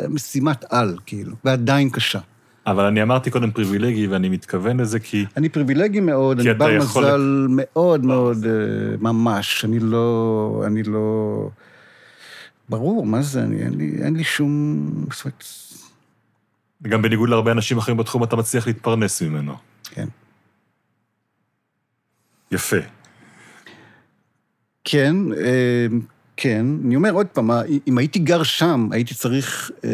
[0.09, 2.19] משימת על, כאילו, ועדיין קשה.
[2.67, 5.25] אבל אני אמרתי קודם פריבילגי, ואני מתכוון לזה כי...
[5.37, 8.51] אני פריבילגי מאוד, אני בר יכול- מזל מאוד מאוד, אה,
[8.99, 9.65] ממש.
[9.65, 10.63] אני לא...
[10.65, 11.49] אני לא...
[12.69, 14.89] ברור, מה זה, אני, אין, לי, אין לי שום...
[16.83, 19.55] גם בניגוד להרבה אנשים אחרים בתחום, אתה מצליח להתפרנס ממנו.
[19.83, 20.07] כן.
[22.51, 22.77] יפה.
[24.83, 25.87] כן, אה,
[26.37, 26.65] כן.
[26.85, 27.49] אני אומר עוד פעם,
[27.87, 29.89] אם הייתי גר שם, הייתי צריך אה,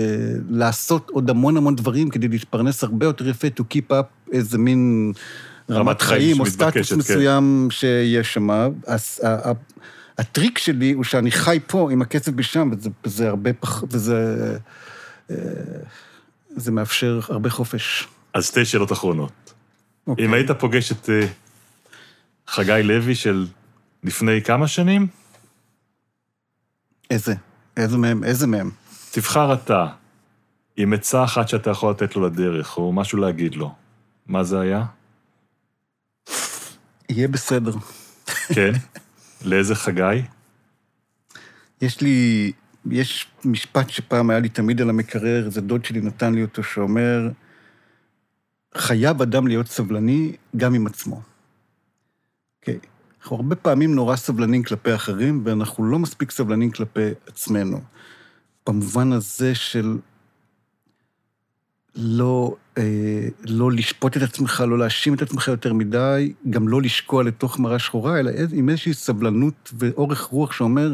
[0.50, 5.14] לעשות עוד המון המון דברים כדי להתפרנס הרבה יותר יפה, to keep up איזה מין
[5.70, 6.98] רמת רמת חיים או סטטוס כן.
[6.98, 8.50] מסוים שיש שם.
[8.88, 9.54] אז ה- ה-
[10.18, 13.84] הטריק שלי הוא שאני חי פה עם הכסף משם, וזה, וזה הרבה פח...
[13.90, 14.58] וזה...
[15.32, 15.36] אה,
[16.56, 18.08] זה מאפשר הרבה חופש.
[18.34, 19.54] אז שתי שאלות אחרונות.
[20.08, 20.26] אוקיי.
[20.26, 21.28] אם היית פוגש את אה,
[22.48, 23.48] חגי לוי של
[24.04, 25.08] לפני כמה שנים,
[27.12, 27.34] איזה?
[27.78, 28.24] איזה מהם?
[28.24, 28.72] איזה מהם?
[29.12, 29.88] תבחר אתה
[30.78, 33.76] עם עצה אחת שאתה יכול לתת לו לדרך, או משהו להגיד לו.
[34.28, 34.86] מה זה היה?
[37.10, 37.72] יהיה בסדר.
[38.56, 38.72] כן?
[39.46, 40.22] לאיזה חגי?
[41.82, 42.52] יש לי,
[42.92, 47.30] יש משפט שפעם היה לי תמיד על המקרר, איזה דוד שלי נתן לי אותו, שאומר,
[48.76, 51.22] חייב אדם להיות סבלני גם עם עצמו.
[52.60, 52.80] אוקיי.
[53.22, 57.82] אנחנו הרבה פעמים נורא סבלנים כלפי אחרים, ואנחנו לא מספיק סבלנים כלפי עצמנו.
[58.68, 59.98] במובן הזה של
[61.96, 67.24] לא, אה, לא לשפוט את עצמך, לא להאשים את עצמך יותר מדי, גם לא לשקוע
[67.24, 70.94] לתוך מראה שחורה, אלא עם איזושהי סבלנות ואורך רוח שאומר,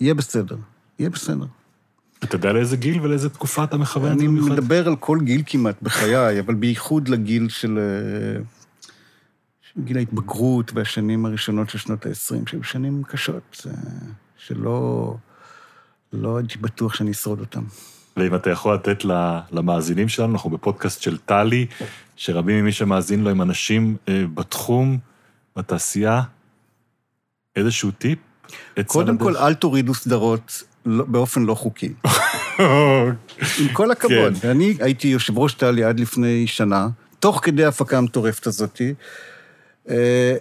[0.00, 0.56] יהיה בסדר,
[0.98, 1.46] יהיה בסדר.
[2.24, 4.26] אתה יודע לאיזה גיל ולאיזה תקופה אתה מכוון אני?
[4.26, 7.78] מדבר על כל גיל כמעט בחיי, אבל בייחוד לגיל של...
[9.78, 13.72] גיל ההתבגרות והשנים הראשונות של שנות ה-20, שהיו שנים קשות, אה,
[14.36, 15.16] שלא
[16.12, 17.62] לא הייתי בטוח שאני אשרוד אותן.
[18.16, 19.04] ואם אתה יכול לתת
[19.52, 21.66] למאזינים שלנו, אנחנו בפודקאסט של טלי,
[22.16, 24.98] שרבים ממי שמאזין לו הם אנשים אה, בתחום,
[25.56, 26.22] בתעשייה,
[27.56, 28.18] איזשהו טיפ?
[28.86, 29.36] קודם כל?
[29.36, 31.92] אל תורידו סדרות לא- באופן לא חוקי.
[33.60, 34.34] עם כל הכבוד.
[34.40, 34.48] כן.
[34.48, 36.88] אני הייתי יושב ראש טלי עד לפני שנה,
[37.20, 38.94] תוך כדי ההפקה המטורפת הזאתי.
[39.88, 40.36] אה,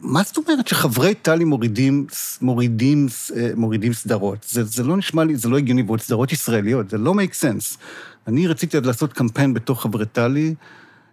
[0.00, 2.06] מה זאת אומרת שחברי טלי מורידים,
[2.42, 3.06] מורידים,
[3.36, 4.46] אה, מורידים סדרות?
[4.48, 7.78] זה, זה לא נשמע לי, זה לא הגיוני, ועוד סדרות ישראליות, זה לא make sense.
[8.26, 10.54] אני רציתי עוד לעשות קמפיין בתוך חברי טלי,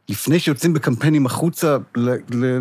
[0.10, 2.60] לפני שיוצאים בקמפיינים החוצה, ל, ל,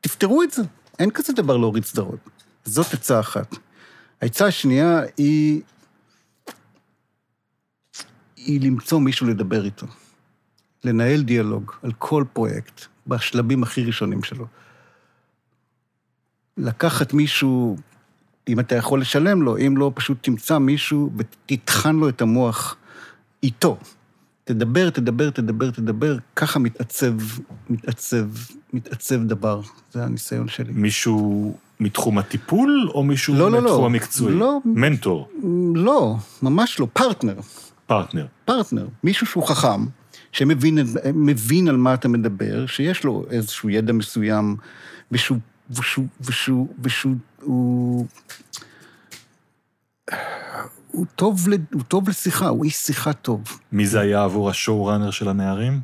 [0.00, 0.62] תפתרו את זה.
[0.98, 2.18] אין כזה דבר להוריד סדרות.
[2.64, 3.56] זאת עצה אחת.
[4.20, 5.60] העצה השנייה היא...
[8.36, 9.86] היא למצוא מישהו לדבר איתו.
[10.84, 14.46] לנהל דיאלוג על כל פרויקט, בשלבים הכי ראשונים שלו.
[16.56, 17.76] לקחת מישהו,
[18.48, 22.76] אם אתה יכול לשלם לו, אם לא, פשוט תמצא מישהו ותטחן לו את המוח
[23.42, 23.76] איתו.
[24.44, 27.12] תדבר, תדבר, תדבר, תדבר, ככה מתעצב,
[27.70, 28.24] מתעצב,
[28.72, 29.60] מתעצב דבר.
[29.92, 30.72] זה הניסיון שלי.
[30.72, 33.64] מישהו מתחום הטיפול, או מישהו לא, לא, לא.
[33.64, 34.34] מתחום המקצועי?
[34.34, 34.58] לא.
[34.64, 35.28] מנטור,
[35.74, 37.36] לא, ממש לא, פרטנר.
[37.86, 38.26] פרטנר.
[38.44, 39.86] פרטנר, מישהו שהוא חכם,
[40.32, 40.78] שמבין
[41.14, 44.56] מבין על מה אתה מדבר, שיש לו איזשהו ידע מסוים,
[45.12, 45.38] ושהוא,
[45.70, 48.06] ושהוא, ושהוא, ושהוא, הוא,
[50.90, 53.42] הוא, טוב, הוא טוב לשיחה, הוא איש שיחה טוב.
[53.72, 55.80] מי זה היה עבור השואו-ראנר של הנערים?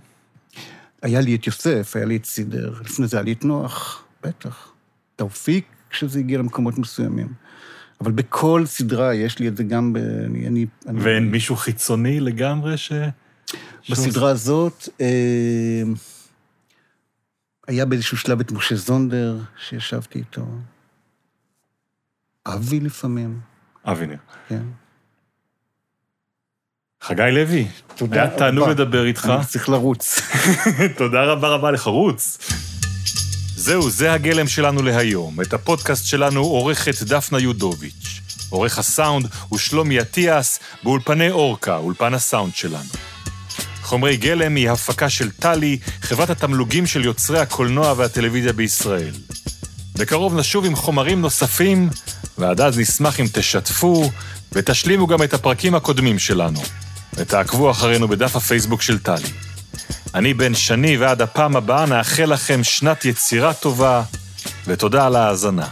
[1.03, 4.73] היה לי את יוסף, היה לי את סידר, לפני זה היה לי את נוח, בטח.
[5.17, 7.29] תאופיק, כשזה הגיע למקומות מסוימים.
[8.01, 9.97] אבל בכל סדרה יש לי את זה גם ב...
[9.97, 12.93] אני, אני, אני- ואין מישהו חיצוני לגמרי ש...
[13.91, 15.83] בסדרה הזאת, אה,
[17.67, 19.39] היה באיזשהו שלב את משה זונדר,
[19.69, 20.47] שישבתי איתו.
[22.47, 23.41] אבי לפעמים,
[23.85, 24.17] אבינר.
[24.49, 24.63] כן.
[27.03, 28.73] חגי לוי, תודה תענוג רבה.
[28.73, 29.31] לדבר איתך.
[29.37, 30.21] אני צריך לרוץ.
[30.99, 32.39] תודה רבה רבה לחרוץ.
[33.57, 35.41] זהו, זה הגלם שלנו להיום.
[35.41, 38.21] את הפודקאסט שלנו עורכת דפנה יודוביץ'.
[38.51, 42.89] עורך הסאונד הוא שלומי אטיאס, באולפני אורקה, אולפן הסאונד שלנו.
[43.89, 49.15] חומרי גלם היא הפקה של טלי, חברת התמלוגים של יוצרי הקולנוע והטלוויזיה בישראל.
[49.99, 51.91] בקרוב נשוב עם חומרים נוספים,
[52.39, 54.11] ועד אז נשמח אם תשתפו
[54.53, 56.61] ותשלימו גם את הפרקים הקודמים שלנו.
[57.15, 59.29] ותעקבו אחרינו בדף הפייסבוק של טלי.
[60.15, 64.03] אני בן שני, ועד הפעם הבאה נאחל לכם שנת יצירה טובה,
[64.67, 65.67] ותודה על ההאזנה.